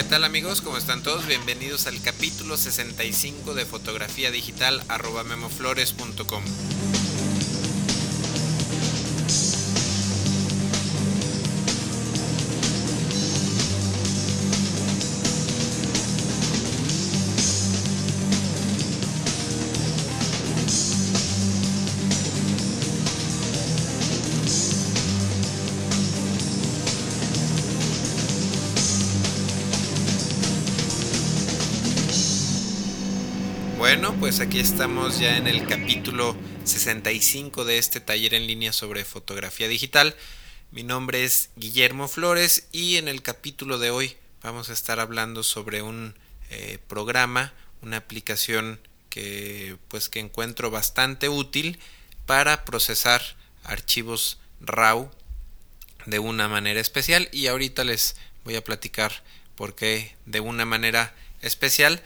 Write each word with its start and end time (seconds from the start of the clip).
¿Qué 0.00 0.04
tal 0.04 0.24
amigos? 0.24 0.62
¿Cómo 0.62 0.78
están 0.78 1.02
todos? 1.02 1.26
Bienvenidos 1.26 1.86
al 1.86 2.00
capítulo 2.00 2.56
65 2.56 3.52
de 3.52 3.66
fotografía 3.66 4.30
digital 4.30 4.82
arroba 4.88 5.24
memoflores.com. 5.24 6.42
pues 34.20 34.40
aquí 34.40 34.60
estamos 34.60 35.18
ya 35.18 35.38
en 35.38 35.46
el 35.46 35.66
capítulo 35.66 36.36
65 36.64 37.64
de 37.64 37.78
este 37.78 38.00
taller 38.00 38.34
en 38.34 38.46
línea 38.46 38.70
sobre 38.74 39.06
fotografía 39.06 39.66
digital. 39.66 40.14
Mi 40.72 40.82
nombre 40.82 41.24
es 41.24 41.48
Guillermo 41.56 42.06
Flores 42.06 42.68
y 42.70 42.98
en 42.98 43.08
el 43.08 43.22
capítulo 43.22 43.78
de 43.78 43.90
hoy 43.90 44.18
vamos 44.42 44.68
a 44.68 44.74
estar 44.74 45.00
hablando 45.00 45.42
sobre 45.42 45.80
un 45.80 46.14
eh, 46.50 46.78
programa, 46.86 47.54
una 47.80 47.96
aplicación 47.96 48.78
que 49.08 49.78
pues 49.88 50.10
que 50.10 50.20
encuentro 50.20 50.70
bastante 50.70 51.30
útil 51.30 51.78
para 52.26 52.66
procesar 52.66 53.22
archivos 53.64 54.38
RAW 54.60 55.10
de 56.04 56.18
una 56.18 56.46
manera 56.46 56.80
especial 56.80 57.30
y 57.32 57.46
ahorita 57.46 57.84
les 57.84 58.16
voy 58.44 58.56
a 58.56 58.64
platicar 58.64 59.22
por 59.56 59.74
qué 59.74 60.14
de 60.26 60.40
una 60.40 60.66
manera 60.66 61.14
especial. 61.40 62.02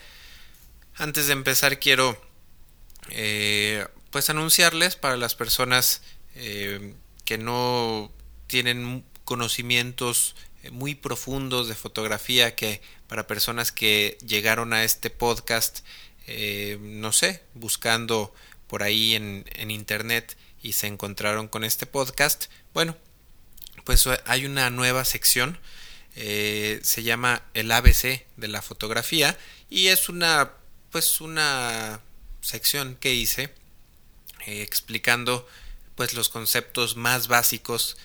Antes 0.97 1.27
de 1.27 1.33
empezar 1.33 1.81
quiero 1.81 2.17
eh, 3.11 3.85
pues 4.11 4.31
anunciarles 4.31 4.95
para 4.95 5.17
las 5.17 5.35
personas 5.35 6.03
eh, 6.37 6.95
que 7.25 7.37
no 7.37 8.13
tienen 8.47 9.05
conocimientos 9.25 10.37
eh, 10.63 10.71
muy 10.71 10.95
profundos 10.95 11.67
de 11.67 11.75
fotografía 11.75 12.55
que 12.55 12.81
para 13.09 13.27
personas 13.27 13.73
que 13.73 14.19
llegaron 14.25 14.73
a 14.73 14.85
este 14.85 15.11
podcast 15.11 15.81
no 16.81 17.13
sé 17.13 17.43
buscando 17.53 18.33
por 18.67 18.83
ahí 18.83 19.15
en, 19.15 19.45
en 19.57 19.71
internet 19.71 20.39
y 20.63 20.73
se 20.73 20.87
encontraron 20.87 21.49
con 21.49 21.65
este 21.65 21.85
podcast 21.85 22.47
bueno 22.73 22.97
pues 23.85 24.09
hay 24.25 24.47
una 24.47 24.71
nueva 24.71 25.05
sección 25.05 25.59
se 26.15 27.03
llama 27.03 27.43
el 27.53 27.71
ABC 27.71 28.25
de 28.39 28.49
la 28.49 28.63
fotografía 28.63 29.37
y 29.69 29.89
es 29.89 30.09
una 30.09 30.53
pues 30.95 31.21
una 31.21 32.01
sección 32.41 32.95
que 32.95 33.13
hice 33.13 33.53
eh, 34.47 34.63
explicando 34.63 35.45
pues 35.97 36.15
los 36.15 36.29
conceptos 36.29 36.95
más 36.95 37.27
básicos 37.27 37.97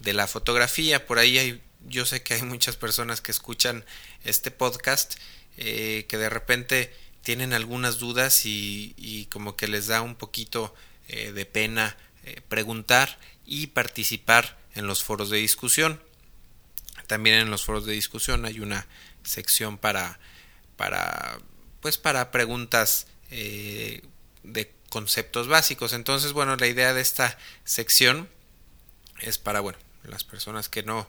de 0.00 0.14
la 0.14 0.26
fotografía. 0.26 1.04
Por 1.04 1.18
ahí 1.18 1.36
hay, 1.36 1.62
yo 1.86 2.06
sé 2.06 2.22
que 2.22 2.32
hay 2.32 2.42
muchas 2.44 2.76
personas 2.76 3.20
que 3.20 3.32
escuchan 3.32 3.84
este 4.24 4.50
podcast 4.50 5.16
eh, 5.58 6.06
que 6.08 6.16
de 6.16 6.30
repente 6.30 6.96
tienen 7.20 7.52
algunas 7.52 7.98
dudas 7.98 8.46
y, 8.46 9.28
como 9.30 9.54
que 9.54 9.68
les 9.68 9.86
da 9.86 10.00
un 10.00 10.14
poquito 10.14 10.74
eh, 11.08 11.32
de 11.32 11.44
pena 11.44 11.98
preguntar 12.48 13.18
y 13.44 13.66
participar 13.66 14.56
en 14.74 14.86
los 14.86 15.02
foros 15.02 15.28
de 15.28 15.36
discusión. 15.36 16.02
También 17.08 17.40
en 17.40 17.50
los 17.50 17.66
foros 17.66 17.84
de 17.84 17.92
discusión 17.92 18.46
hay 18.46 18.60
una 18.60 18.86
sección 19.22 19.76
para 19.76 20.18
para 20.78 21.40
pues 21.80 21.98
para 21.98 22.30
preguntas 22.30 23.06
eh, 23.30 24.02
de 24.42 24.72
conceptos 24.88 25.48
básicos. 25.48 25.92
Entonces, 25.92 26.32
bueno, 26.32 26.56
la 26.56 26.66
idea 26.66 26.94
de 26.94 27.00
esta 27.00 27.38
sección 27.64 28.28
es 29.20 29.38
para, 29.38 29.60
bueno, 29.60 29.78
las 30.04 30.24
personas 30.24 30.68
que 30.68 30.82
no, 30.82 31.08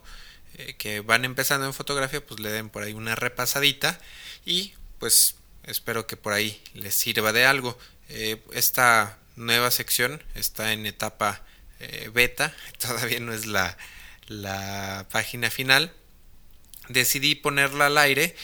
eh, 0.56 0.75
que 0.78 1.00
van 1.00 1.25
empezando 1.25 1.66
en 1.66 1.74
fotografía, 1.74 2.25
pues 2.25 2.40
le 2.40 2.52
den 2.52 2.69
por 2.69 2.84
ahí 2.84 2.94
una 2.94 3.16
repasadita 3.16 4.00
y 4.46 4.74
pues 5.00 5.35
espero 5.63 6.07
que 6.07 6.18
por 6.18 6.34
ahí 6.34 6.62
les 6.74 6.96
sirva 6.96 7.31
de 7.31 7.46
algo. 7.46 7.78
Eh, 8.09 8.41
esta 8.53 9.18
nueva 9.36 9.72
sección 9.72 10.22
está 10.36 10.74
en 10.74 10.86
etapa 10.86 11.44
beta, 12.13 12.53
todavía 12.78 13.22
no 13.22 13.31
es 13.31 13.46
la, 13.46 13.78
la 14.28 15.07
página 15.09 15.50
final. 15.50 15.94
Decidí 16.90 17.36
ponerla 17.36 17.86
al 17.86 17.97
aire 17.97 18.36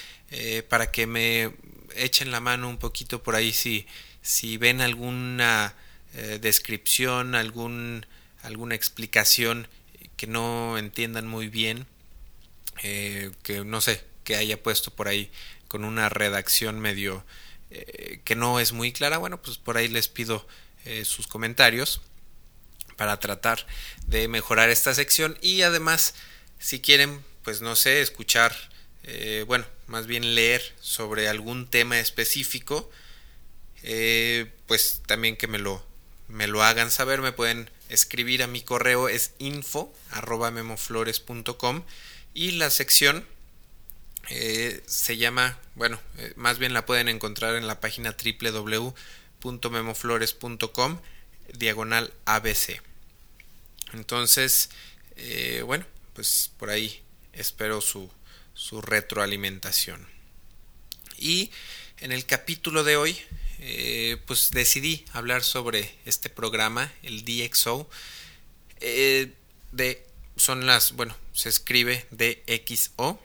para 0.70 0.92
que 0.92 1.08
me 1.08 1.52
echen 1.96 2.32
la 2.32 2.40
mano 2.40 2.70
un 2.70 2.78
poquito 2.78 3.24
por 3.24 3.36
ahí 3.36 3.54
si, 3.54 3.88
si 4.22 4.58
ven 4.58 4.82
alguna 4.82 5.76
eh, 6.16 6.40
descripción, 6.42 7.36
algún, 7.36 8.06
alguna 8.42 8.76
explicación 8.76 9.68
que 10.16 10.28
no 10.28 10.78
entiendan 10.78 11.28
muy 11.28 11.50
bien, 11.50 11.88
eh, 12.84 13.32
que 13.44 13.66
no 13.66 13.82
sé, 13.82 14.04
que 14.24 14.36
haya 14.36 14.62
puesto 14.62 14.92
por 14.92 15.08
ahí 15.08 15.30
con 15.68 15.84
una 15.84 16.08
redacción 16.10 16.80
medio 16.80 17.26
eh, 17.70 18.22
que 18.24 18.36
no 18.36 18.60
es 18.60 18.72
muy 18.72 18.94
clara, 18.94 19.18
bueno, 19.18 19.42
pues 19.42 19.58
por 19.58 19.78
ahí 19.78 19.88
les 19.88 20.08
pido 20.08 20.48
sus 21.04 21.26
comentarios 21.26 22.00
para 22.96 23.20
tratar 23.20 23.66
de 24.06 24.28
mejorar 24.28 24.70
esta 24.70 24.94
sección. 24.94 25.36
Y 25.42 25.64
además 25.64 26.14
si 26.60 26.80
quieren 26.80 27.26
pues 27.42 27.62
no 27.62 27.76
sé 27.76 28.02
escuchar 28.02 28.56
bueno, 29.48 29.66
más 29.88 30.08
bien 30.08 30.36
leer 30.36 30.74
sobre 30.80 31.28
algún 31.28 31.68
tema 31.68 32.00
específico, 32.00 32.90
eh, 33.84 34.50
pues 34.68 35.02
también 35.06 35.36
que 35.38 35.48
me 35.48 35.60
lo, 35.60 35.86
me 36.28 36.48
lo 36.48 36.64
hagan 36.64 36.90
saber, 36.92 37.22
me 37.22 37.32
pueden 37.32 37.70
escribir 37.90 38.42
a 38.42 38.48
mi 38.48 38.62
correo 38.62 39.10
es 39.10 39.34
info 39.38 39.94
memoflores.com 40.52 41.84
y 42.34 42.54
la 42.54 42.72
sección 42.72 43.28
eh, 44.30 44.82
se 44.88 45.18
llama, 45.18 45.60
bueno, 45.76 46.00
más 46.36 46.58
bien 46.58 46.74
la 46.74 46.88
pueden 46.88 47.10
encontrar 47.10 47.54
en 47.56 47.68
la 47.68 47.80
página 47.80 48.16
www.memoflores.com 48.18 51.00
diagonal 51.54 52.12
ABC. 52.26 52.82
Entonces, 53.94 54.72
bueno, 55.64 55.86
pues 56.16 56.50
por 56.58 56.72
ahí 56.72 57.04
espero 57.34 57.82
su, 57.82 58.10
su 58.56 58.82
retroalimentación. 58.82 60.08
Y 61.18 61.52
en 62.00 62.12
el 62.12 62.26
capítulo 62.26 62.84
de 62.84 62.98
hoy, 62.98 63.18
eh, 63.60 64.18
pues 64.26 64.52
decidí 64.52 65.06
hablar 65.14 65.44
sobre 65.44 65.94
este 66.06 66.30
programa, 66.30 66.92
el 67.04 67.24
DxO. 67.24 67.88
Eh, 68.80 69.34
de, 69.72 70.06
son 70.36 70.66
las, 70.66 70.94
bueno, 70.94 71.16
se 71.34 71.50
escribe 71.50 72.06
DxO. 72.12 73.20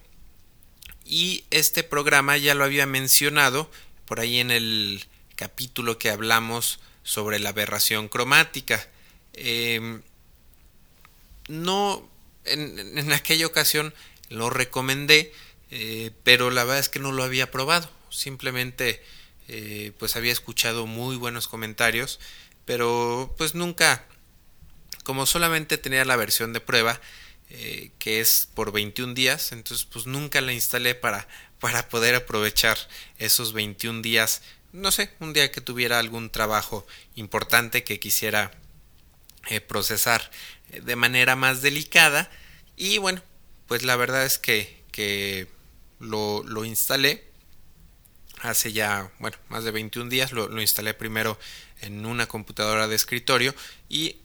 Y 1.05 1.45
este 1.51 1.83
programa 1.83 2.37
ya 2.37 2.55
lo 2.55 2.65
había 2.65 2.87
mencionado 2.87 3.71
por 4.07 4.21
ahí 4.21 4.39
en 4.39 4.51
el 4.51 5.05
capítulo 5.35 5.99
que 5.99 6.11
hablamos 6.11 6.81
sobre 7.03 7.39
la 7.39 7.49
aberración 7.49 8.09
cromática. 8.09 8.89
Em, 9.33 10.03
no, 11.49 12.09
en, 12.45 12.99
en, 12.99 13.13
aquella 13.13 13.47
ocasión 13.47 13.93
lo 14.31 14.49
recomendé, 14.49 15.33
eh, 15.71 16.13
pero 16.25 16.51
la 16.51 16.65
verdad 16.65 16.79
es 16.79 16.89
que 16.89 17.01
no 17.01 17.13
lo 17.13 17.23
había 17.23 17.51
probado. 17.51 17.91
Simplemente 18.09 19.03
eh, 19.49 19.93
pues 19.99 20.17
había 20.17 20.33
escuchado 20.33 20.87
muy 20.87 21.17
buenos 21.17 21.49
comentarios, 21.49 22.19
pero 22.65 23.35
pues 23.37 23.55
nunca, 23.55 24.07
como 25.05 25.27
solamente 25.27 25.77
tenía 25.77 26.05
la 26.05 26.17
versión 26.17 26.53
de 26.53 26.61
prueba, 26.61 27.01
eh, 27.51 27.91
que 27.99 28.21
es 28.21 28.49
por 28.55 28.73
21 28.73 29.15
días, 29.15 29.53
entonces 29.53 29.85
pues 29.85 30.07
nunca 30.07 30.41
la 30.41 30.53
instalé 30.53 30.95
para, 30.95 31.27
para 31.59 31.89
poder 31.89 32.15
aprovechar 32.15 32.79
esos 33.19 33.53
21 33.53 34.03
días, 34.03 34.43
no 34.73 34.93
sé, 34.93 35.11
un 35.19 35.33
día 35.33 35.51
que 35.51 35.61
tuviera 35.61 35.99
algún 35.99 36.31
trabajo 36.31 36.87
importante 37.17 37.83
que 37.83 37.99
quisiera 37.99 38.53
procesar 39.67 40.31
de 40.69 40.95
manera 40.95 41.35
más 41.35 41.61
delicada 41.61 42.31
y 42.77 42.99
bueno, 42.99 43.21
pues 43.71 43.85
la 43.85 43.95
verdad 43.95 44.25
es 44.25 44.39
que, 44.39 44.83
que 44.91 45.47
lo, 46.01 46.43
lo, 46.43 46.65
instalé 46.65 47.23
hace 48.41 48.73
ya, 48.73 49.13
bueno, 49.21 49.37
más 49.49 49.63
de 49.63 49.71
21 49.71 50.11
días. 50.11 50.33
Lo, 50.33 50.61
instalé 50.61 50.93
primero 50.93 51.39
en 51.81 52.05
una 52.05 52.27
computadora 52.27 52.89
de 52.89 52.97
escritorio 52.97 53.55
y 53.89 54.17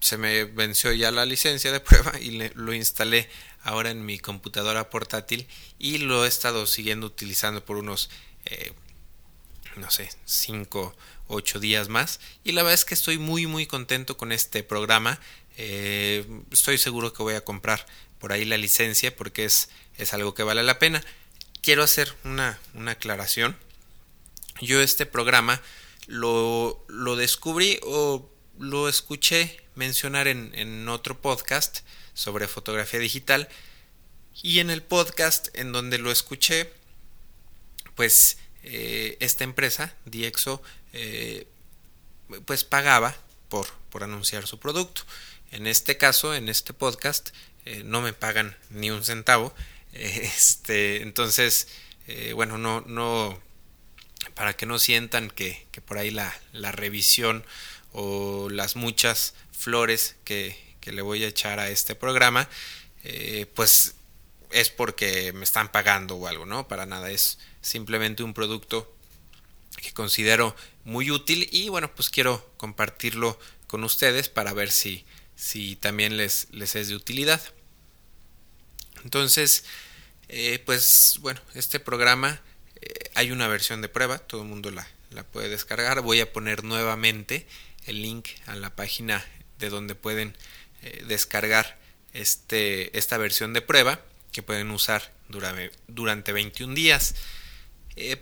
se 0.00 0.16
me 0.16 0.44
venció 0.44 0.90
ya 0.94 1.10
la 1.10 1.26
licencia 1.26 1.70
de 1.70 1.80
prueba 1.80 2.18
y 2.18 2.48
lo 2.54 2.72
instalé 2.72 3.28
ahora 3.62 3.90
en 3.90 4.06
mi 4.06 4.18
computadora 4.18 4.88
portátil 4.88 5.46
y 5.78 5.98
lo 5.98 6.24
he 6.24 6.28
estado 6.28 6.66
siguiendo 6.66 7.06
utilizando 7.06 7.62
por 7.62 7.76
unos, 7.76 8.08
eh, 8.46 8.72
no 9.76 9.90
sé, 9.90 10.08
5, 10.24 10.96
8 11.26 11.60
días 11.60 11.90
más. 11.90 12.20
Y 12.42 12.52
la 12.52 12.62
verdad 12.62 12.72
es 12.72 12.86
que 12.86 12.94
estoy 12.94 13.18
muy, 13.18 13.46
muy 13.46 13.66
contento 13.66 14.16
con 14.16 14.32
este 14.32 14.62
programa. 14.62 15.20
Eh, 15.58 16.26
estoy 16.50 16.78
seguro 16.78 17.12
que 17.12 17.22
voy 17.22 17.34
a 17.34 17.44
comprar 17.44 17.84
por 18.24 18.32
ahí 18.32 18.46
la 18.46 18.56
licencia 18.56 19.14
porque 19.14 19.44
es, 19.44 19.68
es 19.98 20.14
algo 20.14 20.32
que 20.32 20.42
vale 20.42 20.62
la 20.62 20.78
pena. 20.78 21.04
quiero 21.60 21.82
hacer 21.82 22.14
una, 22.24 22.58
una 22.72 22.92
aclaración. 22.92 23.54
Yo 24.62 24.80
este 24.80 25.04
programa 25.04 25.60
lo, 26.06 26.82
lo, 26.88 27.16
descubrí 27.16 27.78
o 27.82 28.32
lo 28.58 28.88
escuché 28.88 29.60
mencionar 29.74 30.26
en, 30.26 30.54
en 30.54 30.88
otro 30.88 31.20
podcast 31.20 31.80
sobre 32.14 32.48
fotografía 32.48 32.98
digital 32.98 33.46
y 34.42 34.60
en 34.60 34.70
el 34.70 34.82
podcast 34.82 35.48
en 35.52 35.72
donde 35.72 35.98
lo 35.98 36.10
escuché 36.10 36.72
pues 37.94 38.38
eh, 38.62 39.18
esta 39.20 39.44
empresa, 39.44 39.94
Diexo, 40.06 40.62
eh, 40.94 41.46
pues 42.46 42.64
pagaba 42.64 43.14
por, 43.50 43.66
por 43.90 44.02
anunciar 44.02 44.46
su 44.46 44.58
producto. 44.58 45.02
En 45.50 45.66
este 45.66 45.98
caso, 45.98 46.34
en 46.34 46.48
este 46.48 46.72
podcast, 46.72 47.30
eh, 47.64 47.82
no 47.84 48.00
me 48.00 48.12
pagan 48.12 48.56
ni 48.70 48.90
un 48.90 49.04
centavo. 49.04 49.54
Este, 49.94 51.02
entonces, 51.02 51.68
bueno, 52.34 52.58
no, 52.58 52.80
no, 52.80 53.40
para 54.34 54.56
que 54.56 54.66
no 54.66 54.80
sientan 54.80 55.30
que, 55.30 55.68
que 55.70 55.80
por 55.80 55.98
ahí 55.98 56.10
la, 56.10 56.34
la, 56.52 56.72
revisión 56.72 57.44
o 57.92 58.48
las 58.50 58.74
muchas 58.74 59.34
flores 59.52 60.16
que, 60.24 60.58
que, 60.80 60.90
le 60.90 61.00
voy 61.00 61.22
a 61.22 61.28
echar 61.28 61.60
a 61.60 61.70
este 61.70 61.94
programa, 61.94 62.48
pues 63.54 63.94
es 64.50 64.70
porque 64.70 65.32
me 65.32 65.44
están 65.44 65.70
pagando 65.70 66.16
o 66.16 66.26
algo, 66.26 66.46
¿no? 66.46 66.66
Para 66.66 66.86
nada, 66.86 67.12
es 67.12 67.38
simplemente 67.60 68.22
un 68.22 68.34
producto 68.34 68.92
que 69.76 69.92
considero 69.92 70.54
muy 70.84 71.10
útil 71.10 71.48
y 71.52 71.68
bueno, 71.68 71.94
pues 71.94 72.10
quiero 72.10 72.48
compartirlo 72.56 73.38
con 73.66 73.84
ustedes 73.84 74.28
para 74.28 74.52
ver 74.52 74.70
si, 74.70 75.04
si 75.36 75.76
también 75.76 76.16
les, 76.16 76.48
les 76.50 76.76
es 76.76 76.88
de 76.88 76.96
utilidad. 76.96 77.40
Entonces, 79.04 79.64
eh, 80.28 80.62
pues 80.64 81.18
bueno, 81.20 81.40
este 81.54 81.80
programa 81.80 82.40
eh, 82.80 83.10
hay 83.14 83.30
una 83.30 83.48
versión 83.48 83.82
de 83.82 83.88
prueba, 83.88 84.18
todo 84.18 84.42
el 84.42 84.48
mundo 84.48 84.70
la, 84.70 84.86
la 85.10 85.24
puede 85.24 85.48
descargar. 85.48 86.00
Voy 86.00 86.20
a 86.20 86.32
poner 86.32 86.64
nuevamente 86.64 87.46
el 87.86 88.02
link 88.02 88.28
a 88.46 88.54
la 88.56 88.74
página 88.74 89.24
de 89.58 89.68
donde 89.68 89.94
pueden 89.94 90.36
eh, 90.82 91.04
descargar 91.06 91.78
este, 92.12 92.96
esta 92.96 93.18
versión 93.18 93.52
de 93.52 93.60
prueba 93.60 94.00
que 94.32 94.42
pueden 94.42 94.70
usar 94.70 95.12
durante 95.86 96.32
21 96.32 96.74
días. 96.74 97.14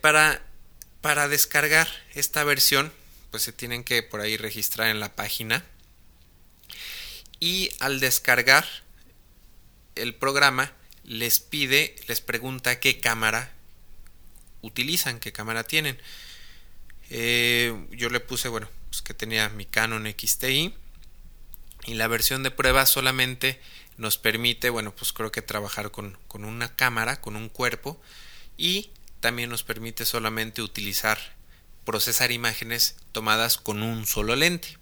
Para, 0.00 0.42
para 1.00 1.28
descargar 1.28 1.88
esta 2.14 2.44
versión, 2.44 2.92
pues 3.30 3.42
se 3.42 3.52
tienen 3.52 3.82
que 3.82 4.02
por 4.02 4.20
ahí 4.20 4.36
registrar 4.36 4.88
en 4.88 5.00
la 5.00 5.14
página. 5.14 5.64
Y 7.42 7.72
al 7.80 7.98
descargar 7.98 8.64
el 9.96 10.14
programa, 10.14 10.70
les 11.02 11.40
pide, 11.40 11.96
les 12.06 12.20
pregunta 12.20 12.78
qué 12.78 13.00
cámara 13.00 13.52
utilizan, 14.60 15.18
qué 15.18 15.32
cámara 15.32 15.64
tienen. 15.64 15.98
Eh, 17.10 17.74
yo 17.90 18.10
le 18.10 18.20
puse, 18.20 18.46
bueno, 18.46 18.68
pues 18.90 19.02
que 19.02 19.12
tenía 19.12 19.48
mi 19.48 19.64
Canon 19.66 20.06
XTI 20.06 20.72
y 21.86 21.94
la 21.94 22.06
versión 22.06 22.44
de 22.44 22.52
prueba 22.52 22.86
solamente 22.86 23.60
nos 23.96 24.18
permite, 24.18 24.70
bueno, 24.70 24.94
pues 24.94 25.12
creo 25.12 25.32
que 25.32 25.42
trabajar 25.42 25.90
con, 25.90 26.16
con 26.28 26.44
una 26.44 26.76
cámara, 26.76 27.20
con 27.20 27.34
un 27.34 27.48
cuerpo 27.48 28.00
y 28.56 28.92
también 29.18 29.50
nos 29.50 29.64
permite 29.64 30.04
solamente 30.04 30.62
utilizar, 30.62 31.18
procesar 31.84 32.30
imágenes 32.30 32.94
tomadas 33.10 33.58
con 33.58 33.82
un 33.82 34.06
solo 34.06 34.36
lente. 34.36 34.78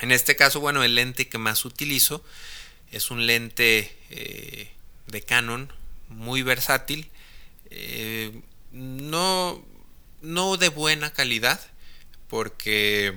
En 0.00 0.12
este 0.12 0.36
caso, 0.36 0.60
bueno, 0.60 0.82
el 0.82 0.94
lente 0.94 1.28
que 1.28 1.38
más 1.38 1.64
utilizo 1.64 2.24
es 2.90 3.10
un 3.10 3.26
lente 3.26 3.96
eh, 4.10 4.70
de 5.06 5.22
Canon 5.22 5.72
muy 6.08 6.42
versátil, 6.42 7.10
eh, 7.70 8.40
no, 8.72 9.64
no 10.20 10.56
de 10.56 10.68
buena 10.68 11.12
calidad, 11.12 11.60
porque 12.28 13.14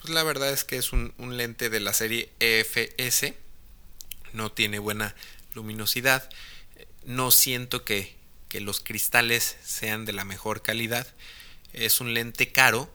pues 0.00 0.14
la 0.14 0.22
verdad 0.22 0.52
es 0.52 0.64
que 0.64 0.76
es 0.76 0.92
un, 0.92 1.12
lente 1.18 1.68
de 1.68 1.80
la 1.80 1.92
serie 1.92 2.30
EFS 2.40 3.34
no 4.32 4.52
tiene 4.52 4.78
buena 4.78 5.14
luminosidad. 5.54 6.28
No 7.04 7.30
siento 7.30 7.84
que, 7.84 8.14
que 8.48 8.60
los 8.60 8.80
cristales 8.80 9.56
sean 9.64 10.04
de 10.04 10.12
la 10.12 10.24
mejor 10.24 10.62
calidad. 10.62 11.06
Es 11.72 12.00
un 12.00 12.14
lente 12.14 12.52
caro, 12.52 12.92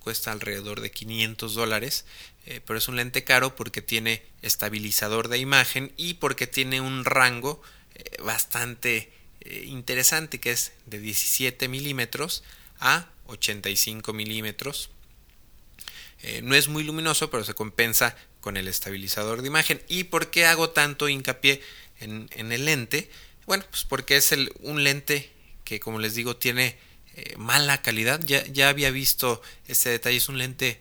cuesta 0.00 0.32
alrededor 0.32 0.80
de 0.80 0.90
500 0.90 1.54
dólares, 1.54 2.04
eh, 2.44 2.60
pero 2.66 2.78
es 2.78 2.88
un 2.88 2.96
lente 2.96 3.22
caro 3.22 3.54
porque 3.54 3.82
tiene 3.82 4.22
estabilizador 4.42 5.28
de 5.28 5.38
imagen 5.38 5.92
y 5.96 6.14
porque 6.14 6.48
tiene 6.48 6.80
un 6.80 7.04
rango 7.04 7.62
eh, 7.94 8.20
bastante 8.22 9.12
eh, 9.42 9.64
interesante 9.66 10.40
que 10.40 10.50
es 10.50 10.72
de 10.86 10.98
17 10.98 11.68
milímetros 11.68 12.42
a 12.80 13.08
85 13.26 14.12
milímetros. 14.12 14.90
no 16.42 16.54
es 16.54 16.68
muy 16.68 16.84
luminoso, 16.84 17.30
pero 17.30 17.44
se 17.44 17.54
compensa 17.54 18.16
con 18.40 18.56
el 18.56 18.68
estabilizador 18.68 19.42
de 19.42 19.48
imagen. 19.48 19.80
¿Y 19.88 20.04
por 20.04 20.30
qué 20.30 20.46
hago 20.46 20.70
tanto 20.70 21.08
hincapié 21.08 21.62
en, 22.00 22.28
el 22.52 22.64
lente? 22.64 23.10
Bueno, 23.46 23.64
pues 23.70 23.84
porque 23.84 24.16
es 24.16 24.32
el, 24.32 24.52
un 24.60 24.84
lente 24.84 25.30
que, 25.64 25.80
como 25.80 25.98
les 26.00 26.14
digo, 26.14 26.36
tiene 26.36 26.76
mala 27.36 27.82
calidad. 27.82 28.20
Ya, 28.24 28.44
ya 28.46 28.68
había 28.68 28.90
visto 28.90 29.42
este 29.66 29.90
detalle. 29.90 30.16
Es 30.16 30.28
un 30.28 30.38
lente, 30.38 30.78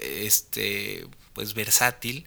este, 0.00 1.06
pues 1.32 1.54
versátil, 1.54 2.26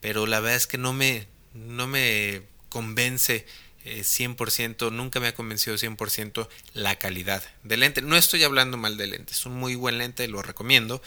pero 0.00 0.26
la 0.26 0.40
verdad 0.40 0.56
es 0.56 0.66
que 0.66 0.78
no 0.78 0.92
me, 0.92 1.26
no 1.54 1.86
me 1.86 2.42
convence 2.68 3.46
100%, 3.84 4.88
eh, 4.88 4.90
nunca 4.90 5.20
me 5.20 5.28
ha 5.28 5.34
convencido 5.34 5.76
100% 5.76 6.48
la 6.74 6.96
calidad 6.98 7.42
del 7.62 7.80
lente. 7.80 8.02
No 8.02 8.16
estoy 8.16 8.42
hablando 8.44 8.76
mal 8.76 8.96
del 8.96 9.10
lente, 9.10 9.32
es 9.32 9.46
un 9.46 9.54
muy 9.54 9.74
buen 9.74 9.98
lente, 9.98 10.26
lo 10.28 10.42
recomiendo, 10.42 11.02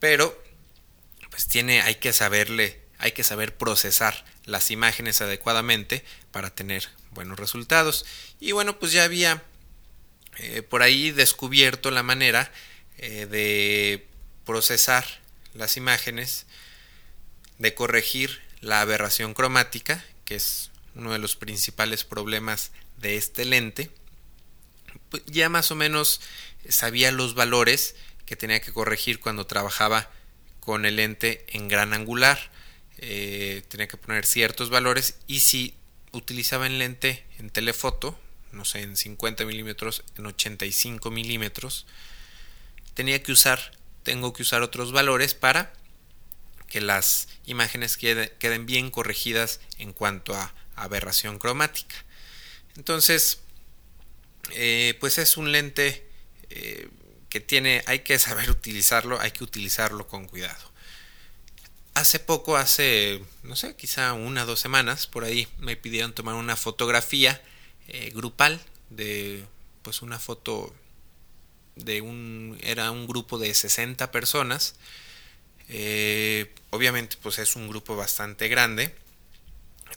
pero 0.00 0.42
pues 1.30 1.46
tiene, 1.46 1.82
hay 1.82 1.96
que 1.96 2.12
saberle, 2.12 2.80
hay 2.98 3.12
que 3.12 3.24
saber 3.24 3.56
procesar 3.56 4.24
las 4.44 4.70
imágenes 4.70 5.20
adecuadamente 5.20 6.04
para 6.30 6.50
tener 6.50 6.88
buenos 7.10 7.38
resultados. 7.38 8.06
Y 8.40 8.52
bueno, 8.52 8.78
pues 8.78 8.92
ya 8.92 9.04
había 9.04 9.42
eh, 10.38 10.62
por 10.62 10.82
ahí 10.82 11.12
descubierto 11.12 11.90
la 11.90 12.02
manera 12.02 12.50
eh, 12.98 13.26
de 13.26 14.06
procesar 14.44 15.04
las 15.56 15.76
imágenes, 15.76 16.46
de 17.58 17.74
corregir 17.74 18.42
la 18.60 18.80
aberración 18.80 19.34
cromática, 19.34 20.04
que 20.24 20.36
es 20.36 20.70
uno 20.94 21.12
de 21.12 21.18
los 21.18 21.36
principales 21.36 22.04
problemas 22.04 22.72
de 22.98 23.16
este 23.16 23.44
lente. 23.44 23.90
Pues 25.10 25.22
ya 25.26 25.48
más 25.48 25.70
o 25.70 25.74
menos 25.74 26.20
sabía 26.68 27.12
los 27.12 27.34
valores 27.34 27.96
que 28.24 28.36
tenía 28.36 28.60
que 28.60 28.72
corregir 28.72 29.20
cuando 29.20 29.46
trabajaba 29.46 30.10
con 30.60 30.84
el 30.84 30.96
lente 30.96 31.44
en 31.48 31.68
gran 31.68 31.94
angular. 31.94 32.50
Eh, 32.98 33.62
tenía 33.68 33.88
que 33.88 33.96
poner 33.96 34.26
ciertos 34.26 34.70
valores 34.70 35.18
y 35.26 35.40
si 35.40 35.74
utilizaba 36.12 36.66
el 36.66 36.78
lente 36.78 37.24
en 37.38 37.50
telefoto, 37.50 38.18
no 38.52 38.64
sé, 38.64 38.82
en 38.82 38.96
50 38.96 39.44
milímetros, 39.44 40.02
en 40.16 40.26
85 40.26 41.10
milímetros, 41.10 41.86
tenía 42.94 43.22
que 43.22 43.32
usar, 43.32 43.72
tengo 44.06 44.32
que 44.32 44.42
usar 44.42 44.62
otros 44.62 44.92
valores 44.92 45.34
para 45.34 45.72
que 46.68 46.80
las 46.80 47.26
imágenes 47.44 47.96
queden 47.96 48.64
bien 48.64 48.92
corregidas 48.92 49.58
en 49.78 49.92
cuanto 49.92 50.32
a 50.32 50.54
aberración 50.76 51.40
cromática. 51.40 51.96
Entonces, 52.76 53.40
eh, 54.52 54.96
pues 55.00 55.18
es 55.18 55.36
un 55.36 55.50
lente 55.50 56.08
eh, 56.50 56.88
que 57.28 57.40
tiene, 57.40 57.82
hay 57.86 58.00
que 58.00 58.16
saber 58.20 58.48
utilizarlo, 58.58 59.20
hay 59.20 59.32
que 59.32 59.42
utilizarlo 59.42 60.06
con 60.06 60.28
cuidado. 60.28 60.70
Hace 61.94 62.20
poco, 62.20 62.56
hace, 62.56 63.24
no 63.42 63.56
sé, 63.56 63.74
quizá 63.74 64.12
una 64.12 64.44
o 64.44 64.46
dos 64.46 64.60
semanas, 64.60 65.08
por 65.08 65.24
ahí 65.24 65.48
me 65.58 65.74
pidieron 65.74 66.14
tomar 66.14 66.36
una 66.36 66.54
fotografía 66.54 67.42
eh, 67.88 68.12
grupal 68.14 68.60
de, 68.90 69.44
pues 69.82 70.00
una 70.00 70.20
foto 70.20 70.72
de 71.76 72.00
un, 72.00 72.58
era 72.62 72.90
un 72.90 73.06
grupo 73.06 73.38
de 73.38 73.54
60 73.54 74.10
personas. 74.10 74.74
Eh, 75.68 76.52
obviamente, 76.70 77.16
pues 77.22 77.38
es 77.38 77.54
un 77.56 77.68
grupo 77.68 77.96
bastante 77.96 78.48
grande. 78.48 78.94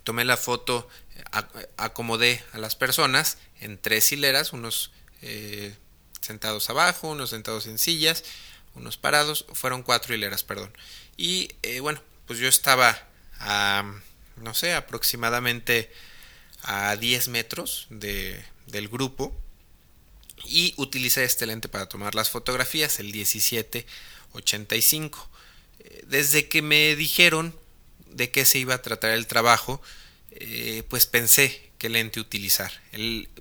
Tomé 0.03 0.24
la 0.25 0.38
foto, 0.38 0.88
acomodé 1.77 2.43
a 2.53 2.57
las 2.57 2.75
personas 2.75 3.38
en 3.59 3.77
tres 3.77 4.12
hileras, 4.12 4.53
unos 4.53 4.91
eh, 5.21 5.75
sentados 6.21 6.69
abajo, 6.69 7.09
unos 7.09 7.31
sentados 7.31 7.65
en 7.67 7.77
sillas, 7.77 8.24
unos 8.75 8.98
parados, 8.98 9.45
fueron 9.53 9.83
cuatro 9.83 10.13
hileras, 10.13 10.43
perdón. 10.43 10.71
Y 11.17 11.51
eh, 11.63 11.79
bueno, 11.79 12.01
pues 12.27 12.39
yo 12.39 12.48
estaba 12.48 12.98
a, 13.39 13.83
no 14.38 14.53
sé, 14.53 14.74
aproximadamente 14.74 15.91
a 16.63 16.95
10 16.95 17.29
metros 17.29 17.88
de, 17.89 18.43
del 18.67 18.89
grupo 18.89 19.36
y 20.46 20.74
utilicé 20.77 21.24
este 21.24 21.46
lente 21.46 21.69
para 21.69 21.88
tomar 21.88 22.15
las 22.15 22.29
fotografías, 22.29 23.00
el 23.00 23.13
1785. 23.13 25.29
Eh, 25.79 26.03
desde 26.08 26.48
que 26.48 26.62
me 26.62 26.96
dijeron 26.96 27.55
de 28.08 28.31
qué 28.31 28.46
se 28.46 28.60
iba 28.60 28.75
a 28.75 28.81
tratar 28.81 29.12
el 29.12 29.27
trabajo, 29.27 29.81
eh, 30.31 30.84
pues 30.89 31.05
pensé 31.05 31.72
qué 31.77 31.89
lente 31.89 32.19
utilizar. 32.19 32.72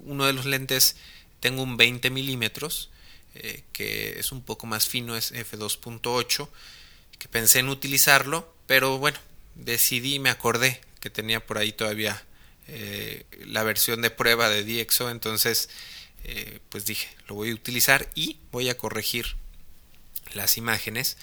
uno 0.00 0.26
de 0.26 0.32
los 0.32 0.46
lentes 0.46 0.96
tengo 1.40 1.62
un 1.62 1.76
20 1.76 2.10
milímetros, 2.10 2.90
eh, 3.34 3.62
que 3.72 4.18
es 4.18 4.32
un 4.32 4.42
poco 4.42 4.66
más 4.66 4.86
fino, 4.86 5.16
es 5.16 5.32
f2.8, 5.32 6.48
que 7.18 7.28
pensé 7.28 7.60
en 7.60 7.68
utilizarlo, 7.68 8.54
pero 8.66 8.98
bueno, 8.98 9.18
decidí, 9.54 10.18
me 10.18 10.30
acordé 10.30 10.80
que 11.00 11.10
tenía 11.10 11.44
por 11.44 11.58
ahí 11.58 11.72
todavía 11.72 12.24
la 13.46 13.62
versión 13.62 14.02
de 14.02 14.10
prueba 14.10 14.50
de 14.50 14.62
DxO, 14.62 15.08
entonces 15.08 15.70
eh, 16.24 16.60
pues 16.68 16.84
dije, 16.84 17.08
lo 17.26 17.34
voy 17.34 17.50
a 17.50 17.54
utilizar 17.54 18.08
y 18.14 18.38
voy 18.50 18.68
a 18.68 18.76
corregir 18.76 19.36
las 20.34 20.56
imágenes 20.56 21.16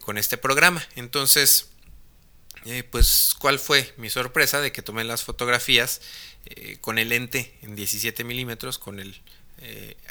con 0.00 0.18
este 0.18 0.36
programa. 0.36 0.86
Entonces, 0.94 1.68
pues, 2.90 3.34
¿cuál 3.38 3.58
fue 3.58 3.94
mi 3.96 4.10
sorpresa 4.10 4.60
de 4.60 4.72
que 4.72 4.82
tomé 4.82 5.04
las 5.04 5.22
fotografías 5.22 6.02
con 6.82 6.98
el 6.98 7.08
lente 7.08 7.56
en 7.62 7.74
17 7.74 8.24
milímetros, 8.24 8.78
con 8.78 9.00
el 9.00 9.22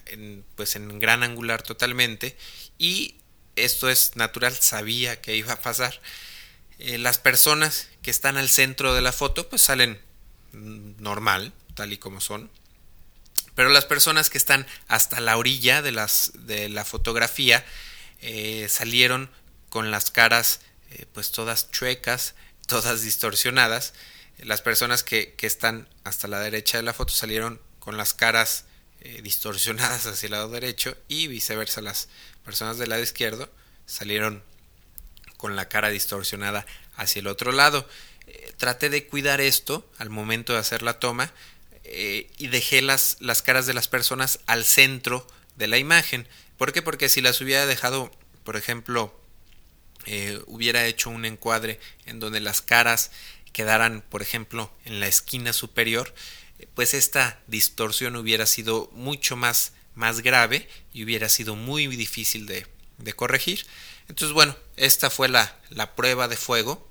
en, 0.08 0.44
pues 0.56 0.76
en 0.76 0.98
gran 0.98 1.22
angular 1.22 1.62
totalmente 1.62 2.36
y 2.80 3.16
esto 3.58 3.90
es 3.90 4.16
natural, 4.16 4.56
sabía 4.56 5.20
que 5.20 5.36
iba 5.36 5.54
a 5.54 5.62
pasar. 5.62 6.00
Eh, 6.80 6.98
las 6.98 7.18
personas 7.18 7.90
que 8.02 8.12
están 8.12 8.38
al 8.38 8.50
centro 8.50 8.94
de 8.94 9.02
la 9.02 9.12
foto 9.12 9.50
pues 9.50 9.64
salen 9.64 10.00
normal, 10.54 11.54
tal 11.76 11.92
y 11.92 11.98
como 11.98 12.22
son. 12.22 12.50
Pero 13.58 13.70
las 13.70 13.86
personas 13.86 14.30
que 14.30 14.38
están 14.38 14.68
hasta 14.88 15.20
la 15.20 15.36
orilla 15.36 15.82
de, 15.82 15.92
las, 15.92 16.32
de 16.36 16.70
la 16.70 16.86
fotografía 16.86 17.66
eh, 18.22 18.68
salieron 18.70 19.32
con 19.70 19.90
las 19.90 20.12
caras 20.12 20.62
eh, 20.92 21.08
pues 21.12 21.32
todas 21.32 21.72
chuecas, 21.72 22.36
todas 22.68 23.02
distorsionadas. 23.02 23.96
Las 24.38 24.62
personas 24.62 25.02
que, 25.02 25.34
que, 25.34 25.48
están 25.48 25.90
hasta 26.04 26.28
la 26.28 26.40
derecha 26.40 26.78
de 26.78 26.84
la 26.84 26.94
foto 26.94 27.12
salieron 27.12 27.60
con 27.80 27.98
las 27.98 28.14
caras 28.14 28.66
distorsionadas 29.24 30.06
hacia 30.06 30.28
el 30.28 30.34
lado 30.34 30.50
derecho 30.50 30.96
y 31.08 31.28
viceversa 31.28 31.82
las 31.82 32.10
personas 32.44 32.78
del 32.78 32.90
lado 32.90 33.02
izquierdo 33.02 33.50
salieron 33.88 34.44
con 35.38 35.56
la 35.56 35.68
cara 35.68 35.90
distorsionada 35.90 36.68
hacia 36.96 37.22
el 37.22 37.28
otro 37.28 37.52
lado. 37.52 37.90
Eh, 38.28 38.54
traté 38.58 38.90
de 38.90 39.08
cuidar 39.08 39.42
esto 39.42 39.90
al 39.98 40.12
momento 40.12 40.54
de 40.54 40.60
hacer 40.60 40.84
la 40.84 41.00
toma 41.00 41.32
eh, 41.90 42.30
y 42.38 42.48
dejé 42.48 42.82
las, 42.82 43.18
las 43.20 43.42
caras 43.42 43.66
de 43.66 43.74
las 43.74 43.88
personas 43.88 44.40
al 44.46 44.66
centro 44.66 45.28
de 45.56 45.68
la 45.68 45.78
imagen. 45.78 46.28
¿Por 46.58 46.74
qué? 46.74 46.82
Porque 46.82 47.10
si 47.10 47.22
las 47.22 47.40
hubiera 47.42 47.66
dejado, 47.66 48.12
por 48.44 48.58
ejemplo, 48.58 49.18
eh, 50.06 50.42
hubiera 50.48 50.86
hecho 50.86 51.10
un 51.10 51.26
encuadre 51.26 51.80
en 52.06 52.20
donde 52.20 52.40
las 52.40 52.62
caras 52.62 53.12
quedaran, 53.54 54.04
por 54.10 54.22
ejemplo, 54.22 54.72
en 54.86 55.00
la 55.00 55.08
esquina 55.08 55.54
superior, 55.54 56.14
pues 56.74 56.94
esta 56.94 57.40
distorsión 57.48 58.16
hubiera 58.16 58.46
sido 58.46 58.90
mucho 58.94 59.36
más, 59.36 59.74
más 59.96 60.22
grave 60.22 60.68
y 60.94 61.04
hubiera 61.04 61.30
sido 61.30 61.56
muy 61.56 61.88
difícil 61.88 62.46
de, 62.46 62.66
corregir. 63.16 63.66
Entonces, 64.10 64.34
bueno, 64.34 64.56
esta 64.76 65.10
fue 65.10 65.28
la, 65.28 65.60
la 65.70 65.96
prueba 65.96 66.28
de 66.28 66.38
fuego. 66.38 66.88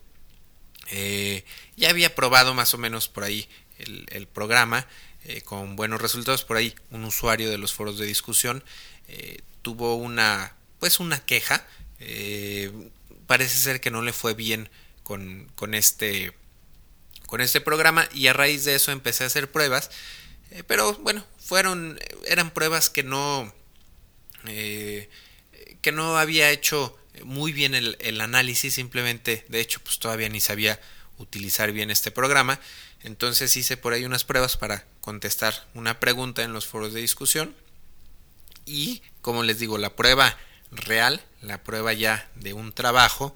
Eh, 0.90 1.44
ya 1.76 1.90
había 1.90 2.14
probado 2.14 2.54
más 2.54 2.74
o 2.74 2.78
menos 2.78 3.08
por 3.08 3.24
ahí 3.24 3.48
el, 3.78 4.26
programa 4.26 4.86
eh, 5.24 5.42
con 5.42 5.76
buenos 5.76 6.00
resultados. 6.00 6.44
Por 6.44 6.56
ahí 6.56 6.74
un 6.90 7.04
usuario 7.04 7.50
de 7.50 7.58
los 7.58 7.72
foros 7.72 7.98
de 7.98 8.06
discusión 8.06 8.64
eh, 9.08 9.40
tuvo 9.62 9.96
una, 9.96 10.54
pues 10.78 11.00
una 11.00 11.18
queja. 11.24 11.66
parece 13.26 13.56
ser 13.58 13.80
que 13.80 13.90
no 13.90 14.02
le 14.02 14.12
fue 14.12 14.34
bien 14.34 14.68
con, 15.02 15.50
con 15.54 15.74
este 15.74 16.32
con 17.26 17.40
este 17.40 17.60
programa 17.60 18.08
y 18.14 18.28
a 18.28 18.32
raíz 18.32 18.64
de 18.64 18.74
eso 18.74 18.92
empecé 18.92 19.24
a 19.24 19.26
hacer 19.26 19.50
pruebas. 19.50 19.90
Eh, 20.52 20.62
pero 20.66 20.94
bueno, 20.94 21.26
fueron, 21.38 21.98
eran 22.26 22.50
pruebas 22.50 22.88
que 22.88 23.02
no, 23.02 23.52
eh, 24.46 25.10
que 25.82 25.92
no 25.92 26.16
había 26.16 26.50
hecho 26.50 26.96
muy 27.24 27.52
bien 27.52 27.74
el, 27.74 27.96
el, 28.00 28.20
análisis, 28.20 28.74
simplemente, 28.74 29.44
de 29.48 29.60
hecho, 29.60 29.80
pues 29.82 29.98
todavía 29.98 30.28
ni 30.28 30.40
sabía 30.40 30.80
utilizar 31.18 31.72
bien 31.72 31.90
este 31.90 32.10
programa. 32.10 32.60
Entonces 33.06 33.56
hice 33.56 33.76
por 33.76 33.92
ahí 33.92 34.04
unas 34.04 34.24
pruebas 34.24 34.56
para 34.56 34.84
contestar 35.00 35.68
una 35.74 36.00
pregunta 36.00 36.42
en 36.42 36.52
los 36.52 36.66
foros 36.66 36.92
de 36.92 37.00
discusión. 37.00 37.54
Y 38.64 39.00
como 39.20 39.44
les 39.44 39.60
digo, 39.60 39.78
la 39.78 39.94
prueba 39.94 40.36
real, 40.72 41.24
la 41.40 41.62
prueba 41.62 41.92
ya 41.92 42.28
de 42.34 42.52
un 42.52 42.72
trabajo, 42.72 43.32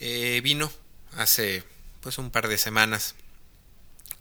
eh, 0.00 0.40
vino 0.42 0.72
hace 1.16 1.62
pues 2.00 2.18
un 2.18 2.32
par 2.32 2.48
de 2.48 2.58
semanas 2.58 3.14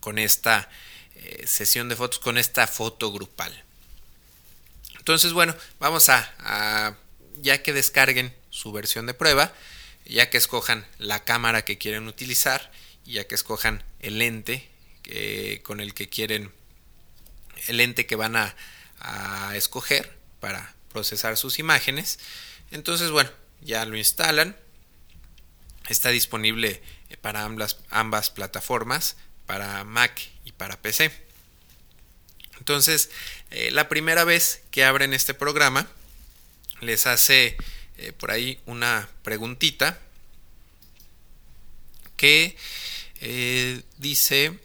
con 0.02 0.20
esta 0.20 0.70
eh, 1.16 1.48
sesión 1.48 1.90
de 1.90 1.96
fotos, 1.96 2.20
con 2.20 2.38
esta 2.38 2.68
foto 2.68 3.12
grupal. 3.12 3.64
Entonces, 5.00 5.34
bueno, 5.34 5.56
vamos 5.80 6.10
a, 6.10 6.96
ya 7.42 7.64
que 7.64 7.74
descarguen 7.74 8.36
su 8.52 8.72
versión 8.72 9.08
de 9.08 9.16
prueba, 9.16 9.52
ya 10.06 10.30
que 10.30 10.38
escojan 10.38 10.86
la 11.00 11.24
cámara 11.24 11.66
que 11.66 11.80
quieren 11.80 12.08
utilizar, 12.08 12.72
y 13.08 13.14
ya 13.14 13.26
que 13.26 13.36
escojan 13.36 13.84
el 14.02 14.20
lente 14.20 14.70
eh, 15.06 15.62
con 15.64 15.80
el 15.80 15.94
que 15.94 16.10
quieren, 16.10 16.52
el 17.68 17.78
lente 17.78 18.06
que 18.06 18.18
van 18.18 18.36
a, 18.36 18.54
a 19.00 19.56
escoger 19.56 20.14
para 20.42 20.76
procesar 20.92 21.38
sus 21.38 21.58
imágenes. 21.58 22.20
Entonces, 22.70 23.10
bueno, 23.10 23.32
ya 23.62 23.86
lo 23.86 23.96
instalan. 23.96 24.58
Está 25.88 26.10
disponible 26.10 26.82
eh, 27.10 27.16
para 27.16 27.46
ambas, 27.46 27.78
ambas 27.90 28.30
plataformas, 28.30 29.16
para 29.46 29.86
Mac 29.86 30.22
y 30.44 30.52
para 30.52 30.82
PC. 30.82 31.10
Entonces, 32.58 33.10
eh, 33.52 33.72
la 33.72 33.88
primera 33.88 34.26
vez 34.26 34.64
que 34.70 34.84
abren 34.84 35.14
este 35.14 35.34
programa, 35.34 35.88
les 36.82 37.08
hace 37.08 37.56
por 38.20 38.30
ahí 38.30 38.60
una 38.68 39.10
preguntita 39.24 40.00
que 42.16 42.56
dice 43.98 44.60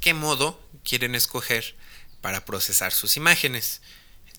qué 0.00 0.14
modo 0.14 0.62
quieren 0.84 1.14
escoger 1.14 1.76
para 2.20 2.44
procesar 2.44 2.92
sus 2.92 3.16
imágenes. 3.16 3.82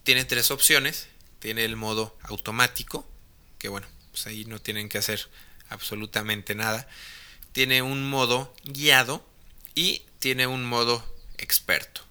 Tiene 0.03 0.25
tres 0.25 0.51
opciones. 0.51 1.07
Tiene 1.39 1.63
el 1.63 1.77
modo 1.77 2.17
automático, 2.23 3.09
que 3.59 3.69
bueno, 3.69 3.87
pues 4.11 4.27
ahí 4.27 4.43
no 4.43 4.59
tienen 4.59 4.89
que 4.89 4.97
hacer 4.97 5.29
absolutamente 5.69 6.53
nada. 6.53 6.87
Tiene 7.53 7.81
un 7.81 8.09
modo 8.09 8.53
guiado 8.65 9.25
y 9.73 10.03
tiene 10.19 10.47
un 10.47 10.65
modo 10.65 11.03
experto. 11.37 12.01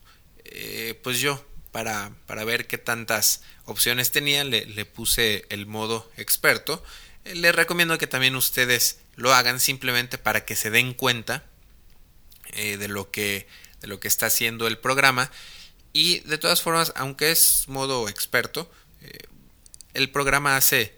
Eh, 0.44 0.99
pues 1.02 1.20
yo, 1.20 1.44
para, 1.73 2.12
para, 2.26 2.44
ver 2.44 2.66
qué 2.66 2.78
tantas 2.78 3.42
opciones 3.66 4.11
tenía, 4.11 4.44
le, 4.44 4.85
puse 4.87 5.44
el 5.50 5.66
modo 5.66 6.11
experto. 6.16 6.82
Eh, 7.28 7.35
les 7.35 7.54
recomiendo 7.54 7.99
que 7.99 8.06
también 8.06 8.37
ustedes 8.37 9.00
lo 9.16 9.35
hagan 9.35 9.61
simplemente 9.61 10.18
para 10.18 10.44
que 10.44 10.56
se 10.56 10.70
den 10.70 10.94
cuenta 10.94 11.44
eh, 12.52 12.76
de, 12.76 12.88
lo 12.88 13.11
que, 13.11 13.47
de 13.80 13.88
lo 13.88 14.00
que 14.00 14.08
está 14.08 14.26
haciendo 14.26 14.66
el 14.66 14.78
programa. 14.78 15.30
Y 15.92 16.20
de 16.20 16.38
todas 16.38 16.62
formas, 16.62 16.92
aunque 16.97 17.30
es 17.30 17.64
modo 17.68 18.08
experto, 18.08 18.70
el 19.94 20.11
programa 20.11 20.56
hace 20.56 20.94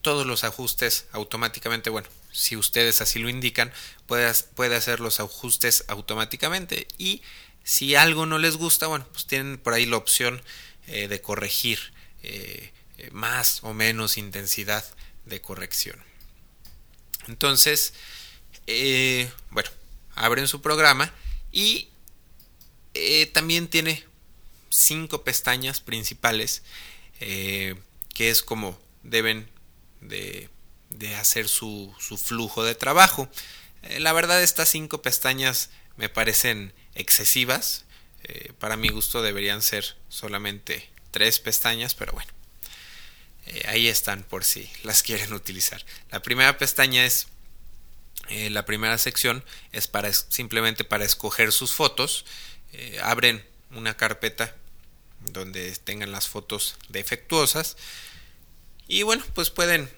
todos 0.00 0.26
los 0.26 0.44
ajustes 0.44 1.06
automáticamente. 1.12 1.90
Bueno, 1.90 2.08
si 2.30 2.56
ustedes 2.56 3.00
así 3.00 3.18
lo 3.18 3.28
indican, 3.28 3.72
puede, 4.06 4.32
puede 4.54 4.76
hacer 4.76 5.00
los 5.00 5.20
ajustes 5.20 5.84
automáticamente. 5.88 6.86
Y 6.98 7.22
si 7.64 7.94
algo 7.94 8.26
no 8.26 8.38
les 8.38 8.56
gusta, 8.56 8.86
bueno, 8.86 9.06
pues 9.12 9.26
tienen 9.26 9.58
por 9.58 9.74
ahí 9.74 9.86
la 9.86 9.96
opción 9.96 10.42
eh, 10.86 11.08
de 11.08 11.20
corregir 11.20 11.92
eh, 12.22 12.72
más 13.12 13.60
o 13.62 13.74
menos 13.74 14.18
intensidad 14.18 14.84
de 15.26 15.40
corrección. 15.40 16.02
Entonces, 17.28 17.94
eh, 18.66 19.30
bueno, 19.50 19.70
abren 20.14 20.48
su 20.48 20.60
programa 20.60 21.12
y 21.50 21.88
también 23.32 23.68
tiene 23.68 24.04
cinco 24.68 25.24
pestañas 25.24 25.80
principales 25.80 26.62
que 27.18 28.30
es 28.30 28.42
como 28.42 28.78
deben 29.02 29.48
de, 30.00 30.48
hacer 31.18 31.48
su, 31.48 31.94
flujo 32.22 32.64
de 32.64 32.74
trabajo. 32.74 33.28
Eh, 33.82 34.00
la 34.00 34.12
verdad 34.12 34.42
estas 34.42 34.68
cinco 34.68 35.02
pestañas 35.02 35.70
me 35.96 36.08
parecen 36.08 36.72
excesivas. 36.94 37.84
Eh, 38.24 38.52
para 38.58 38.76
mi 38.76 38.88
gusto 38.88 39.22
deberían 39.22 39.62
ser 39.62 39.96
solamente 40.08 40.90
tres 41.10 41.40
pestañas, 41.40 41.94
pero 41.94 42.12
bueno. 42.12 42.30
Eh, 43.46 43.64
ahí 43.68 43.88
están 43.88 44.22
por 44.22 44.44
si 44.44 44.70
las 44.82 45.02
quieren 45.02 45.32
utilizar. 45.32 45.84
La 46.10 46.22
primera 46.22 46.58
pestaña 46.58 47.04
es 47.04 47.28
la 48.50 48.64
primera 48.64 48.96
sección 48.98 49.44
es 49.72 49.88
para 49.88 50.10
simplemente 50.12 50.84
para 50.84 51.04
escoger 51.04 51.52
sus 51.52 51.74
fotos. 51.74 52.24
abren 53.02 53.44
una 53.72 53.94
carpeta 53.96 54.54
donde 55.20 55.72
tengan 55.76 56.12
las 56.12 56.28
fotos 56.28 56.76
defectuosas 56.88 57.76
y 58.88 59.02
bueno, 59.02 59.24
pues 59.34 59.50
pueden 59.50 59.88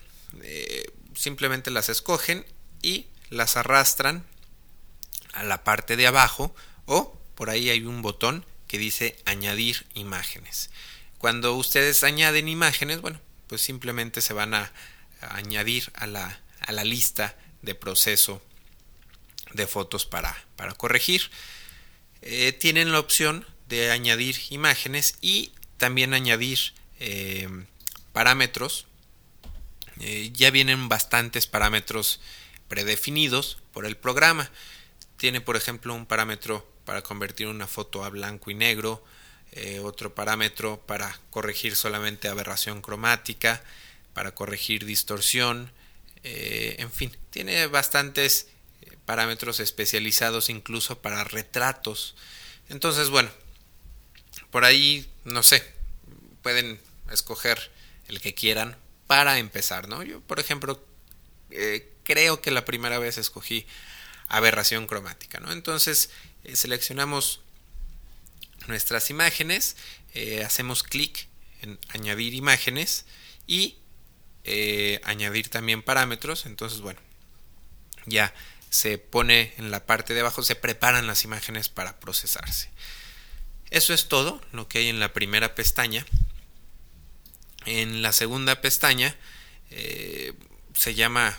eh, 0.43 0.87
simplemente 1.15 1.71
las 1.71 1.89
escogen 1.89 2.45
y 2.83 3.07
las 3.31 3.57
arrastran 3.57 4.25
a 5.33 5.43
la 5.43 5.65
parte 5.65 5.97
de 5.97 6.07
abajo 6.07 6.55
o 6.87 7.19
por 7.35 7.51
ahí 7.51 7.71
hay 7.71 7.83
un 7.83 8.03
botón 8.03 8.45
que 8.69 8.79
dice 8.79 9.17
añadir 9.25 9.87
imágenes. 9.95 10.71
Cuando 11.19 11.55
ustedes 11.55 12.05
añaden 12.05 12.49
imágenes, 12.49 13.01
bueno, 13.01 13.21
pues 13.49 13.61
simplemente 13.61 14.21
se 14.21 14.33
van 14.33 14.55
a, 14.55 14.73
añadir 15.21 15.91
a 15.95 16.07
la, 16.07 16.41
a 16.61 16.73
la, 16.73 16.85
lista 16.85 17.37
de 17.63 17.75
proceso 17.75 18.43
de 19.55 19.67
fotos 19.67 20.05
para, 20.05 20.37
para 20.57 20.75
corregir. 20.75 21.31
Eh, 22.21 22.53
tienen 22.53 22.93
la 22.93 22.99
opción 22.99 23.47
de 23.69 23.91
añadir 23.91 24.37
imágenes 24.51 25.17
y 25.21 25.53
también 25.77 26.15
añadir 26.15 26.59
eh, 27.01 27.49
parámetros. 28.13 28.87
Eh, 30.01 30.31
ya 30.33 30.51
vienen 30.51 30.89
bastantes 30.89 31.47
parámetros 31.47 32.21
predefinidos 32.69 33.59
por 33.73 33.87
el 33.87 33.97
programa. 33.97 34.51
Tiene, 35.17 35.41
por 35.41 35.57
ejemplo, 35.57 35.95
un 35.95 36.07
parámetro 36.07 36.67
para 36.85 37.03
convertir 37.03 37.47
una 37.47 37.67
foto 37.67 38.05
a 38.05 38.11
blanco 38.11 38.51
y 38.51 38.55
negro, 38.55 39.05
eh, 39.55 39.81
otro 39.81 40.15
parámetro 40.15 40.81
para 40.87 41.19
corregir 41.31 41.77
solamente 41.77 42.29
aberración 42.29 42.83
cromática, 42.83 43.63
para 44.13 44.35
corregir 44.35 44.85
distorsión, 44.85 45.73
en 46.27 46.91
fin, 46.91 47.15
tiene 47.31 47.67
bastantes 47.67 48.47
parámetros 49.05 49.61
especializados 49.61 50.49
incluso 50.49 51.01
para 51.03 51.25
retratos. 51.25 52.15
Entonces, 52.69 53.11
bueno, 53.11 53.31
por 54.51 54.65
ahí, 54.65 55.11
no 55.25 55.43
sé, 55.43 55.63
pueden 56.43 56.81
escoger 57.11 57.71
el 58.09 58.21
que 58.21 58.35
quieran 58.35 58.77
para 59.07 59.39
empezar, 59.39 59.89
¿no? 59.89 60.03
Yo, 60.03 60.21
por 60.21 60.41
ejemplo, 60.41 60.83
eh, 61.51 61.91
creo 62.05 62.41
que 62.41 62.51
la 62.51 62.65
primera 62.65 62.99
vez 62.99 63.19
escogí 63.19 63.67
aberración 64.29 64.87
cromática, 64.87 65.41
¿no? 65.41 65.53
Entonces, 65.53 66.11
eh, 66.45 66.57
seleccionamos 66.57 67.41
nuestras 68.69 69.11
imágenes, 69.11 69.77
eh, 70.15 70.45
hacemos 70.45 70.83
clic 70.83 71.29
en 71.63 71.79
añadir 71.89 72.35
imágenes 72.35 73.07
y 73.47 73.79
añadir 75.05 75.49
también 75.49 75.83
parámetros, 75.83 76.45
entonces, 76.45 76.83
bueno, 76.83 77.01
ya 78.05 78.35
se 78.69 78.99
pone 78.99 79.55
en 79.57 79.71
la 79.71 79.87
parte 79.87 80.15
de 80.15 80.21
abajo, 80.21 80.43
se 80.43 80.57
preparan 80.57 81.07
las 81.07 81.25
imágenes 81.25 81.69
para 81.69 82.01
procesarse. 82.01 82.69
Eso 83.71 83.95
es 83.95 84.09
todo 84.09 84.41
lo 84.53 84.69
que 84.69 84.79
hay 84.79 84.89
en 84.89 85.01
la 85.01 85.13
primera 85.13 85.55
pestaña. 85.55 86.05
En 87.67 88.03
la 88.03 88.13
segunda 88.13 88.61
pestaña 88.61 89.17
eh, 89.71 90.33
se 90.75 90.95
llama, 90.95 91.39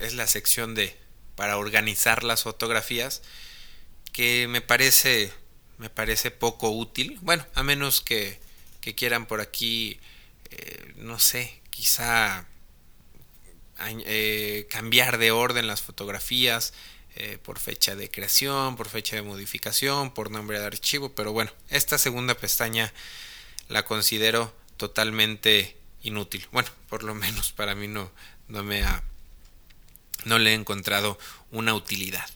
es 0.00 0.14
la 0.14 0.26
sección 0.26 0.74
de 0.74 0.96
para 1.34 1.58
organizar 1.58 2.24
las 2.24 2.44
fotografías 2.44 3.22
que 4.12 4.48
me 4.48 4.60
parece 4.60 5.32
me 5.78 5.90
parece 5.90 6.30
poco 6.30 6.70
útil. 6.70 7.18
Bueno, 7.22 7.46
a 7.54 7.62
menos 7.62 8.00
que, 8.00 8.40
quieran 8.96 9.26
por 9.26 9.40
aquí, 9.40 9.98
eh, 10.50 10.92
no 10.96 11.18
sé, 11.18 11.60
quizá 11.70 12.46
eh, 13.80 14.66
cambiar 14.70 15.18
de 15.18 15.32
orden 15.32 15.66
las 15.66 15.82
fotografías, 15.82 16.72
eh, 17.18 17.38
por 17.42 17.58
fecha 17.58 17.96
de 17.96 18.10
creación, 18.10 18.76
por 18.76 18.90
fecha 18.90 19.16
de 19.16 19.22
modificación, 19.22 20.12
por 20.12 20.30
nombre 20.30 20.60
de 20.60 20.66
archivo, 20.66 21.14
pero 21.14 21.32
bueno, 21.32 21.50
esta 21.70 21.96
segunda 21.96 22.34
pestaña 22.34 22.92
la 23.68 23.86
considero 23.86 24.54
totalmente 24.76 25.78
inútil. 26.02 26.46
Bueno, 26.52 26.68
por 26.90 27.02
lo 27.02 27.14
menos 27.14 27.52
para 27.52 27.74
mí 27.74 27.88
no, 27.88 28.12
no 28.48 28.62
me 28.62 28.82
ha, 28.82 29.02
no 30.24 30.38
le 30.38 30.50
he 30.50 30.54
encontrado 30.54 31.18
una 31.50 31.74
utilidad. 31.74 32.28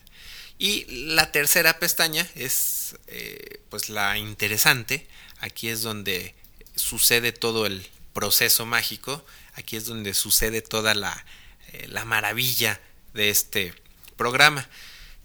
Y 0.61 0.85
la 1.15 1.33
tercera 1.33 1.79
pestaña 1.79 2.29
es 2.35 2.95
eh, 3.07 3.63
pues 3.71 3.89
la 3.89 4.19
interesante. 4.19 5.07
Aquí 5.39 5.71
es 5.71 5.81
donde 5.81 6.35
sucede 6.77 7.33
todo 7.33 7.65
el 7.65 7.89
proceso 8.13 8.67
mágico. 8.67 9.25
Aquí 9.55 9.77
es 9.77 9.87
donde 9.87 10.13
sucede 10.13 10.61
toda 10.61 10.95
la, 10.95 11.25
eh, 11.73 11.89
la 11.89 12.05
maravilla 12.05 12.79
de 13.15 13.31
este 13.31 13.73
programa. 14.17 14.69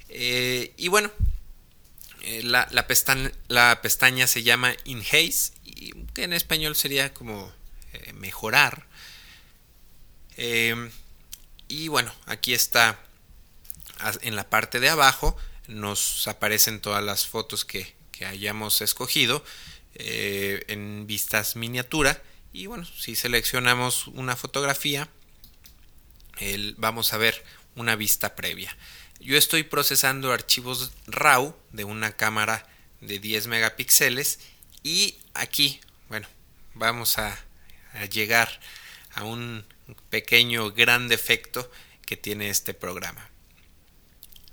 Eh, 0.07 0.73
y 0.77 0.87
bueno, 0.87 1.11
eh, 2.21 2.41
la, 2.41 2.69
la, 2.71 2.87
pestaña, 3.81 4.27
se 4.27 4.43
llama 4.43 4.73
Enhance, 4.85 5.51
y 5.65 5.91
que 6.13 6.23
en 6.23 6.31
español 6.31 6.77
sería 6.77 7.13
como 7.13 7.53
mejorar. 8.13 8.87
y 11.67 11.87
bueno, 11.89 12.13
aquí 12.25 12.53
está 12.53 13.04
en 14.21 14.35
la 14.35 14.49
parte 14.49 14.79
de 14.79 14.89
abajo, 14.89 15.37
nos 15.67 16.27
aparecen 16.27 16.79
todas 16.79 17.03
las 17.03 17.27
fotos 17.27 17.65
que, 17.65 17.95
que 18.11 18.25
hayamos 18.25 18.81
escogido 18.81 19.43
en 19.95 21.07
vistas 21.07 21.55
miniatura. 21.55 22.21
Y 22.53 22.67
bueno, 22.67 22.85
si 22.85 23.15
seleccionamos 23.15 24.07
una 24.07 24.35
fotografía, 24.35 25.09
vamos 26.77 27.13
a 27.13 27.17
ver 27.17 27.43
una 27.75 27.95
vista 27.95 28.35
previa. 28.35 28.75
Yo 29.19 29.37
estoy 29.37 29.63
procesando 29.63 30.31
archivos 30.31 30.91
RAW 31.07 31.55
de 31.71 31.83
una 31.83 32.15
cámara 32.15 32.67
de 33.01 33.19
10 33.19 33.47
megapíxeles 33.47 34.39
y 34.83 35.17
aquí, 35.33 35.79
bueno, 36.09 36.27
vamos 36.73 37.17
a, 37.17 37.37
llegar 38.11 38.59
a 39.13 39.23
un 39.23 39.65
pequeño 40.09 40.71
gran 40.71 41.07
defecto 41.07 41.71
que 42.05 42.17
tiene 42.17 42.49
este 42.49 42.73
programa. 42.73 43.29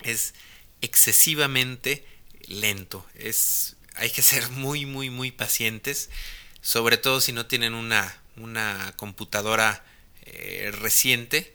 Es 0.04 0.34
excesivamente 0.80 2.06
lento. 2.46 3.06
Es, 3.14 3.76
hay 3.94 4.10
que 4.10 4.22
ser 4.22 4.48
muy, 4.50 4.86
muy, 4.86 5.10
muy 5.10 5.30
pacientes, 5.30 6.10
sobre 6.60 6.96
todo 6.96 7.20
si 7.20 7.32
no 7.32 7.46
tienen 7.46 7.74
una, 7.74 8.20
una 8.36 8.92
computadora 8.96 9.84
eh, 10.24 10.70
reciente 10.72 11.54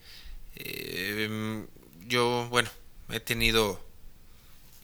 Em, 0.59 1.67
yo, 2.07 2.47
bueno, 2.49 2.69
he 3.09 3.19
tenido, 3.19 3.83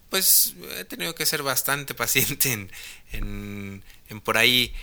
pues, 0.10 0.54
he 0.78 0.86
tenido 0.86 1.15
que 1.15 1.26
ser 1.26 1.43
bastante 1.43 1.93
paciente 1.95 2.52
en, 3.12 3.84
en, 4.10 4.21
por 4.21 4.38
ahí 4.38 4.73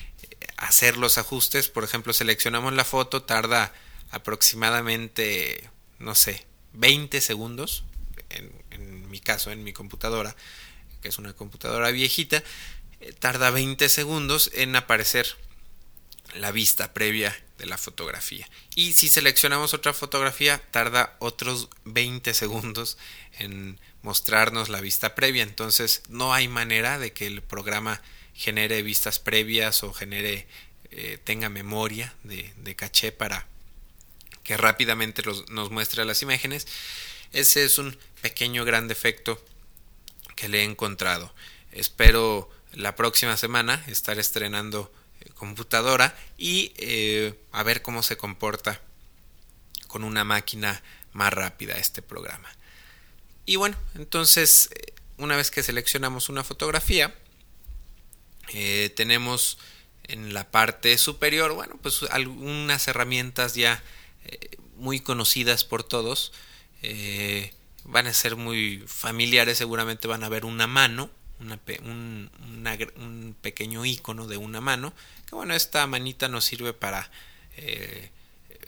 hacer 0.57 0.97
los 0.97 1.19
ajustes. 1.19 1.69
Por 1.69 1.85
ejemplo, 1.85 2.12
seleccionamos 2.12 2.73
la 2.73 2.85
foto, 2.85 3.23
tarda 3.23 3.73
aproximadamente, 4.11 5.71
no 5.99 6.14
sé, 6.14 6.47
20 6.73 7.21
segundos, 7.21 7.85
en, 8.31 9.11
mi 9.11 9.21
caso, 9.21 9.51
en 9.51 9.64
mi 9.64 9.73
computadora, 9.73 10.37
que 11.03 11.09
es 11.09 11.19
una 11.19 11.33
computadora 11.33 11.90
viejita, 11.90 12.43
eh, 13.01 13.12
tarda 13.19 13.51
20 13.51 13.88
segundos 13.88 14.51
en 14.55 14.77
aparecer 14.77 15.27
la 16.35 16.53
vista 16.53 16.93
previa 16.93 17.37
de 17.59 17.66
la 17.66 17.79
fotografía. 17.79 18.49
Y 18.75 18.93
si 18.95 19.09
seleccionamos 19.09 19.75
otra 19.75 19.93
fotografía, 19.93 20.62
tarda 20.71 21.16
otros 21.19 21.69
20 21.85 22.33
segundos 22.35 22.99
en 23.38 23.79
mostrarnos 24.03 24.69
la 24.69 24.81
vista 24.81 25.14
previa. 25.14 25.43
Entonces 25.43 26.03
no 26.09 26.33
hay 26.33 26.49
manera 26.49 26.99
de 26.99 27.12
que 27.12 27.27
el 27.27 27.43
programa 27.43 28.01
genere 28.35 28.83
vistas 28.83 29.19
previas 29.19 29.83
o 29.83 29.93
genere 29.93 30.47
eh, 30.90 31.19
tenga 31.23 31.49
memoria 31.49 32.14
de, 32.25 32.75
caché 32.77 33.12
para 33.12 33.47
que 34.43 34.57
rápidamente 34.57 35.23
nos 35.49 35.71
muestre 35.71 36.05
las 36.05 36.23
imágenes. 36.23 36.66
Ese 37.33 37.64
es 37.64 37.79
un 37.79 37.97
pequeño 38.23 38.64
gran 38.64 38.88
defecto 38.88 39.43
que 40.37 40.49
le 40.49 40.61
he 40.61 40.64
encontrado. 40.64 41.33
Espero 41.73 42.51
la 42.73 42.97
próxima 42.97 43.37
semana 43.37 43.85
estar 43.87 44.19
estrenando 44.19 44.93
computadora 45.35 46.16
y 46.37 46.73
eh, 46.77 47.35
a 47.53 47.62
ver 47.62 47.83
cómo 47.83 48.03
se 48.03 48.16
comporta 48.16 48.81
con 49.87 50.05
una 50.05 50.25
máquina 50.25 50.83
más 51.12 51.33
rápida 51.33 51.75
este 51.75 52.03
programa. 52.03 52.49
Y 53.47 53.57
bueno, 53.57 53.77
entonces 53.95 54.71
eh, 54.75 54.93
una 55.19 55.37
vez 55.37 55.51
que 55.51 55.62
seleccionamos 55.62 56.29
una 56.29 56.45
fotografía, 56.45 57.14
eh, 58.53 58.93
tenemos 58.97 59.59
en 60.05 60.35
la 60.35 60.51
parte 60.51 60.99
superior, 60.99 61.53
bueno, 61.53 61.79
pues 61.81 62.03
algunas 62.11 62.88
herramientas 62.88 63.55
ya 63.55 63.83
muy 64.77 65.01
conocidas 65.01 65.64
por 65.64 65.85
todos. 65.85 66.33
Van 67.85 68.07
a 68.07 68.12
ser 68.12 68.37
muy 68.37 68.85
familiares, 68.87 69.59
seguramente 69.59 70.09
van 70.09 70.25
a 70.25 70.29
ver 70.29 70.45
una 70.45 70.66
mano, 70.66 71.11
un, 71.40 73.37
pequeño 73.40 73.85
icono 73.85 74.27
de 74.27 74.37
una 74.37 74.61
mano 74.61 74.93
que 75.27 75.35
bueno 75.35 75.55
esta 75.55 75.87
manita 75.87 76.29
nos 76.29 76.45
sirve 76.45 76.75
para 76.75 77.11
eh, 77.57 78.11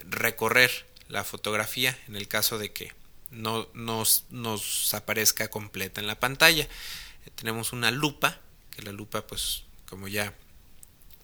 recorrer 0.05 0.87
la 1.09 1.25
fotografía 1.25 1.98
en 2.09 2.16
el 2.16 2.29
caso 2.29 2.59
de 2.59 2.72
que 2.72 2.92
no 3.31 3.68
nos, 3.75 4.25
nos 4.31 4.94
aparezca 4.94 5.48
completa 5.48 6.01
en 6.01 6.07
la 6.07 6.20
pantalla. 6.20 6.64
Eh, 6.64 7.31
tenemos 7.35 7.72
una 7.72 7.90
lupa 7.90 8.38
que 8.70 8.83
la 8.83 8.92
lupa 8.92 9.27
pues 9.27 9.64
como 9.87 10.09
ya 10.09 10.35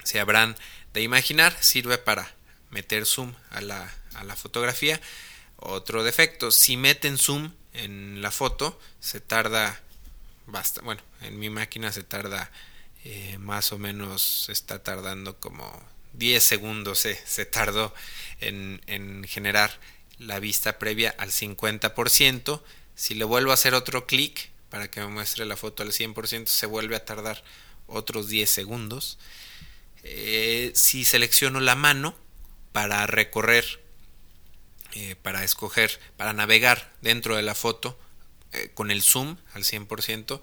se 0.04 0.20
habrán 0.20 0.56
de 0.92 1.02
imaginar 1.02 1.56
sirve 1.60 1.98
para 1.98 2.34
meter 2.70 3.06
zoom 3.06 3.34
a 3.50 3.60
la, 3.60 3.92
a 4.14 4.24
la 4.24 4.36
fotografía 4.36 5.00
otro 5.58 6.02
defecto. 6.02 6.50
Si 6.50 6.76
meten 6.76 7.18
zoom 7.18 7.52
en 7.72 8.22
la 8.22 8.30
foto, 8.30 8.78
se 9.00 9.20
tarda 9.20 9.80
basta. 10.46 10.80
Bueno, 10.82 11.02
en 11.22 11.38
mi 11.38 11.50
máquina 11.50 11.92
se 11.92 12.02
tarda 12.02 12.50
eh, 13.04 13.36
más 13.38 13.72
o 13.72 13.78
menos, 13.78 14.48
está 14.48 14.82
tardando 14.82 15.38
como 15.38 15.82
10 16.14 16.42
segundos. 16.42 17.04
Eh, 17.06 17.20
se 17.26 17.44
tardó 17.44 17.94
en, 18.40 18.80
en 18.86 19.24
generar 19.24 19.78
la 20.18 20.40
vista 20.40 20.78
previa 20.78 21.14
al 21.18 21.30
50%. 21.30 22.62
Si 22.94 23.14
le 23.14 23.24
vuelvo 23.24 23.50
a 23.52 23.54
hacer 23.54 23.74
otro 23.74 24.06
clic 24.06 24.50
para 24.70 24.90
que 24.90 25.00
me 25.00 25.06
muestre 25.06 25.46
la 25.46 25.56
foto 25.56 25.82
al 25.82 25.92
100%, 25.92 26.46
se 26.46 26.66
vuelve 26.66 26.96
a 26.96 27.04
tardar 27.04 27.42
otros 27.86 28.28
10 28.28 28.48
segundos. 28.48 29.18
Eh, 30.02 30.72
si 30.74 31.04
selecciono 31.04 31.60
la 31.60 31.74
mano 31.74 32.16
para 32.72 33.06
recorrer, 33.06 33.80
eh, 34.92 35.16
para 35.22 35.44
escoger, 35.44 35.98
para 36.16 36.32
navegar 36.32 36.92
dentro 37.02 37.36
de 37.36 37.42
la 37.42 37.54
foto 37.54 37.98
eh, 38.52 38.70
con 38.74 38.90
el 38.90 39.02
zoom 39.02 39.36
al 39.54 39.64
100%, 39.64 40.40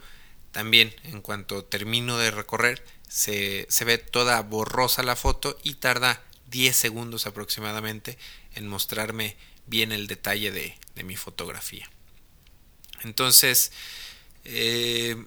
también 0.52 0.96
en 1.04 1.22
cuanto 1.22 1.66
termino 1.66 2.18
de 2.18 2.32
recorrer 2.32 2.84
se, 3.10 3.66
se 3.70 3.86
ve 3.86 3.98
toda 3.98 4.42
borrosa 4.42 5.04
la 5.04 5.16
foto 5.16 5.58
y 5.64 5.76
tarda 5.76 6.24
10 6.50 6.76
segundos 6.76 7.26
aproximadamente 7.26 8.18
en 8.56 8.68
mostrarme 8.68 9.36
bien 9.68 9.92
el 9.92 10.08
detalle 10.08 10.52
de, 10.52 10.78
de 10.96 11.04
mi 11.04 11.16
fotografía. 11.16 11.90
Entonces, 13.04 13.72
eh, 14.46 15.26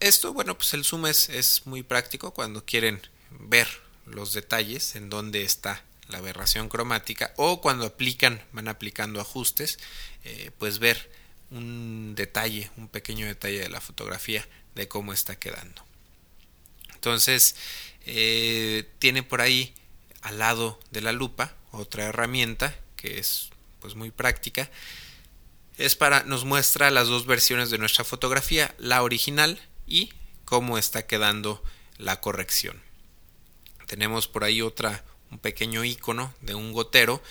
esto, 0.00 0.32
bueno, 0.32 0.56
pues 0.56 0.74
el 0.74 0.84
zoom 0.84 1.06
es, 1.06 1.28
es, 1.28 1.66
muy 1.66 1.82
práctico 1.82 2.32
cuando 2.32 2.64
quieren 2.64 3.00
ver 3.30 3.68
los 4.06 4.32
detalles 4.32 4.96
en 4.96 5.08
dónde 5.08 5.44
está 5.44 5.84
la 6.08 6.18
aberración 6.18 6.68
cromática 6.68 7.32
o 7.36 7.60
cuando 7.60 7.86
aplican, 7.86 8.42
van 8.52 8.68
aplicando 8.68 9.20
ajustes, 9.20 9.78
eh, 10.24 10.50
pues 10.58 10.78
ver 10.78 11.10
un 11.50 12.14
detalle, 12.14 12.70
un 12.76 12.88
pequeño 12.88 13.26
detalle 13.26 13.60
de 13.60 13.68
la 13.68 13.80
fotografía 13.80 14.46
de 14.74 14.88
cómo 14.88 15.12
está 15.12 15.38
quedando. 15.38 15.84
Entonces, 16.94 17.56
eh, 18.06 18.88
tiene 18.98 19.22
por 19.22 19.40
ahí 19.40 19.74
al 20.22 20.38
lado 20.38 20.80
de 20.90 21.00
la 21.00 21.12
lupa 21.12 21.54
otra 21.70 22.04
herramienta 22.04 22.74
que 22.96 23.18
es 23.18 23.50
pues 23.80 23.94
muy 23.94 24.10
práctica 24.10 24.70
es 25.76 25.96
para 25.96 26.22
nos 26.22 26.44
muestra 26.44 26.90
las 26.90 27.08
dos 27.08 27.26
versiones 27.26 27.70
de 27.70 27.78
nuestra 27.78 28.04
fotografía, 28.04 28.74
la 28.78 29.02
original 29.02 29.60
y 29.86 30.12
cómo 30.44 30.78
está 30.78 31.06
quedando 31.06 31.62
la 31.98 32.20
corrección. 32.20 32.80
Tenemos 33.86 34.28
por 34.28 34.44
ahí 34.44 34.62
otra 34.62 35.04
un 35.34 35.40
pequeño 35.40 35.84
icono 35.84 36.32
de 36.40 36.54
un 36.54 36.72
gotero. 36.72 37.22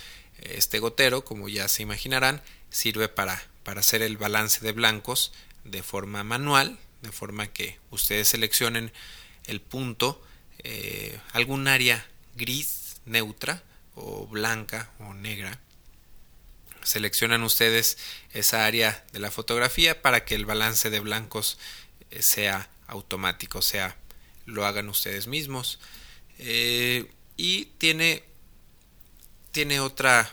Este 0.41 0.79
gotero, 0.79 1.23
como 1.23 1.47
ya 1.47 1.67
se 1.69 1.83
imaginarán, 1.83 2.43
sirve 2.69 3.07
para, 3.07 3.41
para 3.63 3.79
hacer 3.79 4.01
el 4.01 4.17
balance 4.17 4.59
de 4.59 4.73
blancos 4.73 5.31
de 5.63 5.81
forma 5.83 6.23
manual, 6.23 6.77
de 7.01 7.13
forma 7.13 7.47
que 7.47 7.79
ustedes 7.91 8.27
seleccionen 8.27 8.91
el 9.45 9.61
punto, 9.61 10.21
eh, 10.59 11.17
algún 11.31 11.67
área 11.67 12.05
gris 12.35 12.97
neutra 13.05 13.63
o 13.95 14.27
blanca 14.27 14.91
o 14.99 15.13
negra 15.13 15.59
seleccionan 16.83 17.43
ustedes 17.43 17.97
esa 18.33 18.65
área 18.65 19.05
de 19.13 19.19
la 19.19 19.31
fotografía 19.31 20.01
para 20.01 20.25
que 20.25 20.35
el 20.35 20.45
balance 20.45 20.89
de 20.89 20.99
blancos 20.99 21.57
eh, 22.11 22.21
sea 22.21 22.69
automático, 22.87 23.59
o 23.59 23.61
sea, 23.61 23.95
lo 24.45 24.65
hagan 24.65 24.89
ustedes 24.89 25.27
mismos. 25.27 25.79
Eh, 26.39 27.09
y 27.37 27.65
tiene, 27.77 28.23
tiene 29.51 29.79
otra, 29.79 30.31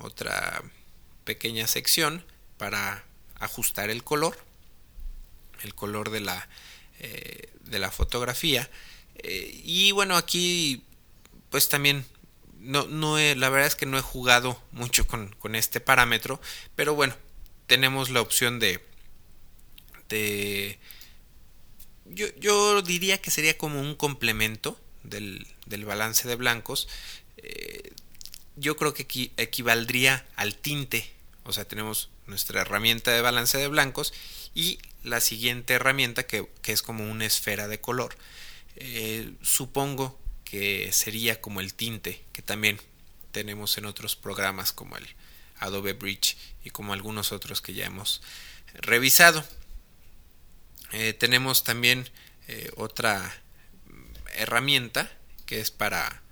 otra 0.00 0.62
pequeña 1.24 1.66
sección 1.66 2.24
para 2.58 3.04
ajustar 3.38 3.90
el 3.90 4.04
color, 4.04 4.38
el 5.62 5.74
color 5.74 6.10
de 6.10 6.20
la, 6.20 6.48
eh, 7.00 7.50
de 7.60 7.78
la 7.78 7.90
fotografía. 7.90 8.68
y 9.22 9.92
bueno, 9.92 10.16
aquí 10.16 10.84
pues 11.50 11.68
también 11.68 12.04
no, 12.58 12.86
no 12.86 13.18
la 13.18 13.48
verdad 13.50 13.66
es 13.66 13.74
que 13.74 13.86
no 13.86 13.98
he 13.98 14.02
jugado 14.02 14.60
mucho 14.72 15.06
con, 15.06 15.54
este 15.54 15.80
parámetro, 15.80 16.40
pero 16.74 16.94
bueno, 16.94 17.14
tenemos 17.66 18.10
la 18.10 18.20
opción 18.20 18.58
de, 18.58 18.82
de 20.08 20.78
yo, 22.06 22.26
yo 22.38 22.82
diría 22.82 23.20
que 23.20 23.30
sería 23.30 23.58
como 23.58 23.80
un 23.80 23.94
complemento 23.94 24.80
del, 25.02 25.46
del 25.66 25.84
balance 25.84 26.28
de 26.28 26.36
blancos. 26.36 26.88
Eh, 27.38 27.92
yo 28.56 28.76
creo 28.76 28.94
que 28.94 29.30
equivaldría 29.36 30.26
al 30.36 30.54
tinte. 30.54 31.10
O 31.44 31.52
sea, 31.52 31.64
tenemos 31.64 32.10
nuestra 32.26 32.60
herramienta 32.60 33.10
de 33.10 33.20
balance 33.20 33.58
de 33.58 33.68
blancos 33.68 34.12
y 34.54 34.78
la 35.02 35.20
siguiente 35.20 35.74
herramienta 35.74 36.26
que, 36.26 36.48
que 36.62 36.72
es 36.72 36.82
como 36.82 37.10
una 37.10 37.26
esfera 37.26 37.68
de 37.68 37.80
color. 37.80 38.16
Eh, 38.76 39.32
supongo 39.42 40.18
que 40.44 40.92
sería 40.92 41.40
como 41.40 41.60
el 41.60 41.74
tinte 41.74 42.22
que 42.32 42.42
también 42.42 42.80
tenemos 43.32 43.76
en 43.78 43.86
otros 43.86 44.16
programas 44.16 44.72
como 44.72 44.96
el 44.96 45.06
Adobe 45.58 45.94
Bridge 45.94 46.36
y 46.64 46.70
como 46.70 46.92
algunos 46.92 47.32
otros 47.32 47.62
que 47.62 47.74
ya 47.74 47.86
hemos 47.86 48.20
revisado. 48.74 49.44
Eh, 50.92 51.14
tenemos 51.14 51.64
también 51.64 52.08
otra 52.76 53.41
herramienta 54.34 55.10
que 55.46 55.60
es 55.60 55.70
para 55.70 56.22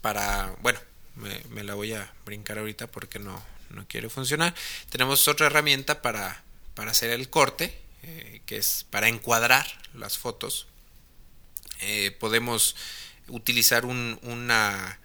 para 0.00 0.54
bueno 0.60 0.78
me, 1.16 1.64
la 1.64 1.74
voy 1.74 1.92
a 1.92 2.12
brincar 2.24 2.58
ahorita 2.58 2.86
porque 2.86 3.18
no, 3.18 3.42
no 3.70 3.86
quiere 3.88 4.08
funcionar. 4.08 4.54
Tenemos 4.90 5.26
otra 5.28 5.46
herramienta 5.46 6.02
para, 6.02 6.42
para 6.74 6.90
hacer 6.90 7.10
el 7.10 7.28
corte 7.30 7.76
eh, 8.02 8.40
que 8.46 8.56
es 8.56 8.86
para 8.90 9.08
encuadrar 9.08 9.66
las 9.94 10.18
fotos. 10.18 10.66
Eh, 11.80 12.10
podemos 12.20 12.76
utilizar 13.28 13.84
un, 13.84 14.18
una, 14.22 15.00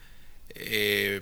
eh, 0.50 1.22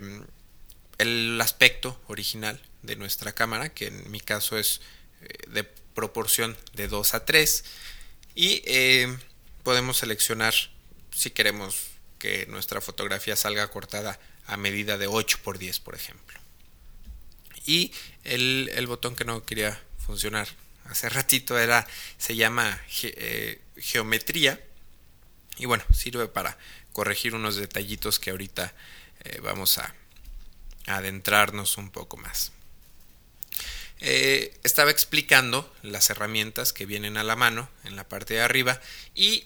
el 0.98 1.40
aspecto 1.40 2.00
original 2.08 2.60
de 2.82 2.96
nuestra 2.96 3.32
cámara, 3.32 3.70
que 3.70 3.86
en 3.86 4.10
mi 4.10 4.20
caso 4.20 4.58
es 4.58 4.80
de 5.48 5.64
proporción 5.64 6.56
de 6.72 6.88
2 6.88 7.14
a 7.14 7.24
3, 7.26 7.64
y 8.34 8.62
podemos 9.62 9.98
seleccionar 9.98 10.54
si 11.14 11.30
queremos 11.30 11.88
que 12.18 12.46
nuestra 12.46 12.80
fotografía 12.80 13.36
salga 13.36 13.68
cortada 13.70 14.18
a 14.46 14.56
medida 14.56 14.98
de 14.98 15.06
8 15.06 15.38
por 15.42 15.58
10, 15.58 15.80
por 15.80 15.94
ejemplo. 15.94 16.38
Y 17.66 17.92
el, 18.24 18.70
el 18.74 18.86
botón 18.86 19.16
que 19.16 19.24
no 19.24 19.44
quería 19.44 19.80
funcionar 19.98 20.48
hace 20.86 21.08
ratito 21.08 21.58
era 21.58 21.86
se 22.18 22.34
llama 22.34 22.80
geometría 23.76 24.60
y 25.56 25.66
bueno, 25.66 25.84
sirve 25.92 26.26
para 26.26 26.56
corregir 26.92 27.34
unos 27.34 27.56
detallitos 27.56 28.18
que 28.18 28.30
ahorita 28.30 28.74
eh, 29.20 29.40
vamos 29.42 29.78
a, 29.78 29.94
adentrarnos 30.86 31.76
un 31.76 31.90
poco 31.90 32.16
más. 32.16 32.52
Eh, 34.00 34.58
estaba 34.64 34.90
explicando 34.90 35.72
las 35.82 36.08
herramientas 36.10 36.72
que 36.72 36.86
vienen 36.86 37.16
a 37.16 37.24
la 37.24 37.36
mano 37.36 37.68
en 37.84 37.96
la 37.96 38.08
parte 38.08 38.34
de 38.34 38.42
arriba 38.42 38.80
y 39.14 39.44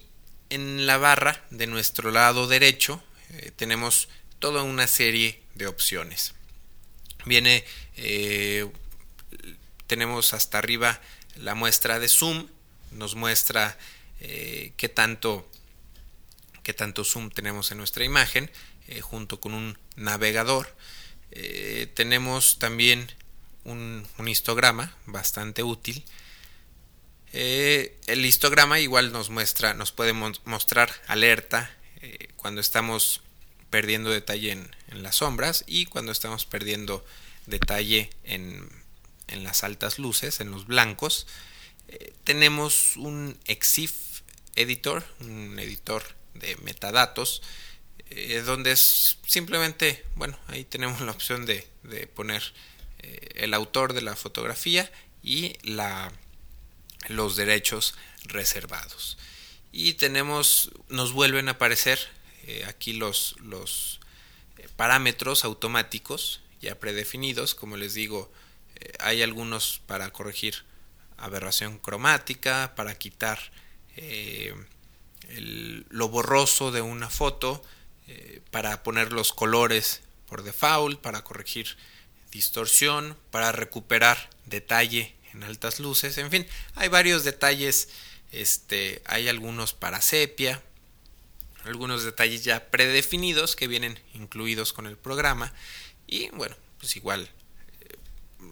en 0.51 0.87
la 0.87 0.97
barra 0.97 1.45
de 1.51 1.67
nuestro 1.67 2.11
lado 2.13 2.47
derecho 2.47 3.03
eh, 3.31 3.51
tenemos 3.57 4.09
toda 4.39 4.63
una 4.63 4.87
serie 4.87 5.43
de 5.55 5.67
opciones. 5.67 6.35
Viene, 7.25 7.65
tenemos 9.87 10.35
hasta 10.35 10.59
arriba 10.59 11.01
la 11.37 11.55
muestra 11.55 11.99
de 11.99 12.09
zoom, 12.09 12.49
nos 12.91 13.15
muestra 13.15 13.79
qué 14.21 14.93
tanto 14.95 15.49
qué 16.65 16.75
tanto 16.75 17.05
zoom 17.05 17.31
tenemos 17.31 17.71
en 17.71 17.79
nuestra 17.79 18.05
imagen, 18.05 18.51
eh, 18.89 19.01
junto 19.01 19.39
con 19.39 19.55
un 19.55 19.79
navegador. 19.95 20.75
Eh, 21.31 21.93
tenemos 21.95 22.59
también 22.59 23.13
un, 23.65 24.07
histograma 24.27 24.97
bastante 25.07 25.63
útil. 25.63 26.05
Eh, 27.33 27.99
el 28.07 28.25
histograma 28.25 28.81
igual 28.81 29.13
nos 29.13 29.31
muestra, 29.31 29.75
nos 29.75 29.93
puede 29.93 30.13
mostrar 30.13 30.93
alerta 31.07 31.71
cuando 32.37 32.61
estamos 32.61 33.23
perdiendo 33.71 34.11
detalle 34.11 34.53
en, 34.53 35.03
las 35.03 35.17
sombras 35.17 35.65
y 35.67 35.87
cuando 35.87 36.13
estamos 36.13 36.45
perdiendo 36.45 37.05
detalle 37.47 38.11
en, 38.23 38.69
en 39.27 39.43
las 39.43 39.65
altas 39.65 39.99
luces, 39.99 40.41
en 40.41 40.51
los 40.51 40.67
blancos. 40.67 41.27
tenemos 42.25 42.97
un 42.97 43.37
EXIF 43.47 44.05
editor, 44.57 45.05
un 45.21 45.59
editor 45.59 46.05
de 46.35 46.57
metadatos, 46.57 47.43
eh, 48.11 48.43
donde 48.45 48.73
es 48.73 49.19
simplemente, 49.27 50.05
bueno, 50.15 50.39
ahí 50.49 50.65
tenemos 50.65 51.01
la 51.01 51.13
opción 51.13 51.47
de, 51.47 51.67
de 51.83 52.07
poner 52.07 52.43
eh, 52.43 52.53
el 53.35 53.55
autor 53.55 53.93
de 53.93 54.03
la 54.03 54.17
fotografía 54.17 54.91
y 55.23 55.55
la, 55.63 56.13
los 57.09 57.37
derechos 57.37 57.95
reservados. 58.25 59.19
Y 59.73 59.95
tenemos, 59.95 60.71
nos 60.89 61.13
vuelven 61.13 61.49
a 61.49 61.53
aparecer 61.53 61.99
eh, 62.47 62.65
aquí 62.67 62.93
los, 62.93 63.37
los 63.41 64.01
parámetros 64.77 65.45
automáticos. 65.45 66.41
ya 66.61 66.79
predefinidos. 66.79 67.55
Como 67.55 67.77
les 67.77 67.95
digo, 67.95 68.33
eh, 68.77 68.93
hay 69.01 69.23
algunos 69.23 69.81
para 69.87 70.11
corregir 70.11 70.65
aberración 71.17 71.79
cromática, 71.79 72.75
para 72.77 72.97
quitar 72.97 73.39
eh, 73.97 74.55
lo 75.89 76.09
borroso 76.09 76.71
de 76.71 76.83
una 76.83 77.09
foto, 77.09 77.63
eh, 78.09 78.41
para 78.51 78.83
poner 78.83 79.13
los 79.13 79.33
colores 79.33 80.03
por 80.27 80.43
default, 80.43 81.01
para 81.01 81.23
corregir 81.23 81.77
distorsión, 82.35 83.17
para 83.31 83.53
recuperar 83.53 84.29
detalle 84.45 85.15
en 85.33 85.45
altas 85.45 85.79
luces, 85.79 86.19
en 86.19 86.31
fin, 86.31 86.47
hay 86.75 86.89
varios 86.89 87.23
detalles, 87.25 87.89
este, 88.33 89.01
hay 89.07 89.29
algunos 89.29 89.73
para 89.73 90.03
sepia, 90.03 90.61
algunos 91.63 92.03
detalles 92.03 92.45
ya 92.45 92.71
predefinidos 92.71 93.55
que 93.55 93.69
vienen 93.69 93.99
incluidos 94.15 94.73
con 94.73 94.87
el 94.87 94.99
programa. 94.99 95.55
Y 96.09 96.29
bueno, 96.31 96.57
pues 96.79 96.97
igual 96.97 97.31
eh, 97.81 97.97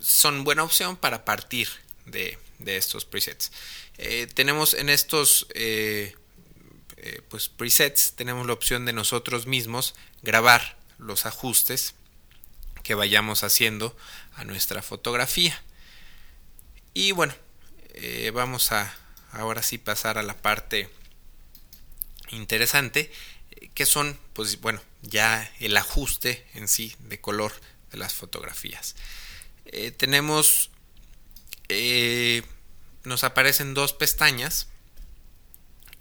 son 0.01 0.45
buena 0.45 0.62
opción 0.62 0.97
para 0.97 1.25
partir 1.25 1.68
de, 2.07 2.38
estos 2.64 3.05
presets. 3.05 3.51
Eh, 3.99 4.29
tenemos 4.33 4.75
en 4.75 4.88
estos 4.88 5.49
eh, 5.55 6.14
pues 7.29 7.49
presets, 7.49 8.12
tenemos 8.14 8.47
la 8.47 8.53
opción 8.53 8.85
de 8.85 8.92
nosotros 8.92 9.47
mismos 9.47 9.97
grabar 10.23 10.79
los 10.99 11.27
ajustes 11.27 11.97
que 12.83 12.95
vayamos 12.95 13.45
haciendo 13.45 13.97
a 14.35 14.45
nuestra 14.45 14.83
fotografía. 14.83 15.61
Y 16.95 17.12
bueno, 17.12 17.35
vamos 18.33 18.73
a 18.73 18.95
ahora 19.33 19.62
sí 19.62 19.79
pasar 19.79 20.18
a 20.18 20.23
la 20.23 20.37
parte 20.37 20.88
interesante, 22.31 23.11
que 23.75 23.87
son, 23.87 24.18
pues 24.35 24.61
bueno, 24.61 24.81
ya 25.03 25.51
el 25.61 25.77
ajuste 25.77 26.47
en 26.55 26.68
sí 26.68 26.95
de 27.01 27.21
color 27.21 27.53
de 27.90 27.99
las 27.99 28.14
fotografías. 28.14 28.95
Eh, 29.66 29.90
tenemos, 29.90 30.71
eh, 31.68 32.42
nos 33.05 33.25
aparecen 33.25 33.75
dos 33.75 33.92
pestañas 33.92 34.68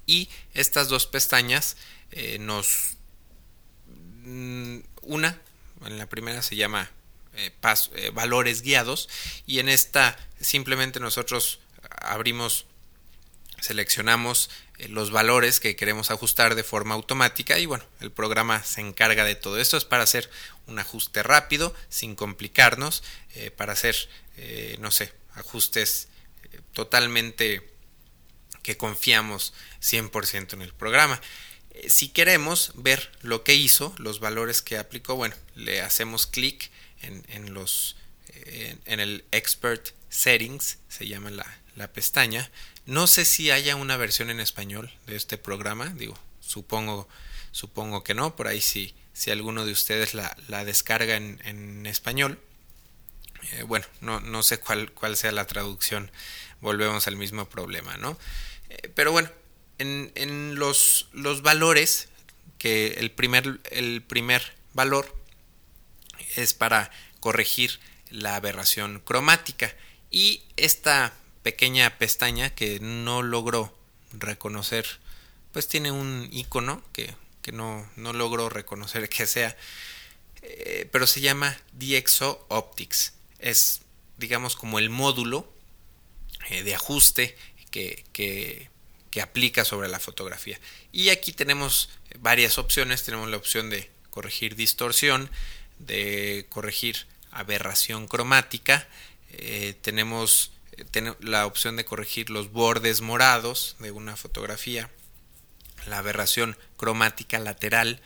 y 0.05 0.29
estas 0.53 0.87
dos 0.89 1.07
pestañas 1.07 1.77
eh, 2.11 2.37
nos, 2.39 2.95
mm, 4.23 4.79
una, 5.03 5.41
en 5.85 5.97
la 5.97 6.07
primera 6.07 6.41
se 6.41 6.55
llama 6.55 6.89
valores 8.13 8.61
guiados 8.61 9.07
y 9.45 9.59
en 9.59 9.69
esta 9.69 10.17
simplemente 10.39 10.99
nosotros 10.99 11.59
abrimos 12.01 12.65
seleccionamos 13.61 14.49
eh, 14.79 14.89
los 14.89 15.11
valores 15.11 15.59
que 15.59 15.75
queremos 15.75 16.11
ajustar 16.11 16.55
de 16.55 16.63
forma 16.63 16.95
automática 16.95 17.59
y 17.59 17.65
bueno, 17.65 17.85
el 18.01 18.11
programa 18.11 18.63
se 18.63 18.81
encarga 18.81 19.23
de 19.23 19.35
todo 19.35 19.59
esto. 19.59 19.77
Es 19.77 19.85
para 19.85 20.03
hacer 20.03 20.29
un 20.67 20.79
ajuste 20.79 21.23
rápido, 21.23 21.73
sin 21.89 22.15
complicarnos, 22.15 23.03
eh, 23.35 23.51
para 23.51 23.73
hacer, 23.73 23.95
eh, 24.37 24.77
no 24.79 24.91
sé, 24.91 25.13
ajustes 25.35 26.09
totalmente 26.73 27.69
que 28.63 28.77
confiamos 28.77 29.53
100% 29.81 30.53
en 30.53 30.61
el 30.61 30.73
programa. 30.73 31.21
Si 31.87 32.09
queremos 32.09 32.71
ver 32.75 33.11
lo 33.21 33.43
que 33.43 33.55
hizo, 33.55 33.95
los 33.97 34.19
valores 34.19 34.61
que 34.61 34.77
aplicó, 34.77 35.15
bueno, 35.15 35.35
le 35.55 35.81
hacemos 35.81 36.27
clic 36.27 36.71
en, 37.01 37.53
los 37.53 37.95
en, 38.85 38.99
el 38.99 39.23
Expert 39.31 39.91
Settings, 40.09 40.77
se 40.89 41.07
llama 41.07 41.31
la, 41.31 41.45
la 41.75 41.91
pestaña, 41.91 42.51
no 42.85 43.07
sé 43.07 43.25
si 43.25 43.51
haya 43.51 43.75
una 43.75 43.97
versión 43.97 44.29
en 44.29 44.39
español 44.39 44.91
de 45.07 45.15
este 45.15 45.37
programa, 45.37 45.89
digo, 45.95 46.17
supongo, 46.39 47.07
supongo 47.51 48.03
que 48.03 48.13
no, 48.13 48.35
por 48.35 48.47
ahí 48.47 48.61
sí, 48.61 48.93
si 49.13 49.31
alguno 49.31 49.65
de 49.65 49.71
ustedes 49.71 50.13
la, 50.13 50.35
descarga 50.65 51.15
en, 51.15 51.85
español. 51.85 52.39
Eh, 53.53 53.63
bueno, 53.63 53.85
no, 54.01 54.19
no 54.19 54.43
sé 54.43 54.59
cuál, 54.59 54.91
cuál 54.91 55.17
sea 55.17 55.31
la 55.31 55.47
traducción, 55.47 56.11
volvemos 56.59 57.07
al 57.07 57.15
mismo 57.15 57.49
problema, 57.49 57.97
¿no? 57.97 58.17
Eh, 58.69 58.91
pero 58.95 59.11
bueno, 59.11 59.29
en, 59.81 60.55
los, 60.55 61.09
los, 61.11 61.41
valores, 61.41 62.09
que 62.57 62.93
el 62.99 63.11
primer, 63.11 63.59
el 63.71 64.01
primer 64.01 64.53
valor 64.73 65.15
es 66.35 66.53
para 66.53 66.91
corregir 67.19 67.79
la 68.09 68.35
aberración 68.35 69.01
cromática 69.03 69.75
y 70.09 70.43
esta 70.57 71.13
pequeña 71.43 71.97
pestaña 71.97 72.53
que 72.53 72.79
no 72.79 73.23
logró 73.23 73.75
reconocer, 74.13 74.85
pues 75.51 75.67
tiene 75.67 75.91
un 75.91 76.29
icono 76.31 76.83
que, 76.93 77.13
que 77.41 77.51
no, 77.51 77.89
no 77.95 78.13
logro 78.13 78.49
reconocer 78.49 79.09
que 79.09 79.25
sea, 79.25 79.55
eh, 80.41 80.87
pero 80.91 81.07
se 81.07 81.21
llama 81.21 81.57
DxO 81.73 82.45
Optics. 82.49 83.13
Es, 83.39 83.81
digamos, 84.17 84.55
como 84.55 84.79
el 84.79 84.89
módulo 84.89 85.51
eh, 86.49 86.63
de 86.63 86.75
ajuste 86.75 87.35
que, 87.71 88.05
que, 88.13 88.69
que 89.11 89.21
aplica 89.21 89.65
sobre 89.65 89.89
la 89.89 89.99
fotografía. 89.99 90.59
Y 90.91 91.09
aquí 91.09 91.33
tenemos 91.33 91.89
varias 92.19 92.57
opciones. 92.57 93.03
Tenemos 93.03 93.29
la 93.29 93.37
opción 93.37 93.69
de 93.69 93.91
corregir 94.09 94.55
distorsión, 94.55 95.29
de 95.79 96.47
corregir 96.49 97.05
aberración 97.31 98.07
cromática. 98.07 98.87
Eh, 99.29 99.75
tenemos 99.81 100.51
tiene 100.89 101.13
la 101.19 101.45
opción 101.45 101.75
de 101.75 101.85
corregir 101.85 102.29
los 102.29 102.51
bordes 102.51 103.01
morados 103.01 103.75
de 103.79 103.91
una 103.91 104.15
fotografía, 104.15 104.89
la 105.87 105.99
aberración 105.99 106.57
cromática 106.77 107.39
lateral, 107.39 108.01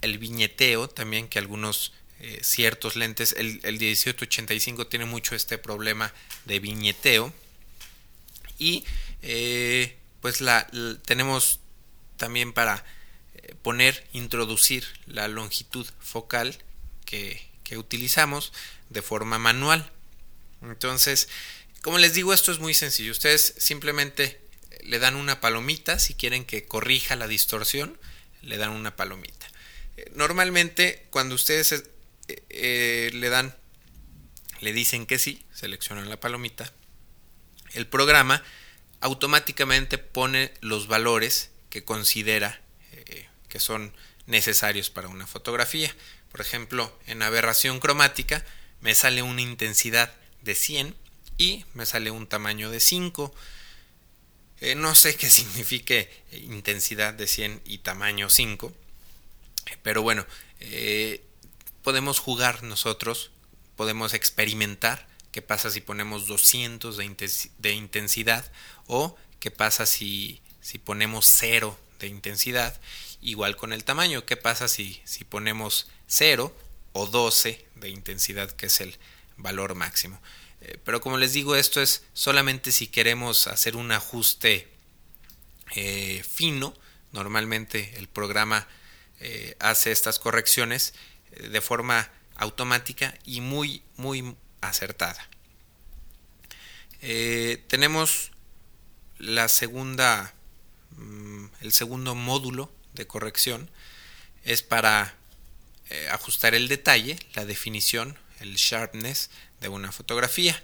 el 0.00 0.18
viñeteo 0.18 0.88
también 0.88 1.28
que 1.28 1.38
algunos 1.38 1.92
eh, 2.20 2.40
ciertos 2.42 2.96
lentes, 2.96 3.34
el, 3.38 3.60
el 3.64 3.78
1885 3.78 4.86
tiene 4.86 5.04
mucho 5.04 5.34
este 5.34 5.58
problema 5.58 6.12
de 6.44 6.60
viñeteo 6.60 7.32
y 8.58 8.84
eh, 9.22 9.96
pues 10.24 10.40
la, 10.40 10.66
tenemos 11.04 11.60
también 12.16 12.54
para 12.54 12.82
eh, 13.34 13.54
poner, 13.60 14.08
introducir 14.14 14.86
la 15.04 15.28
longitud 15.28 15.86
focal 16.00 16.56
que, 17.04 17.52
utilizamos 17.76 18.54
de 18.88 19.02
forma 19.02 19.38
manual. 19.38 19.92
Entonces, 20.62 21.28
como 21.82 21.98
les 21.98 22.14
digo, 22.14 22.32
esto 22.32 22.52
es 22.52 22.58
muy 22.58 22.72
sencillo. 22.72 23.12
Ustedes 23.12 23.52
simplemente 23.58 24.40
le 24.80 24.98
dan 24.98 25.16
una 25.16 25.42
palomita 25.42 25.98
si 25.98 26.14
quieren 26.14 26.46
que 26.46 26.64
corrija 26.64 27.16
la 27.16 27.28
distorsión, 27.28 27.98
le 28.40 28.56
dan 28.56 28.70
una 28.70 28.96
palomita. 28.96 29.46
Eh, 29.98 30.10
normalmente 30.14 31.06
cuando 31.10 31.34
ustedes 31.34 31.70
eh, 31.72 31.82
eh, 32.48 33.10
le 33.12 33.28
dan, 33.28 33.54
le 34.60 34.72
dicen 34.72 35.04
que 35.04 35.18
sí, 35.18 35.44
seleccionan 35.52 36.08
la 36.08 36.18
palomita, 36.18 36.72
el 37.74 37.86
programa 37.86 38.42
automáticamente 39.04 39.98
pone 39.98 40.52
los 40.60 40.88
valores 40.88 41.50
que 41.68 41.84
considera 41.84 42.60
que 43.54 43.60
son 43.60 43.92
necesarios 44.26 44.90
para 44.90 45.06
una 45.06 45.28
fotografía. 45.28 45.94
Por 46.32 46.40
ejemplo, 46.40 46.92
en 47.06 47.22
aberración 47.22 47.78
cromática 47.78 48.44
me 48.80 48.96
sale 48.96 49.22
una 49.22 49.42
intensidad 49.42 50.12
de 50.42 50.56
100 50.56 50.96
y 51.38 51.64
me 51.72 51.86
sale 51.86 52.10
un 52.10 52.26
tamaño 52.26 52.68
de 52.68 52.80
5. 52.80 53.32
Eh, 54.60 54.74
no 54.74 54.96
sé 54.96 55.14
qué 55.14 55.30
signifique 55.30 56.10
intensidad 56.32 57.14
de 57.14 57.28
100 57.28 57.62
y 57.64 57.78
tamaño 57.78 58.28
5, 58.28 58.72
pero 59.84 60.02
bueno, 60.02 60.26
eh, 60.58 61.22
podemos 61.84 62.18
jugar 62.18 62.64
nosotros, 62.64 63.30
podemos 63.76 64.14
experimentar 64.14 65.06
qué 65.34 65.42
pasa 65.42 65.68
si 65.68 65.80
ponemos 65.80 66.28
200 66.28 66.96
de, 66.96 67.72
intensidad 67.72 68.52
o 68.86 69.16
qué 69.40 69.50
pasa 69.50 69.84
si, 69.84 70.40
si 70.60 70.78
ponemos 70.78 71.26
0 71.26 71.76
de 71.98 72.06
intensidad, 72.06 72.80
igual 73.20 73.56
con 73.56 73.72
el 73.72 73.82
tamaño, 73.82 74.24
qué 74.26 74.36
pasa 74.36 74.68
si, 74.68 75.02
si 75.04 75.24
ponemos 75.24 75.88
0 76.06 76.56
o 76.92 77.06
12 77.06 77.66
de 77.74 77.88
intensidad, 77.88 78.48
que 78.52 78.66
es 78.66 78.80
el 78.80 78.96
valor 79.36 79.74
máximo. 79.74 80.22
Eh, 80.60 80.78
pero 80.84 81.00
como 81.00 81.18
les 81.18 81.32
digo, 81.32 81.56
esto 81.56 81.82
es 81.82 82.04
solamente 82.12 82.70
si 82.70 82.86
queremos 82.86 83.48
hacer 83.48 83.74
un 83.74 83.90
ajuste 83.90 84.68
eh, 85.74 86.22
fino. 86.22 86.76
Normalmente 87.10 87.94
el 87.96 88.06
programa 88.06 88.68
eh, 89.18 89.56
hace 89.58 89.90
estas 89.90 90.20
correcciones 90.20 90.94
de 91.32 91.60
forma 91.60 92.08
automática 92.36 93.18
y 93.24 93.40
muy, 93.40 93.82
muy 93.96 94.36
acertada. 94.68 95.28
tenemos 97.68 98.30
la 99.18 99.48
segunda, 99.48 100.32
mm, 100.96 101.46
el 101.60 101.72
segundo 101.72 102.14
módulo 102.14 102.72
de 102.94 103.06
corrección 103.06 103.70
es 104.44 104.62
para 104.62 105.14
ajustar 106.10 106.54
el 106.54 106.66
detalle, 106.66 107.18
la 107.34 107.44
definición, 107.44 108.18
el 108.40 108.56
sharpness 108.56 109.30
de 109.60 109.68
una 109.68 109.92
fotografía. 109.92 110.62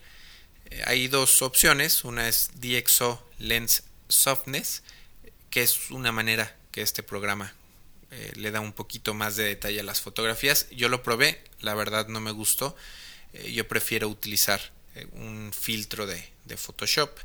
Eh, 0.70 0.82
hay 0.86 1.08
dos 1.08 1.42
opciones, 1.42 2.04
una 2.04 2.28
es 2.28 2.50
DxO 2.54 3.26
Lens 3.38 3.82
Softness, 4.08 4.82
que 5.50 5.62
es 5.62 5.90
una 5.90 6.12
manera 6.12 6.56
que 6.70 6.82
este 6.82 7.02
programa 7.02 7.54
eh, 8.10 8.32
le 8.36 8.50
da 8.50 8.60
un 8.60 8.72
poquito 8.72 9.14
más 9.14 9.36
de 9.36 9.44
detalle 9.44 9.80
a 9.80 9.84
las 9.84 10.00
fotografías. 10.00 10.68
Yo 10.70 10.88
lo 10.88 11.02
probé, 11.02 11.42
la 11.60 11.74
verdad 11.74 12.06
no 12.08 12.20
me 12.20 12.30
gustó. 12.30 12.76
Eh, 13.32 13.52
yo 13.52 13.66
prefiero 13.68 14.08
utilizar 14.08 14.60
un 15.12 15.52
filtro 15.52 16.06
de, 16.06 16.28
de, 16.44 16.56
Photoshop. 16.56 17.16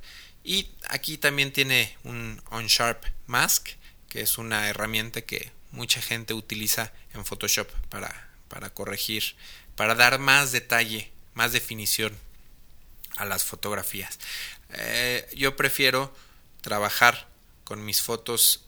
Y 0.43 0.69
aquí 0.87 1.17
también 1.17 1.51
tiene 1.51 1.97
un 2.03 2.41
OnSharp 2.51 3.03
Mask, 3.25 3.69
que 4.07 4.21
es 4.21 4.37
una 4.37 4.69
herramienta 4.69 5.21
que 5.21 5.51
mucha 5.71 6.01
gente 6.01 6.33
utiliza 6.33 6.93
en 7.13 7.25
Photoshop 7.25 7.69
para, 7.89 8.29
para 8.47 8.69
corregir, 8.69 9.35
para 9.75 9.95
dar 9.95 10.19
más 10.19 10.51
detalle, 10.51 11.11
más 11.33 11.51
definición 11.51 12.15
a 13.17 13.25
las 13.25 13.43
fotografías. 13.43 14.19
yo 15.35 15.55
prefiero 15.55 16.13
trabajar 16.61 17.27
con 17.63 17.83
mis 17.83 18.01
fotos 18.01 18.65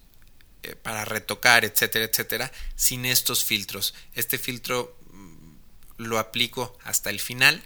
eh, 0.63 0.75
para 0.75 1.05
retocar, 1.05 1.63
etcétera, 1.63 2.05
etcétera, 2.05 2.51
sin 2.75 3.05
estos 3.05 3.45
filtros. 3.45 3.93
Este 4.15 4.37
filtro 4.37 4.96
lo 5.97 6.19
aplico 6.19 6.77
hasta 6.83 7.09
el 7.09 7.19
final, 7.19 7.63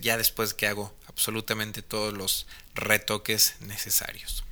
ya 0.00 0.16
después 0.18 0.54
que 0.54 0.66
hago 0.66 0.94
absolutamente 1.08 1.82
todos 1.82 2.12
los 2.12 2.46
retoques 2.74 3.54
necesarios. 3.60 4.44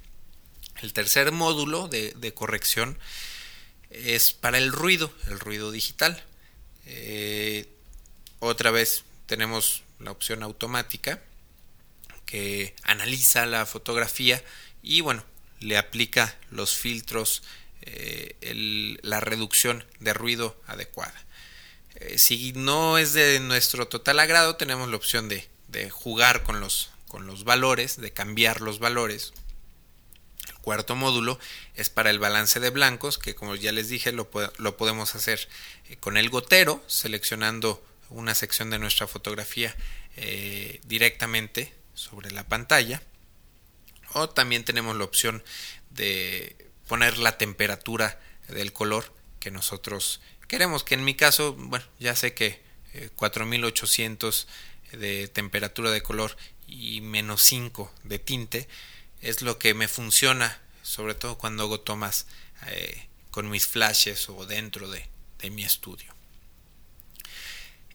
El 0.80 0.92
tercer 0.92 1.32
módulo 1.32 1.88
de, 1.88 2.34
corrección 2.34 2.98
es 3.90 4.32
para 4.32 4.58
el 4.58 4.72
ruido, 4.72 5.12
el 5.28 5.38
ruido 5.38 5.70
digital. 5.70 6.22
Eh, 6.86 7.68
otra 8.40 8.70
vez 8.70 9.04
tenemos 9.26 9.82
la 10.00 10.10
opción 10.10 10.42
automática 10.42 11.22
que 12.26 12.74
analiza 12.82 13.46
la 13.46 13.66
fotografía 13.66 14.42
y 14.82 15.00
bueno, 15.00 15.24
le 15.60 15.76
aplica 15.76 16.36
los 16.50 16.74
filtros, 16.74 17.42
eh, 17.82 18.98
la 19.02 19.20
reducción 19.20 19.84
de 20.00 20.14
ruido 20.14 20.60
adecuada. 20.66 21.14
Eh, 21.96 22.18
si 22.18 22.52
no 22.54 22.98
es 22.98 23.12
de 23.12 23.40
nuestro 23.40 23.88
total 23.88 24.20
agrado, 24.20 24.56
tenemos 24.56 24.88
la 24.88 24.96
opción 24.96 25.28
de, 25.28 25.48
jugar 25.90 26.42
con 26.42 26.60
los, 26.60 26.90
con 27.08 27.26
los 27.26 27.44
valores, 27.44 28.00
de 28.00 28.12
cambiar 28.12 28.60
los 28.60 28.78
valores. 28.78 29.32
El 30.48 30.54
cuarto 30.58 30.96
módulo 30.96 31.38
es 31.74 31.88
para 31.88 32.10
el 32.10 32.18
balance 32.18 32.60
de 32.60 32.70
blancos, 32.70 33.18
que 33.18 33.34
como 33.34 33.54
ya 33.54 33.72
les 33.72 33.88
dije, 33.88 34.12
lo, 34.12 34.30
lo 34.58 34.76
podemos 34.76 35.14
hacer 35.14 35.48
eh, 35.88 35.96
con 35.96 36.16
el 36.16 36.30
gotero, 36.30 36.82
seleccionando 36.86 37.84
una 38.10 38.34
sección 38.34 38.70
de 38.70 38.78
nuestra 38.78 39.06
fotografía 39.06 39.74
directamente 40.84 41.72
sobre 41.94 42.30
la 42.30 42.46
pantalla 42.46 43.00
o 44.14 44.28
también 44.28 44.64
tenemos 44.64 44.96
la 44.96 45.04
opción 45.04 45.42
de 45.90 46.70
poner 46.86 47.18
la 47.18 47.38
temperatura 47.38 48.20
del 48.48 48.72
color 48.72 49.12
que 49.40 49.50
nosotros 49.50 50.20
queremos. 50.52 50.84
Que 50.84 50.94
en 50.94 51.04
mi 51.04 51.14
caso, 51.14 51.54
bueno, 51.54 51.84
ya 51.98 52.14
sé 52.14 52.34
que 52.34 52.60
4800 53.16 54.46
eh, 54.92 54.96
de 54.98 55.28
temperatura 55.28 55.90
de 55.90 56.02
color 56.02 56.36
y 56.66 57.00
menos 57.00 57.42
5 57.42 57.90
de 58.04 58.18
tinte 58.18 58.68
es 59.22 59.40
lo 59.40 59.58
que 59.58 59.72
me 59.72 59.88
funciona, 59.88 60.60
sobre 60.82 61.14
todo 61.14 61.38
cuando 61.38 61.62
hago 61.62 61.80
tomas 61.80 62.26
eh, 62.66 63.08
con 63.30 63.48
mis 63.48 63.66
flashes 63.66 64.28
o 64.28 64.44
dentro 64.44 64.90
de, 64.90 65.08
mi 65.50 65.64
estudio. 65.64 66.14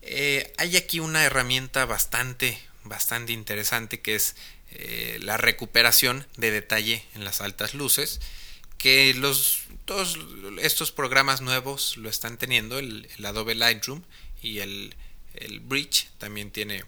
Eh, 0.02 0.52
hay 0.58 0.76
aquí 0.76 1.00
una 1.00 1.24
herramienta 1.24 1.86
bastante, 1.86 2.60
bastante 2.84 3.32
interesante 3.34 4.02
que 4.02 4.16
es 4.16 4.36
eh, 4.72 5.18
la 5.22 5.38
recuperación 5.38 6.28
de 6.36 6.52
detalle 6.52 7.06
en 7.16 7.24
las 7.24 7.40
altas 7.40 7.74
luces 7.74 8.20
que 8.78 9.14
los 9.14 9.67
todos 9.88 10.20
estos 10.62 10.92
programas 10.92 11.42
nuevos 11.42 11.98
lo 11.98 12.10
están 12.10 12.38
teniendo 12.38 12.78
el, 12.78 13.08
Adobe 13.26 13.56
Lightroom 13.56 14.04
y 14.44 14.60
el, 14.60 14.96
el, 15.34 15.60
Bridge 15.60 16.10
también 16.20 16.52
tiene 16.52 16.84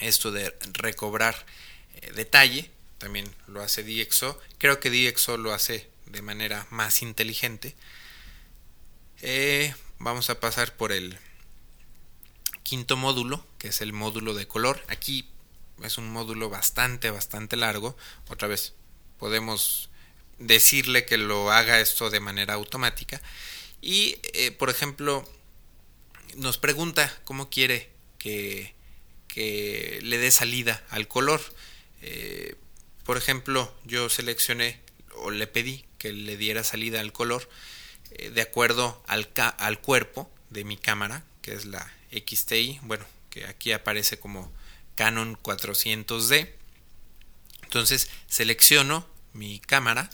esto 0.00 0.30
de 0.30 0.54
recobrar 0.74 1.46
eh, 1.94 2.12
detalle 2.12 2.70
también 2.98 3.26
lo 3.46 3.62
hace 3.62 3.82
DxO 3.82 4.38
creo 4.58 4.80
que 4.80 4.90
DxO 4.90 5.38
lo 5.38 5.54
hace 5.54 5.88
de 6.06 6.20
manera 6.20 6.66
más 6.70 7.00
inteligente 7.00 7.74
eh, 9.22 9.74
vamos 9.98 10.28
a 10.28 10.40
pasar 10.40 10.76
por 10.76 10.92
el 10.92 11.18
quinto 12.64 12.98
módulo 12.98 13.46
que 13.56 13.68
es 13.68 13.80
el 13.80 13.94
módulo 13.94 14.34
de 14.34 14.46
color 14.46 14.84
aquí 14.88 15.26
es 15.84 15.98
un 15.98 16.10
módulo 16.10 16.50
bastante, 16.50 17.10
bastante 17.10 17.56
largo. 17.56 17.96
Otra 18.28 18.48
vez, 18.48 18.74
podemos 19.18 19.89
decirle 20.40 21.04
que 21.04 21.18
lo 21.18 21.52
haga 21.52 21.80
esto 21.80 22.10
de 22.10 22.18
manera 22.18 22.54
automática. 22.54 23.22
Y, 23.80 24.18
eh, 24.34 24.50
por 24.50 24.70
ejemplo, 24.70 25.28
nos 26.36 26.58
pregunta 26.58 27.16
cómo 27.24 27.48
quiere 27.48 27.90
que, 28.18 28.74
que 29.28 30.00
le 30.02 30.18
dé 30.18 30.30
salida 30.30 30.82
al 30.90 31.06
color. 31.06 31.40
Eh, 32.02 32.56
por 33.04 33.16
ejemplo, 33.16 33.72
yo 33.84 34.08
seleccioné 34.08 34.80
o 35.14 35.30
le 35.30 35.46
pedí 35.46 35.84
que 35.98 36.12
le 36.12 36.36
diera 36.36 36.64
salida 36.64 37.00
al 37.00 37.12
color 37.12 37.48
eh, 38.12 38.30
de 38.30 38.42
acuerdo 38.42 39.02
al, 39.06 39.28
al 39.36 39.80
cuerpo 39.80 40.30
de 40.48 40.64
mi 40.64 40.76
cámara, 40.76 41.24
que 41.42 41.52
es 41.52 41.66
la 41.66 41.92
XTI. 42.12 42.80
Bueno, 42.82 43.04
que 43.28 43.46
aquí 43.46 43.72
aparece 43.72 44.18
como 44.18 44.50
Canon 44.94 45.36
400D. 45.42 46.50
Entonces 47.62 48.10
selecciono 48.26 49.06
mi 49.32 49.60
cámara 49.60 50.10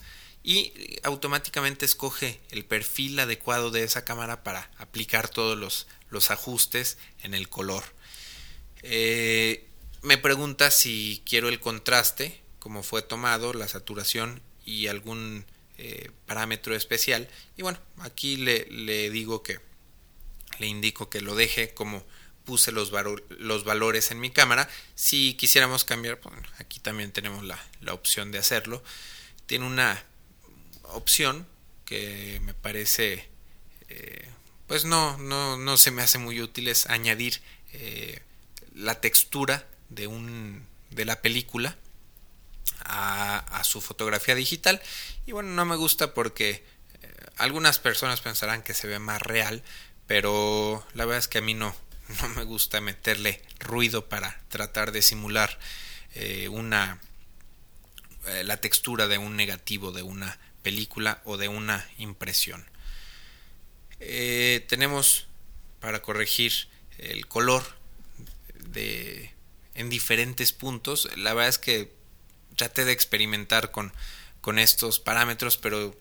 y 0.46 0.72
automáticamente 1.02 1.84
escoge 1.84 2.40
el 2.50 2.64
perfil 2.64 3.18
adecuado 3.18 3.70
de 3.70 3.82
esa 3.82 4.04
cámara 4.04 4.44
para 4.44 4.70
aplicar 4.78 5.28
todos 5.28 5.58
los, 5.58 5.88
los 6.08 6.30
ajustes 6.30 6.96
en 7.22 7.34
el 7.34 7.48
color. 7.48 7.82
Eh, 8.82 9.66
me 10.02 10.16
pregunta 10.16 10.70
si 10.70 11.22
quiero 11.26 11.48
el 11.48 11.58
contraste, 11.60 12.40
como 12.60 12.82
fue 12.82 13.02
tomado, 13.02 13.52
la 13.52 13.66
saturación 13.66 14.40
y 14.64 14.86
algún 14.86 15.44
eh, 15.78 16.10
parámetro 16.26 16.76
especial. 16.76 17.28
Y 17.56 17.62
bueno, 17.62 17.78
aquí 17.98 18.36
le, 18.36 18.66
le 18.70 19.10
digo 19.10 19.42
que 19.42 19.58
le 20.58 20.66
indico 20.66 21.10
que 21.10 21.20
lo 21.20 21.34
deje 21.34 21.74
como 21.74 22.06
puse 22.44 22.72
los, 22.72 22.92
los 23.38 23.64
valores 23.64 24.10
en 24.10 24.20
mi 24.20 24.30
cámara. 24.30 24.68
Si 24.94 25.34
quisiéramos 25.34 25.84
cambiar, 25.84 26.20
aquí 26.58 26.78
también 26.80 27.12
tenemos 27.12 27.44
la, 27.44 27.58
opción 27.92 28.32
de 28.32 28.38
hacerlo. 28.38 28.82
Tiene 29.46 29.66
una 29.66 30.02
opción 30.92 31.46
que 31.86 32.40
me 32.44 32.52
parece, 32.52 33.26
eh, 33.88 34.28
pues 34.66 34.84
no, 34.84 35.16
no, 35.18 35.56
no, 35.56 35.76
se 35.78 35.92
me 35.92 36.02
hace 36.02 36.18
muy 36.18 36.42
útil, 36.42 36.68
es 36.68 36.86
añadir 36.86 37.40
eh, 37.72 38.20
la 38.74 39.00
textura 39.00 39.66
de, 39.88 40.08
un, 40.08 40.66
de 40.90 41.04
la 41.04 41.22
película 41.22 41.76
a, 42.84 43.38
a, 43.38 43.64
su 43.64 43.80
fotografía 43.80 44.34
digital. 44.34 44.82
Y 45.26 45.32
bueno, 45.32 45.50
no 45.50 45.64
me 45.64 45.76
gusta 45.76 46.12
porque 46.12 46.50
eh, 46.50 47.14
algunas 47.36 47.78
personas 47.78 48.20
pensarán 48.20 48.62
que 48.62 48.74
se 48.74 48.88
ve 48.88 48.98
más 48.98 49.22
real, 49.22 49.62
pero 50.08 50.84
la 50.94 51.04
verdad 51.04 51.20
es 51.20 51.28
que 51.28 51.38
a 51.38 51.42
mí 51.42 51.54
no, 51.54 51.74
no 52.20 52.28
me 52.30 52.42
gusta 52.42 52.80
meterle 52.80 53.42
ruido 53.60 54.08
para 54.08 54.42
tratar 54.48 54.92
de 54.92 55.02
simular 55.02 55.58
una 56.50 56.98
la 58.42 58.56
textura 58.56 59.06
de 59.06 59.18
un 59.18 59.36
negativo 59.36 59.92
de 59.92 60.02
una 60.02 60.38
película 60.66 61.22
o 61.24 61.36
de 61.36 61.46
una 61.46 61.88
impresión 61.96 62.66
eh, 64.00 64.66
tenemos 64.68 65.28
para 65.78 66.02
corregir 66.02 66.52
el 66.98 67.28
color 67.28 67.62
de 68.54 69.30
en 69.74 69.88
diferentes 69.90 70.52
puntos 70.52 71.08
la 71.16 71.34
verdad 71.34 71.50
es 71.50 71.58
que 71.58 71.92
traté 72.56 72.84
de 72.84 72.90
experimentar 72.90 73.70
con, 73.70 73.92
con 74.40 74.58
estos 74.58 74.98
parámetros 74.98 75.56
pero 75.56 75.96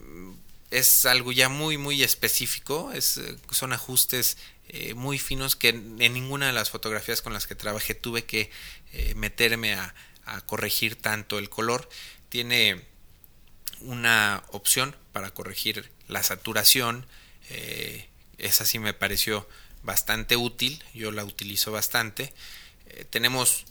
mm, 0.00 0.32
es 0.72 1.06
algo 1.06 1.30
ya 1.30 1.48
muy 1.48 1.78
muy 1.78 2.02
específico 2.02 2.90
es, 2.92 3.20
son 3.52 3.72
ajustes 3.72 4.36
eh, 4.70 4.92
muy 4.94 5.18
finos 5.18 5.56
que 5.56 5.68
en, 5.68 5.96
ninguna 5.96 6.48
de 6.48 6.52
las 6.52 6.70
fotografías 6.70 7.22
con 7.22 7.32
las 7.32 7.46
que 7.46 7.54
trabajé 7.54 7.94
tuve 7.94 8.24
que 8.24 8.50
eh, 8.92 9.14
meterme 9.14 9.74
a, 9.74 9.94
corregir 10.44 10.96
tanto 10.96 11.38
el 11.38 11.48
color. 11.48 11.88
Tiene 12.28 12.84
una 13.82 14.42
opción 14.50 14.96
para 15.12 15.30
corregir 15.30 15.90
la 16.08 16.22
saturación. 16.22 17.06
Eh, 17.50 18.08
esa 18.38 18.64
sí 18.64 18.78
me 18.78 18.94
pareció 18.94 19.48
bastante 19.82 20.36
útil. 20.36 20.82
Yo 20.94 21.12
la 21.12 21.24
utilizo 21.24 21.72
bastante. 21.72 22.32
tenemos 23.10 23.64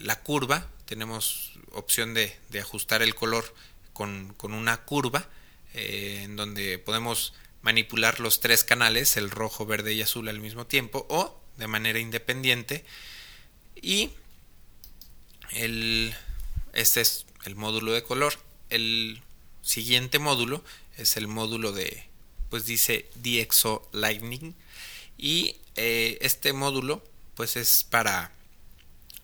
la 0.00 0.20
curva. 0.20 0.68
Tenemos 0.86 1.52
opción 1.72 2.14
de, 2.14 2.36
ajustar 2.60 3.02
el 3.02 3.14
color 3.14 3.54
con, 3.92 4.34
con 4.36 4.54
una 4.54 4.78
curva. 4.78 5.28
en 5.74 6.36
donde 6.36 6.78
podemos 6.78 7.34
manipular 7.64 8.20
los 8.20 8.40
tres 8.40 8.62
canales, 8.62 9.16
el 9.16 9.30
rojo, 9.30 9.64
verde 9.64 9.94
y 9.94 10.02
azul 10.02 10.28
al 10.28 10.38
mismo 10.38 10.66
tiempo 10.66 11.06
o 11.08 11.40
de 11.56 11.66
manera 11.66 11.98
independiente. 11.98 12.84
Y 13.80 14.10
el, 15.50 16.14
este 16.74 17.00
es 17.00 17.26
el 17.44 17.56
módulo 17.56 17.92
de 17.92 18.02
color. 18.02 18.34
El 18.68 19.22
siguiente 19.64 20.18
módulo 20.18 20.62
es 20.96 21.16
el 21.16 21.26
módulo 21.26 21.72
de, 21.72 22.06
pues 22.50 22.66
dice 22.66 23.08
DxO 23.16 23.88
Lightning. 23.92 24.54
Y 25.18 25.56
eh, 25.76 26.18
este 26.20 26.52
módulo 26.52 27.02
pues 27.34 27.56
es 27.56 27.84
para 27.84 28.30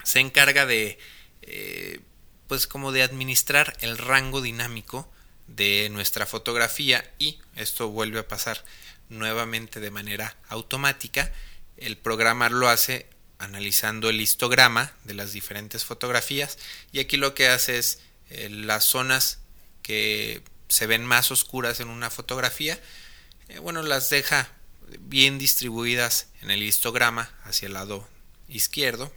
se 0.02 0.20
encarga 0.20 0.66
de 0.66 0.98
eh, 1.42 2.00
pues 2.48 2.66
como 2.66 2.90
de 2.90 3.02
administrar 3.02 3.76
el 3.80 3.98
rango 3.98 4.40
dinámico 4.40 5.08
de 5.46 5.88
nuestra 5.90 6.26
fotografía 6.26 7.08
y 7.18 7.38
esto 7.54 7.88
vuelve 7.88 8.20
a 8.20 8.28
pasar 8.28 8.64
nuevamente 9.08 9.80
de 9.80 9.90
manera 9.90 10.36
automática. 10.48 11.32
El 11.76 11.96
programa 11.96 12.48
lo 12.48 12.68
hace 12.68 13.06
analizando 13.38 14.10
el 14.10 14.20
histograma 14.20 14.92
de 15.04 15.14
las 15.14 15.32
diferentes 15.32 15.84
fotografías 15.84 16.58
y 16.92 17.00
aquí 17.00 17.16
lo 17.16 17.34
que 17.34 17.48
hace 17.48 17.78
es 17.78 18.00
eh, 18.30 18.48
las 18.50 18.84
zonas 18.84 19.38
que 19.90 20.40
se 20.68 20.86
ven 20.86 21.04
más 21.04 21.32
oscuras 21.32 21.80
en 21.80 21.88
una 21.88 22.10
fotografía 22.10 22.78
eh, 23.48 23.58
bueno 23.58 23.82
las 23.82 24.08
deja 24.08 24.48
bien 25.00 25.36
distribuidas 25.36 26.28
en 26.42 26.52
el 26.52 26.62
histograma 26.62 27.28
hacia 27.42 27.66
el 27.66 27.72
lado 27.72 28.08
izquierdo 28.46 29.12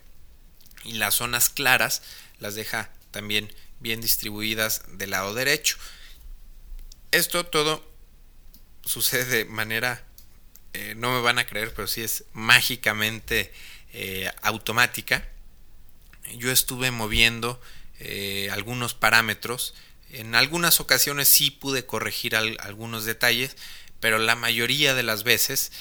y 0.84 0.93
las 0.93 1.13
zonas 1.13 1.51
claras 1.51 2.01
las 2.39 2.55
deja 2.55 2.89
también 3.11 3.53
bien 3.80 4.01
distribuidas 4.01 4.82
del 4.97 5.11
lado 5.11 5.36
derecho 5.36 5.78
esto 7.11 7.45
todo 7.45 7.88
sucede 8.84 9.26
de 9.26 9.45
manera 9.45 10.03
eh, 10.74 10.95
no 10.97 11.13
me 11.13 11.21
van 11.21 11.38
a 11.38 11.45
creer 11.45 11.71
pero 11.76 11.88
sí 11.88 12.01
es 12.01 12.26
mágicamente 12.34 13.53
eh, 13.93 14.32
automática. 14.41 15.30
Yo 16.38 16.51
estuve 16.51 16.89
moviendo 16.89 17.61
algunos 18.51 18.95
parámetros. 18.95 19.76
En 20.14 20.36
algunas 20.36 20.80
ocasiones 20.80 21.28
sí 21.28 21.51
pude 21.51 21.86
corregir 21.86 22.36
algunos 22.36 23.05
detalles, 23.05 23.57
pero 23.99 24.18
la 24.18 24.36
mayoría 24.36 24.93
de 24.93 25.03
las 25.03 25.24
veces 25.24 25.72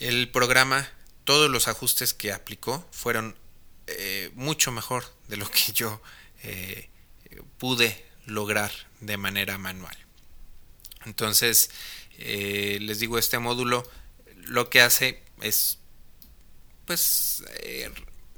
el 0.00 0.28
programa, 0.28 0.88
todos 1.24 1.50
los 1.50 1.68
ajustes 1.68 2.14
que 2.14 2.32
aplicó 2.32 2.86
fueron 2.90 3.36
eh, 3.86 4.30
mucho 4.34 4.72
mejor 4.72 5.04
de 5.28 5.36
lo 5.36 5.48
que 5.50 5.72
yo 5.72 6.00
pude 7.58 8.04
lograr 8.26 8.70
de 9.00 9.16
manera 9.16 9.56
manual. 9.56 9.96
Entonces, 11.06 11.70
les 12.18 12.98
digo, 12.98 13.18
este 13.18 13.38
módulo 13.38 13.88
lo 14.46 14.68
que 14.68 14.80
hace 14.80 15.22
es 15.40 15.78
pues 16.86 17.42
eh, 17.60 17.90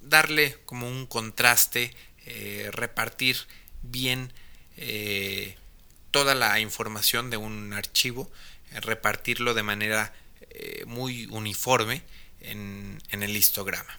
darle 0.03 0.57
como 0.65 0.89
un 0.89 1.07
contraste, 1.07 1.95
eh, 2.27 2.71
repartir 2.73 3.37
bien 3.83 4.33
eh, 4.77 5.57
toda 6.11 6.35
la 6.35 6.61
información 6.61 7.31
de 7.31 7.37
un 7.37 7.73
archivo, 7.73 8.31
repartirlo 8.73 9.55
de 9.55 9.63
manera 9.63 10.15
muy 10.87 11.27
uniforme 11.27 12.03
en, 12.41 12.99
el 13.11 13.37
histograma. 13.37 13.99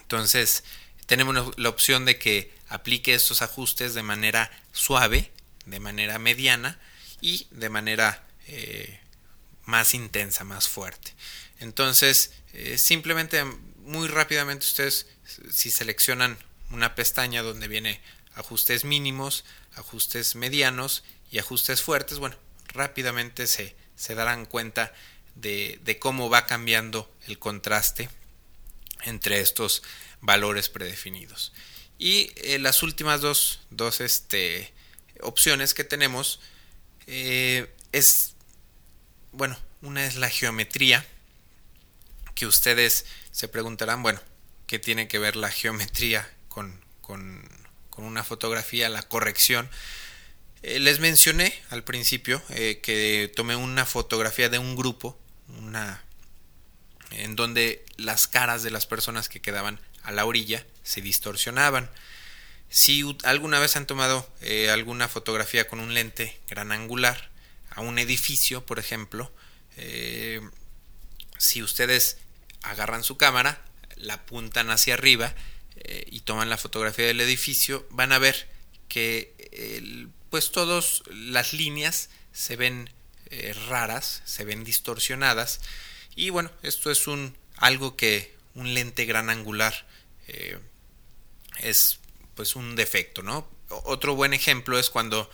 Entonces 0.00 0.62
tenemos 1.06 1.58
la 1.58 1.68
opción 1.68 2.04
de 2.04 2.18
que 2.18 2.54
aplique 2.68 3.14
estos 3.14 3.42
ajustes 3.42 3.94
de 3.94 4.04
manera 4.04 4.52
suave, 4.70 5.32
de 5.66 5.80
manera 5.80 6.20
mediana 6.20 6.78
y 7.20 7.48
de 7.50 7.70
manera 7.70 8.24
más 9.64 9.94
intensa, 9.94 10.44
más 10.44 10.68
fuerte. 10.68 11.14
Entonces, 11.60 12.32
eh, 12.52 12.78
simplemente 12.78 13.44
muy 13.78 14.08
rápidamente 14.08 14.66
ustedes 14.66 15.06
si 15.50 15.70
seleccionan 15.70 16.38
una 16.70 16.94
pestaña 16.94 17.42
donde 17.42 17.68
viene 17.68 18.00
ajustes 18.34 18.84
mínimos, 18.84 19.44
ajustes 19.74 20.34
medianos 20.34 21.04
y 21.30 21.38
ajustes 21.38 21.82
fuertes, 21.82 22.18
bueno, 22.18 22.36
rápidamente 22.68 23.46
se, 23.46 23.76
se 23.96 24.14
darán 24.14 24.46
cuenta 24.46 24.92
de, 25.34 25.80
de, 25.84 25.98
cómo 25.98 26.28
va 26.28 26.46
cambiando 26.46 27.10
el 27.26 27.38
contraste 27.38 28.10
entre 29.02 29.40
estos 29.40 29.82
valores 30.20 30.68
predefinidos. 30.68 31.52
Y 31.98 32.32
eh, 32.36 32.58
las 32.58 32.82
últimas 32.82 33.20
dos, 33.20 33.60
dos 33.70 34.00
este, 34.00 34.72
opciones 35.20 35.74
que 35.74 35.84
tenemos 35.84 36.40
eh, 37.06 37.72
es, 37.92 38.34
bueno, 39.32 39.58
una 39.82 40.04
es 40.04 40.16
la 40.16 40.28
geometría, 40.28 41.06
que 42.34 42.46
ustedes 42.46 43.06
se 43.30 43.48
preguntarán, 43.48 44.02
bueno, 44.02 44.20
¿qué 44.66 44.78
tiene 44.78 45.08
que 45.08 45.18
ver 45.18 45.36
la 45.36 45.50
geometría 45.50 46.28
con, 46.48 46.82
con, 47.00 47.48
una 47.98 48.24
fotografía, 48.24 48.88
la 48.88 49.02
corrección? 49.02 49.68
Eh, 50.62 50.78
les 50.78 51.00
mencioné 51.00 51.52
al 51.70 51.82
principio 51.82 52.40
eh, 52.50 52.80
que 52.82 53.32
tomé 53.34 53.56
una 53.56 53.84
fotografía 53.84 54.48
de 54.48 54.58
un 54.58 54.76
grupo, 54.76 55.18
una 55.48 56.02
en 57.10 57.36
donde 57.36 57.84
las 57.96 58.28
caras 58.28 58.62
de 58.62 58.70
las 58.70 58.86
personas 58.86 59.28
que 59.28 59.40
quedaban 59.40 59.80
a 60.02 60.12
la 60.12 60.24
orilla 60.24 60.64
se 60.82 61.00
distorsionaban. 61.00 61.90
Si 62.70 63.04
alguna 63.24 63.58
vez 63.58 63.76
han 63.76 63.86
tomado 63.86 64.26
eh, 64.40 64.70
alguna 64.70 65.08
fotografía 65.08 65.68
con 65.68 65.80
un 65.80 65.94
lente 65.94 66.40
gran 66.48 66.72
angular 66.72 67.30
a 67.70 67.82
un 67.82 67.98
edificio, 67.98 68.64
por 68.64 68.78
ejemplo, 68.78 69.32
si 71.38 71.62
ustedes 71.62 72.18
agarran 72.62 73.04
su 73.04 73.16
cámara, 73.16 73.62
la 73.96 74.14
apuntan 74.14 74.70
hacia 74.70 74.94
arriba 74.94 75.34
eh, 75.84 76.06
y 76.10 76.20
toman 76.20 76.48
la 76.48 76.58
fotografía 76.58 77.06
del 77.06 77.20
edificio, 77.20 77.84
van 77.90 78.12
a 78.12 78.18
ver 78.18 78.48
que 78.88 79.34
pues 80.30 80.52
todas 80.52 81.02
las 81.10 81.52
líneas 81.52 82.08
se 82.32 82.54
ven 82.54 82.88
eh, 83.30 83.52
raras, 83.68 84.22
se 84.24 84.44
ven 84.44 84.62
distorsionadas 84.62 85.60
y 86.14 86.30
bueno, 86.30 86.52
esto 86.62 86.90
es 86.92 87.08
un 87.08 87.36
algo 87.56 87.96
que 87.96 88.32
un 88.54 88.74
lente 88.74 89.06
gran 89.06 89.28
angular 89.28 89.86
eh, 90.28 90.58
es 91.58 91.98
pues 92.36 92.54
un 92.54 92.76
defecto, 92.76 93.24
¿no? 93.24 93.48
Otro 93.68 94.14
buen 94.14 94.34
ejemplo 94.34 94.78
es 94.78 94.88
cuando 94.88 95.28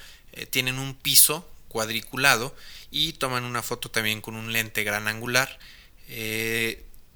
tienen 0.51 0.79
un 0.79 0.95
piso 0.95 1.51
cuadriculado 1.69 2.57
y 2.91 3.15
toman 3.15 3.45
una 3.45 3.63
foto 3.63 3.91
también 3.91 4.21
con 4.21 4.35
un 4.35 4.53
lente 4.53 4.85
gran 4.85 5.09
angular 5.09 5.59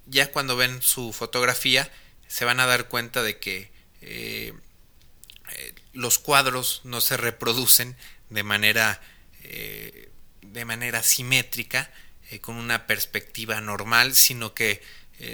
ya 0.06 0.30
cuando 0.32 0.56
ven 0.56 0.82
su 0.82 1.12
fotografía 1.12 1.90
se 2.32 2.46
van 2.46 2.60
a 2.60 2.66
dar 2.66 2.88
cuenta 2.88 3.22
de 3.22 3.38
que 3.38 3.70
eh, 4.00 4.54
eh, 5.50 5.74
los 5.92 6.18
cuadros 6.18 6.80
no 6.82 7.02
se 7.02 7.18
reproducen 7.18 7.94
de 8.30 8.42
manera 8.42 9.02
eh, 9.42 10.08
de 10.40 10.64
manera 10.64 11.02
simétrica 11.02 11.92
con 12.40 12.56
una 12.56 12.86
perspectiva 12.86 13.60
normal 13.60 14.14
sino 14.14 14.54
que 14.54 14.82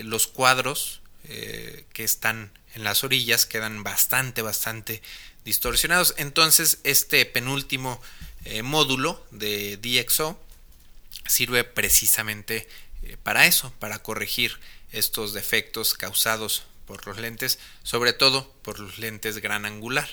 los 0.03 0.26
cuadros 0.26 1.01
que 1.22 2.05
están 2.05 2.51
en 2.74 2.82
las 2.82 3.05
orillas 3.05 3.46
quedan 3.46 3.84
bastante 3.84 4.42
bastante 4.42 5.01
distorsionados. 5.44 6.14
Entonces 6.18 6.80
este 6.82 7.24
penúltimo 7.26 8.03
módulo 8.64 9.24
de 9.30 9.76
DxO 9.76 10.40
sirve 11.26 11.62
precisamente 11.62 12.68
para 13.22 13.46
eso, 13.46 13.72
para 13.78 14.03
corregir 14.03 14.59
estos 14.90 15.32
defectos 15.32 15.94
causados 15.94 16.64
por 16.89 17.07
los 17.07 17.18
lentes, 17.18 17.61
sobre 17.84 18.12
todo 18.12 18.53
por 18.62 18.80
los 18.80 18.99
lentes 18.99 19.39
gran 19.39 19.64
angular. 19.64 20.09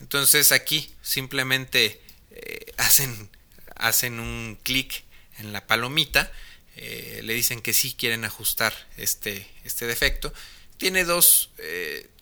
Entonces 0.00 0.52
aquí 0.52 0.92
simplemente 1.00 2.02
eh, 2.32 2.74
hacen, 2.76 3.30
hacen 3.76 4.20
un 4.20 4.58
clic 4.62 5.04
en 5.38 5.54
la 5.54 5.66
palomita, 5.66 6.30
eh, 6.76 7.22
le 7.24 7.32
dicen 7.32 7.62
que 7.62 7.72
sí 7.72 7.94
quieren 7.94 8.26
ajustar 8.26 8.74
este, 8.98 9.48
este 9.64 9.86
defecto. 9.86 10.34
Tiene 10.76 11.04
dos, 11.04 11.50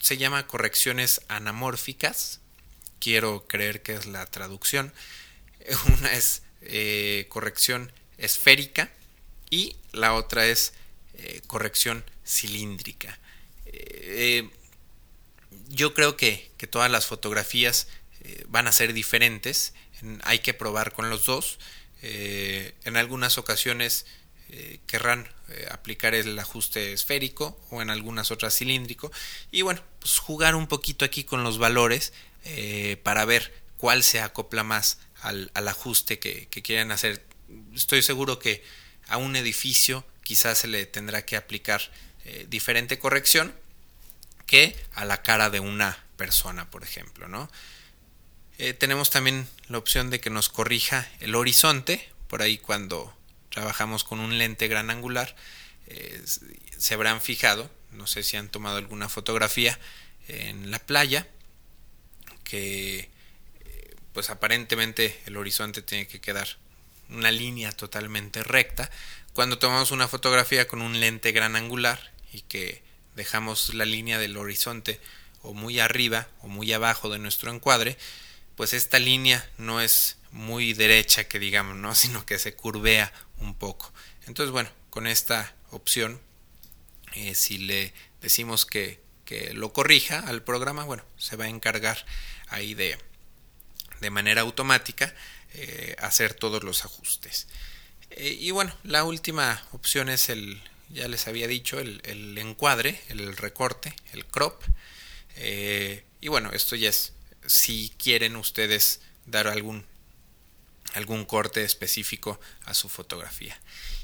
se 0.01 0.17
llama 0.17 0.47
correcciones 0.47 1.21
anamórficas, 1.29 2.41
quiero 3.01 3.47
creer 3.49 3.83
que 3.83 3.95
es 3.95 4.07
la 4.07 4.25
traducción. 4.27 4.95
Una 5.99 6.13
es 6.13 6.43
corrección 7.29 7.93
esférica 8.19 8.91
y 9.51 9.77
la 9.93 10.15
otra 10.15 10.47
es 10.47 10.73
eh, 11.19 11.41
corrección 11.47 12.05
cilíndrica. 12.27 13.19
Eh, 13.67 14.49
yo 15.69 15.95
creo 15.95 16.17
que, 16.17 16.51
todas 16.71 16.91
las 16.91 17.07
fotografías 17.07 17.87
eh, 18.23 18.45
van 18.49 18.67
a 18.67 18.73
ser 18.73 18.93
diferentes, 18.93 19.75
hay 20.25 20.41
que 20.41 20.55
probar 20.55 20.93
con 20.93 21.11
los 21.11 21.27
dos. 21.27 21.59
en 22.03 22.97
algunas 22.97 23.39
ocasiones 23.39 24.07
querrán 24.87 25.29
aplicar 25.71 26.15
el 26.15 26.39
ajuste 26.39 26.93
esférico 26.93 27.59
o 27.71 27.83
en 27.83 27.91
algunas 27.91 28.31
otras 28.31 28.55
cilíndrico 28.55 29.11
y 29.51 29.63
bueno, 29.63 29.83
pues 29.99 30.19
jugar 30.19 30.55
un 30.55 30.69
poquito 30.69 31.05
aquí 31.05 31.25
con 31.25 31.43
los 31.43 31.59
valores 31.59 32.13
para 33.03 33.25
ver 33.25 33.53
cuál 33.77 34.05
se 34.05 34.21
acopla 34.21 34.63
más 34.63 34.99
al, 35.23 35.51
ajuste 35.55 36.19
que, 36.19 36.47
que 36.49 36.63
quieren 36.63 36.93
hacer. 36.93 37.25
Estoy 37.75 38.03
seguro 38.03 38.39
que 38.39 38.63
a 39.09 39.17
un 39.17 39.37
edificio 39.37 40.05
quizás 40.23 40.59
se 40.59 40.69
le 40.69 40.87
tendrá 40.87 41.25
que 41.25 41.37
aplicar 41.37 41.91
eh, 42.29 42.47
diferente 42.49 42.99
corrección 42.99 43.55
que 44.47 44.77
a 44.95 45.05
la 45.05 45.23
cara 45.23 45.49
de 45.49 45.61
una 45.61 45.97
persona, 46.17 46.69
por 46.71 46.83
ejemplo, 46.83 47.29
¿no? 47.29 47.49
Eh, 48.59 48.73
tenemos 48.73 49.11
también 49.11 49.49
la 49.69 49.79
opción 49.79 50.11
de 50.11 50.19
que 50.19 50.29
nos 50.29 50.49
corrija 50.49 51.09
el 51.21 51.37
horizonte 51.37 52.11
por 52.27 52.43
ahí 52.43 52.59
cuando 52.59 53.17
trabajamos 53.51 54.03
con 54.03 54.19
un 54.19 54.39
lente 54.39 54.67
gran 54.69 54.91
angular, 54.91 55.37
se 56.77 56.95
habrán 56.95 57.21
fijado, 57.21 57.71
no 57.93 58.09
sé 58.09 58.25
si 58.25 58.37
han 58.37 58.49
tomado 58.49 58.79
alguna 58.79 59.09
fotografía 59.09 59.79
en 60.27 60.73
la 60.73 60.81
playa, 60.81 61.29
que 62.43 63.09
pues 64.13 64.31
aparentemente 64.31 65.17
el 65.27 65.37
horizonte 65.37 65.81
tiene 65.81 66.09
que 66.09 66.21
quedar 66.21 66.49
una 67.11 67.31
línea 67.31 67.71
totalmente 67.71 68.43
recta. 68.43 68.91
Cuando 69.33 69.59
tomamos 69.59 69.91
una 69.91 70.09
fotografía 70.09 70.67
con 70.67 70.83
un 70.83 70.99
lente 70.99 71.33
gran 71.33 71.55
angular 71.55 72.16
y 72.37 72.43
que 72.43 72.83
dejamos 73.15 73.73
la 73.73 73.87
línea 73.87 74.19
del 74.19 74.37
horizonte 74.37 75.01
o 75.41 75.55
muy 75.55 75.81
arriba 75.81 76.29
o 76.43 76.49
muy 76.49 76.71
abajo 76.75 77.09
de 77.09 77.19
nuestro 77.19 77.51
encuadre, 77.51 77.97
pues 78.57 78.75
esta 78.75 78.99
línea 78.99 79.49
no 79.57 79.81
es 79.81 80.19
muy 80.33 80.75
derecha 80.75 81.25
que 81.25 81.39
digamos, 81.39 81.77
¿no? 81.77 81.95
sino 82.03 82.27
que 82.27 82.39
se 82.39 82.55
curvea 82.55 83.11
un 83.39 83.55
poco. 83.55 83.93
Entonces, 84.27 84.53
bueno, 84.53 84.71
con 84.91 85.07
esta 85.07 85.55
opción, 85.71 86.21
eh, 87.15 87.35
si 87.35 87.57
le 87.57 87.95
decimos 88.21 88.67
que, 88.67 89.01
que, 89.25 89.55
lo 89.55 89.73
corrija 89.73 90.19
al 90.19 90.43
programa, 90.43 90.85
bueno, 90.85 91.05
se 91.17 91.37
va 91.37 91.47
a 91.47 91.49
encargar 91.49 92.05
ahí 92.49 92.75
de, 92.75 92.99
de 94.01 94.11
manera 94.11 94.43
automática 94.43 95.15
eh, 95.55 95.97
hacer 96.01 96.35
todos 96.35 96.63
los 96.65 96.85
ajustes. 96.85 97.49
Eh, 98.11 98.37
y 98.39 98.51
bueno, 98.51 98.77
la 98.83 99.05
última 99.05 99.63
opción 99.73 100.11
es 100.11 100.29
el, 100.29 100.61
ya 100.89 101.09
les 101.09 101.27
había 101.27 101.47
dicho, 101.47 101.79
el, 101.79 102.39
encuadre, 102.39 103.01
el 103.09 103.37
recorte, 103.37 103.95
el 104.13 104.25
crop. 104.25 104.63
Eh, 105.37 106.05
y 106.21 106.29
bueno, 106.29 106.51
esto 106.53 106.77
ya 106.77 106.89
es 106.89 107.13
si 107.47 107.93
quieren 107.99 108.37
ustedes 108.37 109.01
dar 109.27 109.47
algún, 109.49 109.85
algún 110.95 111.25
corte 111.25 111.65
específico 111.65 112.41
a 112.65 112.75
su 112.75 112.89
fotografía. 112.89 113.59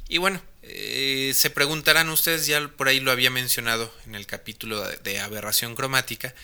Y 0.08 0.18
bueno, 0.18 0.42
se 0.62 1.50
preguntarán 1.54 2.10
ustedes, 2.10 2.46
ya 2.46 2.68
por 2.68 2.88
ahí 2.88 3.00
lo 3.00 3.10
había 3.10 3.30
mencionado 3.30 3.92
en 4.06 4.14
el 4.14 4.26
capítulo 4.26 4.86
de 4.86 5.20
aberración 5.20 5.74
cromática, 5.74 6.34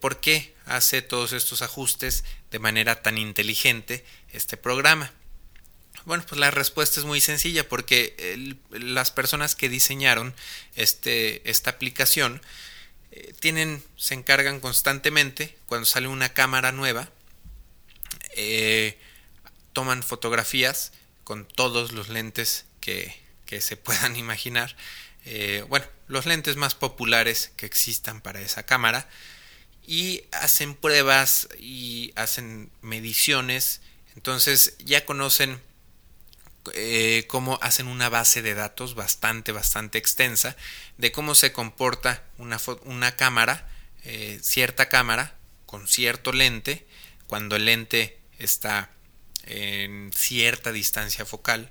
¿por 0.00 0.20
qué 0.20 0.54
hace 0.64 1.02
todos 1.02 1.32
estos 1.32 1.62
ajustes 1.62 2.24
de 2.50 2.58
manera 2.58 3.02
tan 3.02 3.18
inteligente 3.18 4.04
este 4.32 4.56
programa? 4.56 5.12
Bueno, 6.08 6.24
pues 6.26 6.40
la 6.40 6.50
respuesta 6.50 6.98
es 7.00 7.04
muy 7.04 7.20
sencilla 7.20 7.68
porque 7.68 8.56
las 8.70 9.10
personas 9.10 9.54
que 9.54 9.68
diseñaron 9.68 10.34
este, 10.74 11.50
esta 11.50 11.68
aplicación 11.68 12.40
eh, 13.12 13.34
tienen, 13.40 13.84
se 13.98 14.14
encargan 14.14 14.60
constantemente 14.60 15.58
cuando 15.66 15.84
sale 15.84 16.08
una 16.08 16.30
cámara 16.30 16.72
nueva, 16.72 17.10
eh, 18.36 18.96
toman 19.74 20.02
fotografías 20.02 20.92
con 21.24 21.46
todos 21.46 21.92
los 21.92 22.08
lentes 22.08 22.64
que, 22.80 23.14
que 23.44 23.60
se 23.60 23.76
puedan 23.76 24.16
imaginar. 24.24 24.76
Eh, 25.26 25.62
bueno, 25.68 25.84
los 26.06 26.24
lentes 26.24 26.56
más 26.56 26.74
populares 26.74 27.52
que 27.56 27.66
existan 27.66 28.22
para 28.22 28.40
esa 28.40 28.62
cámara 28.62 29.10
y 29.86 30.22
hacen 30.32 30.74
pruebas 30.74 31.50
y 31.58 32.14
hacen 32.16 32.70
mediciones. 32.80 33.82
Entonces 34.16 34.74
ya 34.78 35.04
conocen 35.04 35.67
eh, 36.74 37.24
cómo 37.28 37.58
hacen 37.62 37.86
una 37.86 38.08
base 38.08 38.42
de 38.42 38.54
datos 38.54 38.94
bastante, 38.94 39.52
bastante 39.52 39.98
extensa 39.98 40.56
de 40.96 41.12
cómo 41.12 41.34
se 41.34 41.52
comporta 41.52 42.22
una, 42.38 42.60
una 42.84 43.16
cámara, 43.16 43.68
eh, 44.04 44.38
cierta 44.42 44.88
cámara 44.88 45.34
con 45.66 45.86
cierto 45.86 46.32
lente, 46.32 46.86
cuando 47.26 47.56
el 47.56 47.66
lente 47.66 48.18
está 48.38 48.90
en 49.44 50.12
cierta 50.14 50.72
distancia 50.72 51.24
focal, 51.24 51.70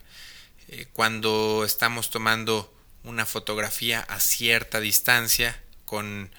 eh, 0.68 0.88
cuando 0.94 1.64
estamos 1.66 2.10
tomando 2.10 2.74
una 3.04 3.26
fotografía 3.26 4.02
a 4.02 4.20
cierta 4.20 4.80
distancia 4.80 5.62
con 5.86 6.32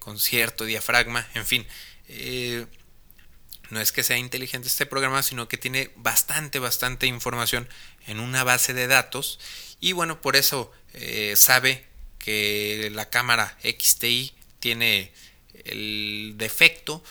con 0.00 0.18
cierto 0.18 0.64
diafragma, 0.64 1.28
en 1.34 1.46
fin. 1.46 1.66
No 3.74 3.80
es 3.80 3.90
que 3.90 4.04
sea 4.04 4.18
inteligente 4.18 4.68
este 4.68 4.86
programa, 4.86 5.24
sino 5.24 5.48
que 5.48 5.58
tiene 5.58 5.90
bastante, 5.96 6.60
bastante 6.60 7.08
información 7.08 7.68
en 8.06 8.20
una 8.20 8.44
base 8.44 8.72
de 8.72 8.86
datos. 8.86 9.40
Y 9.80 9.90
bueno, 9.90 10.20
por 10.20 10.36
eso 10.36 10.70
eh, 10.92 11.34
sabe 11.36 11.84
que 12.20 12.88
la 12.94 13.10
cámara 13.10 13.58
XTI 13.64 14.32
tiene 14.60 15.12
el 15.64 16.34
defecto, 16.36 17.02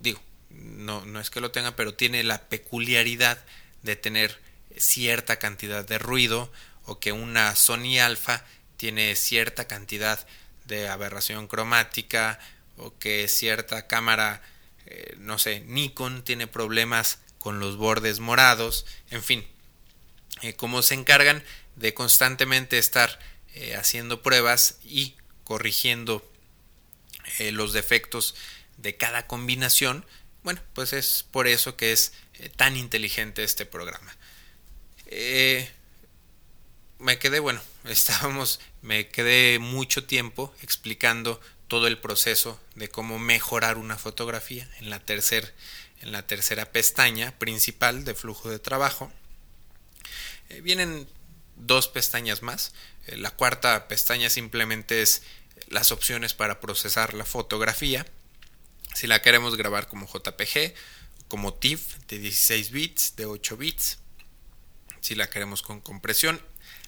digo, 0.00 0.20
no, 0.50 1.04
no 1.04 1.18
es 1.18 1.30
que 1.30 1.40
lo 1.40 1.50
tenga, 1.50 1.74
pero 1.74 1.94
tiene 1.94 2.22
la 2.22 2.48
peculiaridad 2.48 3.44
de 3.82 3.96
tener 3.96 4.38
cierta 4.76 5.40
cantidad 5.40 5.84
de 5.84 5.98
ruido 5.98 6.52
o 6.84 7.00
que 7.00 7.10
una 7.10 7.56
Sony 7.56 7.98
Alpha 8.00 8.44
tiene 8.76 9.16
cierta 9.16 9.66
cantidad 9.66 10.24
de 10.66 10.88
aberración 10.88 11.48
cromática 11.48 12.38
o 12.76 12.96
que 13.00 13.26
cierta 13.26 13.88
cámara, 13.88 14.42
eh, 14.90 15.16
no 15.18 15.38
sé, 15.38 15.60
Nikon 15.66 16.24
tiene 16.24 16.46
problemas 16.46 17.18
con 17.38 17.60
los 17.60 17.76
bordes 17.76 18.20
morados, 18.20 18.86
en 19.10 19.22
fin, 19.22 19.46
eh, 20.40 20.54
como 20.54 20.80
se 20.80 20.94
encargan 20.94 21.44
de 21.76 21.92
constantemente 21.92 22.78
estar 22.78 23.18
eh, 23.54 23.76
haciendo 23.76 24.22
pruebas 24.22 24.78
y 24.82 25.14
corrigiendo 25.44 26.26
los 27.52 27.74
defectos 27.74 28.34
de 28.78 28.96
cada 28.96 29.26
combinación, 29.26 30.06
bueno, 30.42 30.62
pues 30.72 30.94
es 30.94 31.26
por 31.30 31.46
eso 31.46 31.76
que 31.76 31.92
es 31.92 32.14
tan 32.56 32.74
inteligente 32.74 33.44
este 33.44 33.66
programa. 33.66 34.16
me 36.98 37.18
quedé, 37.18 37.38
bueno, 37.38 37.60
estábamos, 37.84 38.60
me 38.80 39.08
quedé 39.08 39.58
mucho 39.58 40.04
tiempo 40.04 40.54
explicando 40.62 41.38
todo 41.68 41.86
el 41.86 41.98
proceso 41.98 42.60
de 42.74 42.88
cómo 42.88 43.18
mejorar 43.18 43.78
una 43.78 43.96
fotografía 43.96 44.68
en 44.80 44.90
la, 44.90 45.00
tercera 45.04 46.72
pestaña 46.72 47.38
principal 47.38 48.04
de 48.04 48.14
flujo 48.14 48.50
de 48.50 48.58
trabajo. 48.58 49.12
Eh, 50.48 50.60
vienen 50.62 51.06
dos 51.56 51.88
pestañas 51.88 52.42
más. 52.42 52.72
Eh, 53.06 53.16
la 53.16 53.30
cuarta 53.30 53.86
pestaña 53.86 54.30
simplemente 54.30 55.02
es 55.02 55.22
las 55.68 55.92
opciones 55.92 56.34
para 56.34 56.60
procesar 56.60 57.14
la 57.14 57.24
fotografía. 57.24 58.06
Si 58.94 59.06
la 59.06 59.20
queremos 59.20 59.56
grabar 59.56 59.88
como 59.88 60.06
JPG, 60.06 60.74
como 61.28 61.54
TIFF 61.54 61.98
de 62.08 62.18
16 62.18 62.70
bits, 62.70 63.16
de 63.16 63.26
8 63.26 63.56
bits. 63.56 63.98
Si 65.00 65.14
la 65.14 65.30
queremos 65.30 65.62
con 65.62 65.80
compresión 65.80 66.40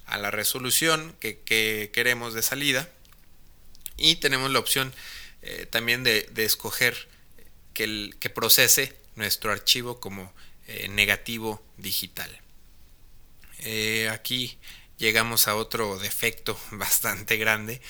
a 0.06 0.18
la 0.18 0.30
resolución 0.30 1.14
que, 1.20 1.90
queremos 1.92 2.34
de 2.34 2.42
salida 2.42 2.90
y 3.96 4.16
tenemos 4.16 4.50
la 4.50 4.58
opción 4.58 4.92
eh, 5.42 5.66
también 5.70 6.04
de, 6.04 6.28
escoger 6.36 7.08
que, 7.74 7.84
el, 7.84 8.16
que 8.20 8.30
procese 8.30 8.96
nuestro 9.14 9.52
archivo 9.52 10.00
como 10.00 10.32
eh, 10.66 10.88
negativo 10.88 11.62
digital. 11.76 12.30
Eh, 13.60 14.08
aquí 14.10 14.58
llegamos 14.98 15.48
a 15.48 15.54
otro 15.54 15.98
defecto 15.98 16.58
bastante 16.70 17.36
grande. 17.36 17.80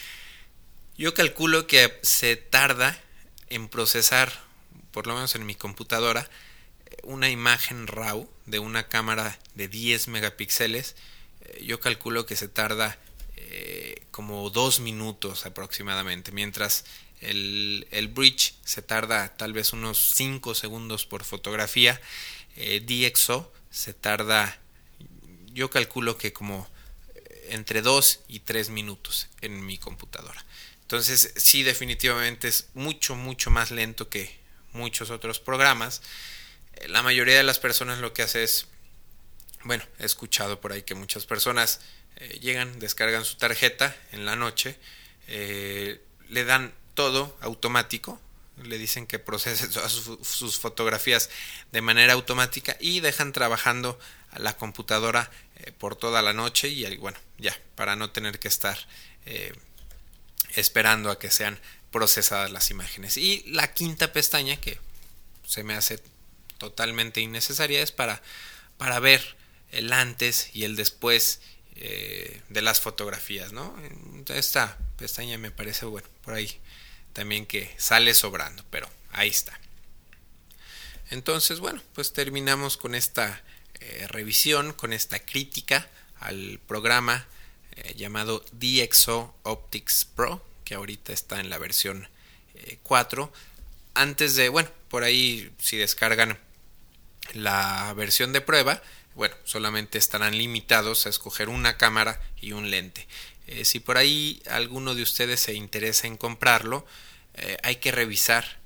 Yo 0.97 1.15
calculo 1.15 1.67
que 1.67 1.99
se 2.03 2.37
tarda 2.37 3.01
en 3.49 3.69
procesar, 3.69 4.33
por 4.93 5.07
lo 5.07 5.15
menos 5.15 5.35
en 5.35 5.47
mi 5.47 5.55
computadora, 5.55 6.29
una 7.03 7.31
imagen 7.31 7.87
RAW 7.87 8.29
de 8.47 8.59
una 8.59 8.89
cámara 8.89 9.39
de 9.55 9.69
10 9.69 10.09
megapíxeles 10.09 10.97
yo 11.63 11.81
calculo 11.81 12.27
que 12.27 12.37
se 12.37 12.49
tarda 12.49 12.99
eh, 13.53 14.03
como 14.13 14.49
dos 14.51 14.79
minutos 14.79 15.45
aproximadamente, 15.45 16.31
mientras 16.31 16.85
el, 17.21 18.11
bridge 18.15 18.55
se 18.65 18.81
tarda 18.81 19.37
tal 19.37 19.53
vez 19.53 19.73
unos 19.73 20.13
5 20.15 20.55
segundos 20.55 21.05
por 21.05 21.25
fotografía, 21.25 22.01
eh, 22.55 22.81
DxO 22.81 23.53
se 23.69 23.93
tarda, 23.93 24.57
yo 25.53 25.69
calculo 25.69 26.17
que 26.17 26.33
como 26.33 26.69
eh, 27.17 27.49
entre 27.51 27.83
2 27.83 28.21
y 28.29 28.39
3 28.39 28.71
minutos 28.71 29.27
en 29.41 29.67
mi 29.67 29.79
computadora. 29.79 30.45
Entonces 30.83 31.33
sí 31.35 31.65
definitivamente 31.65 32.47
es 32.47 32.69
mucho, 32.75 33.17
mucho 33.17 33.51
más 33.51 33.73
lento 33.73 34.09
que 34.09 34.39
muchos 34.73 35.11
otros 35.11 35.41
programas. 35.41 36.03
La 36.87 37.03
mayoría 37.03 37.37
de 37.37 37.43
las 37.43 37.59
personas 37.59 37.99
lo 37.99 38.13
que 38.13 38.23
hace 38.23 38.45
es 38.45 38.69
bueno, 39.65 39.85
he 39.99 40.07
escuchado 40.07 40.61
por 40.61 40.73
ahí 40.73 40.83
que 40.83 40.95
muchas 40.95 41.27
personas 41.27 41.81
eh, 42.21 42.39
llegan, 42.41 42.79
descargan 42.79 43.25
su 43.25 43.37
tarjeta 43.37 43.97
en 44.13 44.27
la 44.27 44.37
noche, 44.37 44.77
eh, 45.27 46.01
le 46.29 46.45
dan 46.45 46.75
todo 46.95 47.35
automático, 47.41 48.21
le 48.63 48.77
dicen 48.77 49.07
que 49.07 49.19
procese 49.19 49.69
todas 49.73 49.91
sus 49.93 50.59
fotografías 50.59 51.31
de 51.73 51.81
manera 51.81 52.13
automática 52.13 52.77
y 52.79 53.01
dejan 53.01 53.33
trabajando 53.33 53.99
la 54.37 54.55
computadora 54.55 55.31
eh, 55.57 55.73
por 55.73 55.97
toda 55.97 56.21
la 56.21 56.35
noche 56.35 56.69
y 56.69 56.97
bueno, 56.99 57.19
ya, 57.39 57.59
para 57.75 57.97
no 57.97 58.11
tener 58.11 58.39
que 58.39 58.49
estar 58.49 58.79
esperando 60.57 61.11
a 61.11 61.19
que 61.19 61.31
sean 61.31 61.59
procesadas 61.91 62.51
las 62.51 62.71
imágenes. 62.71 63.17
Y 63.17 63.45
la 63.47 63.73
quinta 63.73 64.13
pestaña 64.13 64.57
que 64.57 64.79
se 65.47 65.63
me 65.63 65.75
hace 65.75 66.01
totalmente 66.59 67.21
innecesaria 67.21 67.81
es 67.81 67.93
para, 67.93 68.23
para 68.77 68.99
ver 68.99 69.37
el 69.71 69.93
antes 69.93 70.51
y 70.53 70.65
el 70.65 70.77
después 70.77 71.41
eh, 71.83 72.43
de 72.51 72.61
las 72.61 72.79
fotografías, 72.79 73.53
¿no? 73.53 73.75
Esta 74.29 74.77
pestaña 74.99 75.39
me 75.39 75.51
parece, 75.51 75.87
bueno, 75.87 76.07
por 76.23 76.35
ahí 76.35 76.61
también 77.15 77.47
que 77.47 77.75
sale 77.79 78.13
sobrando, 78.13 78.63
pero 78.69 78.87
ahí 79.13 79.31
está. 79.31 79.59
Entonces, 81.09 81.59
bueno, 81.59 81.83
pues 81.95 82.13
terminamos 82.13 82.77
con 82.77 82.95
esta 82.95 83.43
eh, 83.81 84.07
revisión, 84.09 84.75
con 84.75 84.93
esta 84.93 85.21
crítica 85.21 85.89
al 86.19 86.61
programa 86.67 87.27
eh, 87.77 87.95
llamado 87.97 88.45
DxO 88.53 89.35
Optics 89.45 90.05
Pro, 90.05 90.45
que 90.67 90.75
ahorita 90.75 91.15
está 91.15 91.41
en 91.41 91.49
la 91.49 91.57
versión 91.57 92.07
4. 92.83 93.33
Antes 93.95 94.37
de, 94.37 94.51
bueno, 94.51 94.69
por 94.91 95.03
ahí 95.03 95.51
si 95.59 95.79
descargan 95.79 96.39
la 97.33 97.95
versión 97.95 98.35
de 98.35 98.43
prueba, 98.43 98.83
bueno, 99.15 99.35
solamente 99.45 99.99
estarán 99.99 100.39
limitados 100.39 101.07
a 101.07 101.09
escoger 101.09 101.49
una 101.49 101.77
cámara 101.77 102.21
y 102.41 102.53
un 102.53 102.71
lente. 102.71 103.07
Eh, 103.47 103.65
si 103.65 103.81
por 103.81 103.99
ahí 103.99 104.43
alguno 104.49 104.95
de 104.95 105.03
ustedes 105.03 105.41
se 105.41 105.55
interesa 105.55 106.07
en 106.07 106.17
comprarlo, 106.17 106.87
eh, 107.35 107.57
hay 107.63 107.77
que 107.77 107.91
revisar. 107.91 108.61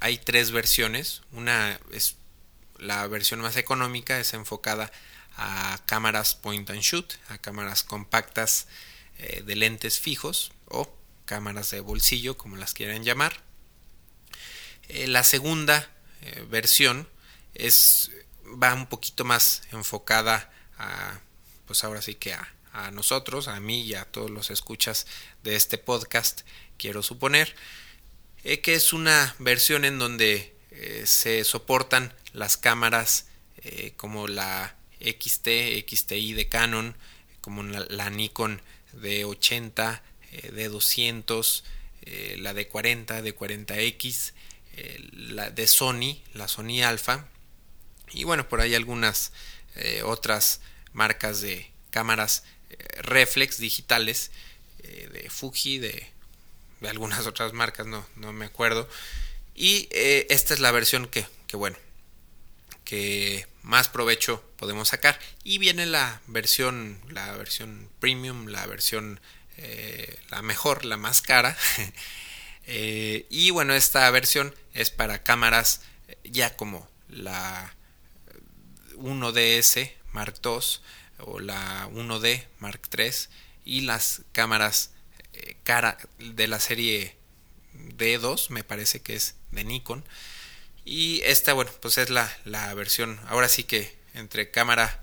Hay 0.00 0.18
tres 0.18 0.50
versiones. 0.50 1.22
Una 1.32 1.78
es 1.92 2.16
la 2.78 3.06
versión 3.06 3.40
más 3.40 3.56
económica, 3.56 4.18
es 4.18 4.32
enfocada 4.34 4.90
a 5.36 5.78
cámaras 5.86 6.34
point 6.34 6.68
and 6.70 6.80
shoot, 6.80 7.12
a 7.28 7.38
cámaras 7.38 7.84
compactas 7.84 8.68
eh, 9.18 9.42
de 9.44 9.56
lentes 9.56 9.98
fijos 9.98 10.52
o 10.66 10.94
cámaras 11.26 11.70
de 11.70 11.80
bolsillo, 11.80 12.36
como 12.36 12.56
las 12.56 12.74
quieran 12.74 13.04
llamar. 13.04 13.42
la 14.88 15.22
segunda 15.22 15.90
versión 16.48 17.08
es 17.54 18.10
va 18.60 18.74
un 18.74 18.86
poquito 18.86 19.24
más 19.24 19.62
enfocada 19.72 20.50
a, 20.78 21.20
pues 21.66 21.84
ahora 21.84 22.02
sí 22.02 22.14
que 22.14 22.34
a, 22.34 22.52
a 22.72 22.90
nosotros, 22.90 23.48
a 23.48 23.60
mí 23.60 23.82
y 23.82 23.94
a 23.94 24.04
todos 24.04 24.30
los 24.30 24.50
escuchas 24.50 25.06
de 25.42 25.56
este 25.56 25.78
podcast, 25.78 26.42
quiero 26.78 27.02
suponer, 27.02 27.54
eh, 28.44 28.60
que 28.60 28.74
es 28.74 28.92
una 28.92 29.34
versión 29.38 29.84
en 29.84 29.98
donde 29.98 30.54
eh, 30.70 31.04
se 31.06 31.44
soportan 31.44 32.12
las 32.32 32.56
cámaras 32.56 33.26
eh, 33.58 33.92
como 33.96 34.26
la 34.26 34.74
XT, 35.00 35.48
XTI 35.88 36.32
de 36.32 36.48
Canon, 36.48 36.96
como 37.40 37.62
la, 37.62 38.10
Nikon 38.10 38.62
D80, 38.94 40.00
D200, 40.32 41.62
la 42.38 42.54
D40, 42.54 43.06
D40X, 43.06 44.32
la 45.12 45.50
de 45.50 45.66
Sony, 45.66 46.22
la 46.34 46.46
Sony 46.46 46.82
Alpha, 46.84 47.28
y 48.12 48.24
bueno, 48.24 48.48
por 48.48 48.60
ahí 48.60 48.74
algunas 48.74 49.32
otras 50.04 50.60
marcas 50.92 51.40
de 51.40 51.70
cámaras 51.90 52.44
reflex 53.02 53.58
digitales 53.58 54.30
eh, 54.82 55.08
de 55.12 55.30
Fuji, 55.30 55.78
de, 55.78 56.06
de, 56.80 56.88
algunas 56.88 57.26
otras 57.26 57.52
marcas, 57.52 57.86
no, 57.86 58.06
no 58.16 58.32
me 58.32 58.46
acuerdo. 58.46 58.88
Y 59.54 59.88
eh, 59.92 60.26
esta 60.30 60.54
es 60.54 60.60
la 60.60 60.72
versión 60.72 61.06
que, 61.08 61.26
que, 61.46 61.56
bueno, 61.56 61.76
que 62.84 63.46
más 63.62 63.88
provecho 63.88 64.42
podemos 64.56 64.88
sacar. 64.88 65.18
Y 65.44 65.58
viene 65.58 65.86
la 65.86 66.20
versión, 66.26 67.00
la 67.10 67.32
versión 67.36 67.88
premium, 68.00 68.46
la 68.46 68.66
versión 68.66 69.20
eh, 69.58 70.18
la 70.30 70.42
mejor, 70.42 70.84
la 70.84 70.96
más 70.96 71.22
cara. 71.22 71.56
y 72.66 73.50
bueno, 73.50 73.74
esta 73.74 74.08
versión 74.10 74.54
es 74.72 74.90
para 74.90 75.22
cámaras 75.22 75.82
ya 76.24 76.56
como 76.56 76.88
la 77.08 77.74
1DS 79.02 79.92
Mark 80.12 80.40
II 80.44 80.60
o 81.18 81.40
la 81.40 81.88
1D 81.88 82.46
Mark 82.58 82.80
III 82.96 83.10
y 83.64 83.82
las 83.82 84.22
cámaras 84.32 84.90
eh, 85.32 85.56
cara 85.64 85.98
de 86.18 86.46
la 86.46 86.60
serie 86.60 87.16
D2 87.74 88.50
me 88.50 88.64
parece 88.64 89.00
que 89.00 89.14
es 89.14 89.34
de 89.50 89.64
Nikon. 89.64 90.04
Y 90.84 91.20
esta 91.24 91.52
bueno 91.52 91.70
pues 91.80 91.98
es 91.98 92.10
la, 92.10 92.30
la 92.44 92.72
versión. 92.74 93.20
Ahora 93.28 93.48
sí 93.48 93.64
que 93.64 93.96
entre 94.14 94.50
cámara 94.50 95.02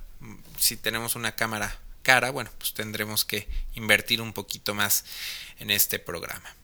si 0.58 0.76
tenemos 0.76 1.16
una 1.16 1.36
cámara 1.36 1.80
cara 2.04 2.32
bueno 2.32 2.52
pues 2.58 2.74
tendremos 2.74 3.24
que 3.26 3.48
invertir 3.76 4.22
un 4.22 4.34
poquito 4.34 4.74
más 4.74 5.06
en 5.60 5.70
este 5.72 6.00
programa. 6.00 6.56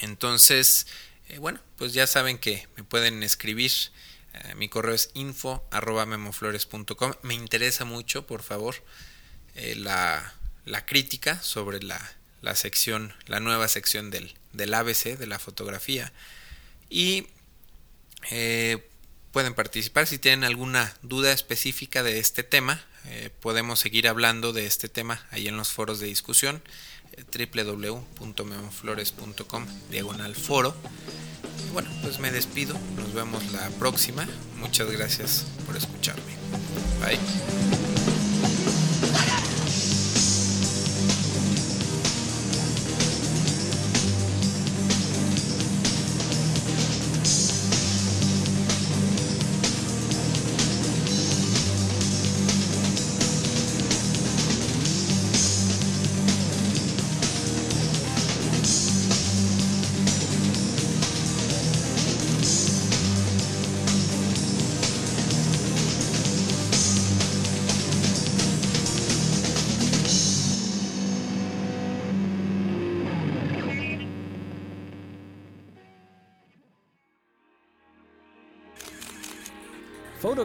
Entonces 0.00 0.86
eh, 1.28 1.38
bueno 1.38 1.60
pues 1.76 1.92
ya 1.92 2.06
saben 2.06 2.38
que 2.38 2.68
me 2.76 2.84
pueden 2.84 3.22
escribir 3.22 3.72
mi 4.56 4.68
correo 4.68 4.94
es 4.94 5.10
info 5.14 5.64
memoflores.com. 6.06 7.12
Me 7.22 7.34
interesa 7.34 7.84
mucho, 7.84 8.26
por 8.26 8.42
favor, 8.42 8.76
eh, 9.54 9.74
la, 9.76 10.32
crítica 10.86 11.40
sobre 11.42 11.80
la, 11.82 12.00
sección, 12.54 13.14
la 13.26 13.40
nueva 13.40 13.68
sección 13.68 14.10
del, 14.10 14.34
del 14.52 14.74
ABC, 14.74 15.16
de 15.16 15.26
la 15.26 15.38
fotografía. 15.38 16.12
Y 16.90 17.26
eh, 18.30 18.88
pueden 19.32 19.54
participar 19.54 20.06
si 20.06 20.18
tienen 20.18 20.44
alguna 20.44 20.94
duda 21.02 21.32
específica 21.32 22.02
de 22.02 22.18
este 22.18 22.42
tema. 22.42 22.84
podemos 23.40 23.78
seguir 23.78 24.08
hablando 24.08 24.52
de 24.52 24.66
este 24.66 24.88
tema 24.88 25.24
ahí 25.30 25.46
en 25.46 25.56
los 25.56 25.68
foros 25.68 26.00
de 26.00 26.06
discusión 26.06 26.60
www.memoflores.com 27.32 29.66
diagonal 29.90 30.34
foro 30.34 30.74
bueno, 31.76 31.90
pues 32.00 32.18
me 32.20 32.30
despido. 32.30 32.74
Nos 32.96 33.12
vemos 33.12 33.52
la 33.52 33.68
próxima. 33.78 34.26
Muchas 34.58 34.90
gracias 34.90 35.44
por 35.66 35.76
escucharme. 35.76 36.32
Bye. 37.02 37.18